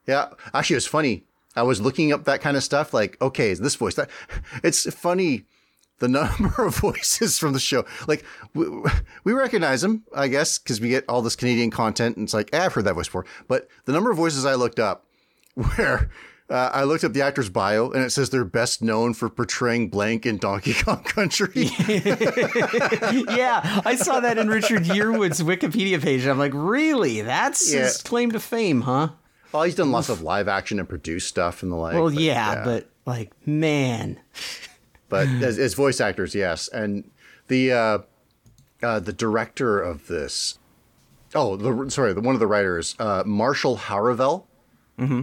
Yeah, 0.07 0.29
actually, 0.51 0.77
it's 0.77 0.87
funny. 0.87 1.25
I 1.55 1.61
was 1.61 1.79
looking 1.79 2.11
up 2.11 2.25
that 2.25 2.41
kind 2.41 2.57
of 2.57 2.63
stuff. 2.63 2.91
Like, 2.91 3.21
okay, 3.21 3.51
is 3.51 3.59
this 3.59 3.75
voice 3.75 3.93
that? 3.95 4.09
It's 4.63 4.91
funny 4.91 5.45
the 5.99 6.07
number 6.07 6.65
of 6.65 6.75
voices 6.75 7.37
from 7.37 7.53
the 7.53 7.59
show. 7.59 7.85
Like, 8.07 8.25
we, 8.55 8.65
we 9.23 9.33
recognize 9.33 9.81
them, 9.81 10.03
I 10.15 10.27
guess, 10.27 10.57
because 10.57 10.81
we 10.81 10.89
get 10.89 11.05
all 11.07 11.21
this 11.21 11.35
Canadian 11.35 11.69
content, 11.69 12.17
and 12.17 12.23
it's 12.23 12.33
like, 12.33 12.49
eh, 12.51 12.65
I've 12.65 12.73
heard 12.73 12.85
that 12.85 12.95
voice 12.95 13.07
before. 13.07 13.27
But 13.47 13.67
the 13.85 13.93
number 13.93 14.09
of 14.09 14.17
voices 14.17 14.43
I 14.43 14.55
looked 14.55 14.79
up, 14.79 15.05
where 15.53 16.09
uh, 16.51 16.69
I 16.73 16.83
looked 16.83 17.03
up 17.03 17.13
the 17.13 17.21
actor's 17.21 17.49
bio, 17.49 17.89
and 17.91 18.03
it 18.03 18.09
says 18.11 18.29
they're 18.29 18.43
best 18.45 18.81
known 18.81 19.13
for 19.13 19.29
portraying 19.29 19.89
blank 19.89 20.25
in 20.25 20.37
Donkey 20.37 20.73
Kong 20.83 21.03
Country. 21.03 21.49
yeah, 21.87 23.81
I 23.85 23.95
saw 23.95 24.19
that 24.19 24.37
in 24.37 24.49
Richard 24.49 24.83
Yearwood's 24.83 25.41
Wikipedia 25.41 26.01
page. 26.01 26.25
I'm 26.25 26.37
like, 26.37 26.51
really? 26.53 27.21
That's 27.21 27.73
Yeah. 27.73 27.81
his 27.83 28.01
claim 28.01 28.31
to 28.31 28.39
fame, 28.39 28.81
huh? 28.81 29.09
well, 29.51 29.63
he's 29.63 29.75
done 29.75 29.91
lots 29.91 30.09
of 30.09 30.21
live 30.21 30.47
action 30.47 30.79
and 30.79 30.87
produced 30.87 31.27
stuff 31.27 31.63
and 31.63 31.71
the 31.71 31.75
like. 31.75 31.93
Well, 31.95 32.05
but 32.09 32.13
yeah, 32.13 32.63
but 32.63 32.89
like, 33.05 33.31
man. 33.47 34.19
but 35.09 35.27
as, 35.27 35.57
as 35.59 35.73
voice 35.73 35.99
actors, 35.99 36.33
yes. 36.35 36.67
And 36.69 37.09
the 37.47 37.71
uh, 37.71 37.97
uh, 38.83 38.99
the 38.99 39.13
director 39.13 39.79
of 39.81 40.07
this, 40.07 40.57
oh, 41.35 41.55
the 41.57 41.89
sorry, 41.89 42.13
the 42.13 42.21
one 42.21 42.33
of 42.35 42.39
the 42.39 42.47
writers, 42.47 42.95
uh, 42.99 43.23
Marshall 43.25 43.77
Haravel. 43.77 44.45
Mm-hmm. 44.99 45.21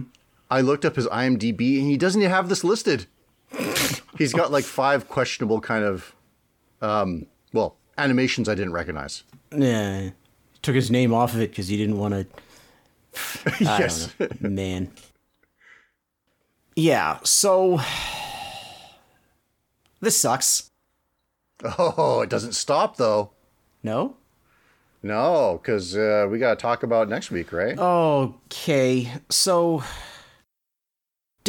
I 0.49 0.61
looked 0.61 0.85
up 0.85 0.95
his 0.95 1.07
IMDb, 1.07 1.79
and 1.79 1.89
he 1.89 1.97
doesn't 1.97 2.21
even 2.21 2.31
have 2.31 2.49
this 2.49 2.63
listed. 2.63 3.05
He's 4.17 4.33
got 4.33 4.51
like 4.51 4.65
five 4.65 5.07
questionable 5.07 5.61
kind 5.61 5.83
of, 5.83 6.15
um, 6.81 7.25
well, 7.53 7.75
animations 7.97 8.49
I 8.49 8.55
didn't 8.55 8.73
recognize. 8.73 9.23
Yeah. 9.55 10.09
Took 10.61 10.75
his 10.75 10.91
name 10.91 11.13
off 11.13 11.33
of 11.33 11.41
it 11.41 11.51
because 11.51 11.67
he 11.67 11.77
didn't 11.77 11.97
want 11.97 12.13
to. 12.13 12.27
yes, 13.59 14.13
Man. 14.39 14.91
Yeah, 16.75 17.19
so. 17.23 17.79
This 20.01 20.19
sucks. 20.19 20.69
oh, 21.77 22.21
it 22.21 22.29
doesn't 22.29 22.53
stop 22.53 22.97
though. 22.97 23.31
No? 23.83 24.15
No, 25.01 25.59
because 25.61 25.95
uh, 25.95 26.27
we 26.29 26.39
got 26.39 26.57
to 26.57 26.61
talk 26.61 26.83
about 26.83 27.07
next 27.07 27.31
week, 27.31 27.51
right? 27.53 27.77
Okay, 27.77 29.11
so. 29.29 29.83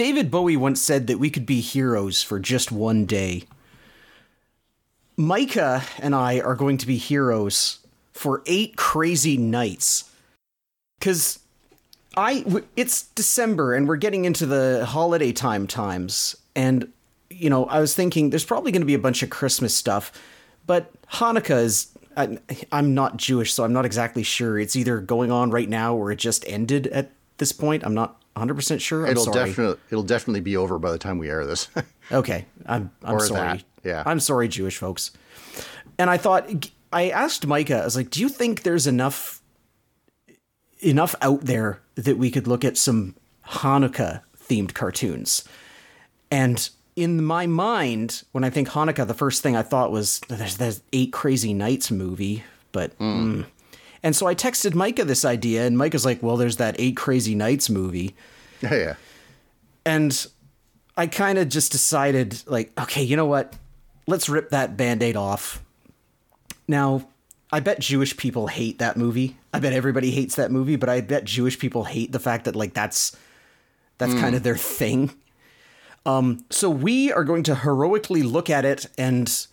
David 0.01 0.31
Bowie 0.31 0.57
once 0.57 0.81
said 0.81 1.09
that 1.09 1.19
we 1.19 1.29
could 1.29 1.45
be 1.45 1.61
heroes 1.61 2.23
for 2.23 2.41
just 2.41 2.73
one 2.73 3.05
day. 3.05 3.45
Micah 5.15 5.83
and 5.99 6.15
I 6.15 6.41
are 6.41 6.55
going 6.55 6.79
to 6.79 6.87
be 6.87 6.97
heroes 6.97 7.81
for 8.15 8.43
eight 8.47 8.79
crazy 8.79 9.37
nights. 9.37 10.11
Because 10.99 11.41
I. 12.17 12.63
It's 12.77 13.09
December 13.09 13.75
and 13.75 13.87
we're 13.87 13.97
getting 13.97 14.25
into 14.25 14.47
the 14.47 14.87
holiday 14.87 15.33
time 15.33 15.67
times. 15.67 16.35
And, 16.57 16.91
you 17.29 17.51
know, 17.51 17.67
I 17.67 17.79
was 17.79 17.95
thinking 17.95 18.31
there's 18.31 18.43
probably 18.43 18.73
going 18.73 18.81
to 18.81 18.87
be 18.87 18.95
a 18.95 18.99
bunch 18.99 19.23
of 19.23 19.29
Christmas 19.29 19.75
stuff, 19.75 20.13
but 20.67 20.91
Hanukkah 21.13 21.63
is. 21.63 21.89
I'm 22.17 22.95
not 22.95 23.19
Jewish, 23.19 23.53
so 23.53 23.65
I'm 23.65 23.75
not 23.75 23.85
exactly 23.85 24.23
sure. 24.23 24.59
It's 24.59 24.77
either 24.77 24.99
going 24.99 25.31
on 25.31 25.51
right 25.51 25.69
now 25.69 25.95
or 25.95 26.11
it 26.11 26.17
just 26.17 26.43
ended 26.49 26.87
at 26.87 27.11
this 27.37 27.53
point. 27.53 27.85
I'm 27.85 27.93
not 27.93 28.20
100% 28.37 28.81
sure. 28.81 29.05
I'm 29.07 29.11
it'll 29.13 29.25
sorry. 29.25 29.49
definitely 29.49 29.81
it'll 29.91 30.05
definitely 30.05 30.41
be 30.41 30.57
over 30.57 30.79
by 30.79 30.93
the 30.93 30.99
time 30.99 31.19
we 31.19 31.29
air 31.31 31.45
this. 31.47 31.69
Okay, 32.13 32.45
I'm 32.67 32.91
I'm 33.05 33.15
Or 33.15 33.21
sorry. 33.21 33.59
that, 33.59 33.65
yeah. 33.85 34.03
I'm 34.05 34.19
sorry, 34.19 34.49
Jewish 34.49 34.79
folks. 34.79 35.13
And 35.97 36.11
I 36.11 36.17
thought 36.17 36.51
I 36.93 37.11
asked 37.11 37.47
Micah. 37.47 37.83
I 37.83 37.85
was 37.85 37.95
like, 37.95 38.11
"Do 38.11 38.21
you 38.21 38.29
think 38.29 38.63
there's 38.65 38.89
enough 38.89 39.41
enough 40.81 41.15
out 41.23 41.43
there 41.43 41.81
that 41.95 42.19
we 42.19 42.31
could 42.31 42.47
look 42.49 42.65
at 42.65 42.77
some 42.77 43.15
Hanukkah 43.47 44.23
themed 44.37 44.75
cartoons?" 44.75 45.45
And 46.33 46.69
in 46.97 47.23
my 47.23 47.47
mind, 47.47 48.25
when 48.33 48.43
I 48.43 48.51
think 48.51 48.69
Hanukkah, 48.71 49.07
the 49.07 49.15
first 49.15 49.41
thing 49.43 49.55
I 49.55 49.63
thought 49.63 49.93
was 49.93 50.21
there's 50.29 50.57
there's 50.57 50.83
Eight 50.93 51.13
Crazy 51.13 51.55
Nights 51.55 51.91
movie, 51.93 52.43
but. 52.73 52.99
mm. 52.99 53.45
And 54.03 54.17
so 54.17 54.27
I 54.27 54.35
texted 54.35 54.75
Micah 54.75 55.05
this 55.05 55.25
idea, 55.25 55.67
and 55.67 55.77
Micah's 55.77 56.05
like, 56.05 56.23
"Well, 56.23 56.37
there's 56.37 56.57
that 56.57 56.77
Eight 56.79 56.97
Crazy 56.97 57.35
Nights 57.35 57.69
movie." 57.69 58.15
yeah, 58.63 58.75
yeah. 58.75 58.95
and 59.85 60.27
I 60.97 61.07
kind 61.07 61.39
of 61.39 61.49
just 61.49 61.73
decided, 61.73 62.43
like, 62.47 62.73
okay, 62.79 63.03
you 63.03 63.17
know 63.17 63.27
what? 63.27 63.55
Let's 64.07 64.29
rip 64.29 64.51
that 64.51 64.77
band 64.77 65.03
aid 65.03 65.17
off. 65.17 65.63
Now, 66.67 67.09
I 67.53 67.61
bet 67.61 67.81
Jewish 67.81 68.17
people 68.17 68.47
hate 68.47 68.79
that 68.79 68.97
movie. 68.97 69.37
I 69.53 69.61
bet 69.61 69.73
everybody 69.73 70.11
hates 70.11 70.37
that 70.37 70.51
movie, 70.51 70.77
but 70.77 70.89
I 70.89 71.01
bet 71.01 71.25
Jewish 71.25 71.59
people 71.59 71.85
hate 71.85 72.13
the 72.13 72.19
fact 72.19 72.45
that, 72.45 72.57
like, 72.57 72.75
that's 72.75 73.17
that's 73.99 74.15
kind 74.15 74.35
of 74.35 74.43
their 74.43 74.57
thing. 74.57 75.11
Um, 76.07 76.45
so 76.51 76.71
we 76.71 77.13
are 77.13 77.25
going 77.25 77.43
to 77.45 77.55
heroically 77.55 78.23
look 78.23 78.49
at 78.49 78.65
it 78.65 78.87
and 78.97 79.47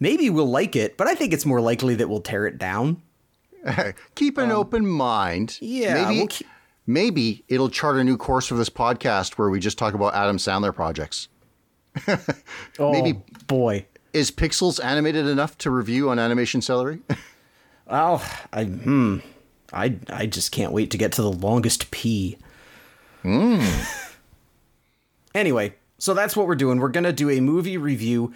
maybe 0.00 0.28
we'll 0.28 0.50
like 0.50 0.74
it, 0.74 0.96
but 0.96 1.06
I 1.06 1.14
think 1.14 1.32
it's 1.32 1.46
more 1.46 1.60
likely 1.60 1.94
that 1.94 2.08
we'll 2.08 2.20
tear 2.20 2.46
it 2.46 2.58
down. 2.58 3.00
Keep 4.14 4.38
an 4.38 4.50
open 4.52 4.86
mind. 4.86 5.58
Um, 5.62 5.68
yeah, 5.68 5.94
maybe 5.94 6.18
we'll 6.18 6.26
keep- 6.28 6.46
maybe 6.86 7.44
it'll 7.48 7.68
chart 7.70 7.96
a 7.96 8.04
new 8.04 8.16
course 8.16 8.46
for 8.46 8.54
this 8.54 8.68
podcast 8.70 9.32
where 9.38 9.50
we 9.50 9.58
just 9.60 9.78
talk 9.78 9.94
about 9.94 10.14
Adam 10.14 10.36
Sandler 10.38 10.74
projects. 10.74 11.28
Oh 12.78 12.92
Maybe- 12.92 13.22
boy. 13.46 13.86
Is 14.12 14.30
Pixels 14.30 14.82
animated 14.82 15.26
enough 15.26 15.58
to 15.58 15.70
review 15.70 16.08
on 16.10 16.18
Animation 16.18 16.60
Celery? 16.62 17.00
Well, 17.88 18.20
I 18.52 18.64
hmm, 18.64 19.18
I 19.72 19.94
I 20.08 20.26
just 20.26 20.50
can't 20.50 20.72
wait 20.72 20.90
to 20.90 20.98
get 20.98 21.12
to 21.12 21.22
the 21.22 21.30
longest 21.30 21.92
P. 21.92 22.36
anyway, 25.34 25.74
so 25.98 26.12
that's 26.14 26.36
what 26.36 26.46
we're 26.48 26.56
doing. 26.56 26.80
We're 26.80 26.88
gonna 26.88 27.12
do 27.12 27.30
a 27.30 27.40
movie 27.40 27.76
review 27.76 28.34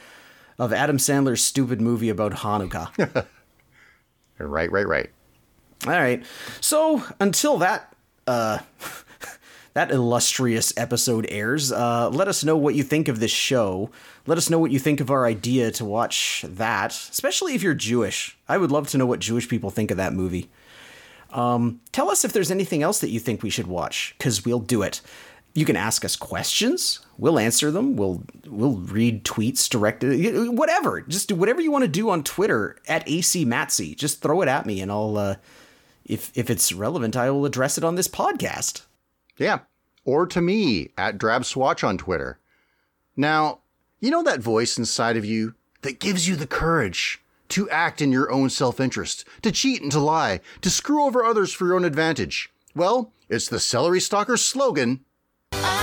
of 0.58 0.72
Adam 0.72 0.98
Sandler's 0.98 1.42
stupid 1.42 1.80
movie 1.80 2.08
about 2.08 2.32
Hanukkah. 2.32 3.26
right, 4.38 4.70
right, 4.70 4.86
right. 4.86 5.10
All 5.86 5.92
right. 5.92 6.24
So 6.60 7.02
until 7.20 7.58
that 7.58 7.94
uh 8.26 8.58
that 9.74 9.90
illustrious 9.90 10.72
episode 10.76 11.26
airs, 11.30 11.72
uh 11.72 12.10
let 12.10 12.28
us 12.28 12.44
know 12.44 12.56
what 12.56 12.74
you 12.74 12.82
think 12.82 13.08
of 13.08 13.18
this 13.20 13.30
show. 13.30 13.90
Let 14.26 14.36
us 14.36 14.50
know 14.50 14.58
what 14.58 14.70
you 14.70 14.78
think 14.78 15.00
of 15.00 15.10
our 15.10 15.24
idea 15.26 15.70
to 15.72 15.84
watch 15.84 16.44
that, 16.46 16.92
especially 16.92 17.54
if 17.54 17.62
you're 17.62 17.74
Jewish. 17.74 18.36
I 18.48 18.58
would 18.58 18.70
love 18.70 18.88
to 18.88 18.98
know 18.98 19.06
what 19.06 19.20
Jewish 19.20 19.48
people 19.48 19.70
think 19.70 19.90
of 19.90 19.96
that 19.96 20.12
movie. 20.12 20.50
Um 21.30 21.80
tell 21.92 22.10
us 22.10 22.24
if 22.24 22.32
there's 22.32 22.50
anything 22.50 22.82
else 22.82 23.00
that 23.00 23.10
you 23.10 23.20
think 23.20 23.42
we 23.42 23.50
should 23.50 23.66
watch 23.66 24.14
cuz 24.18 24.44
we'll 24.44 24.60
do 24.60 24.82
it. 24.82 25.00
You 25.54 25.64
can 25.64 25.76
ask 25.76 26.04
us 26.04 26.14
questions. 26.14 27.00
We'll 27.16 27.38
answer 27.38 27.70
them. 27.70 27.96
We'll 27.96 28.22
we'll 28.46 28.76
read 28.76 29.24
tweets 29.24 29.68
directed. 29.68 30.50
Whatever. 30.56 31.00
Just 31.00 31.28
do 31.28 31.34
whatever 31.34 31.60
you 31.60 31.72
want 31.72 31.82
to 31.84 31.88
do 31.88 32.10
on 32.10 32.22
Twitter 32.22 32.76
at 32.86 33.06
acmatsy. 33.06 33.96
Just 33.96 34.20
throw 34.22 34.42
it 34.42 34.48
at 34.48 34.64
me, 34.66 34.80
and 34.80 34.92
I'll 34.92 35.16
uh, 35.16 35.36
if 36.10 36.32
if 36.34 36.50
it's 36.50 36.72
relevant, 36.72 37.16
I 37.16 37.30
will 37.30 37.46
address 37.46 37.78
it 37.78 37.84
on 37.84 37.94
this 37.94 38.08
podcast. 38.08 38.82
Yeah. 39.38 39.60
or 40.04 40.26
to 40.26 40.40
me 40.40 40.90
at 40.98 41.16
DrabSwatch 41.18 41.86
on 41.86 41.96
Twitter. 41.96 42.38
Now, 43.16 43.60
you 44.00 44.10
know 44.10 44.22
that 44.22 44.40
voice 44.40 44.76
inside 44.76 45.16
of 45.16 45.24
you 45.24 45.54
that 45.82 46.00
gives 46.00 46.28
you 46.28 46.36
the 46.36 46.46
courage 46.46 47.22
to 47.50 47.68
act 47.70 48.02
in 48.02 48.12
your 48.12 48.30
own 48.30 48.50
self 48.50 48.80
interest, 48.80 49.24
to 49.42 49.52
cheat 49.52 49.82
and 49.82 49.92
to 49.92 50.00
lie, 50.00 50.40
to 50.62 50.70
screw 50.70 51.04
over 51.04 51.24
others 51.24 51.52
for 51.52 51.66
your 51.66 51.76
own 51.76 51.84
advantage? 51.84 52.50
Well, 52.74 53.12
it's 53.28 53.48
the 53.48 53.60
Celery 53.60 54.00
Stalker 54.00 54.36
slogan 54.36 55.04
ah! 55.52 55.79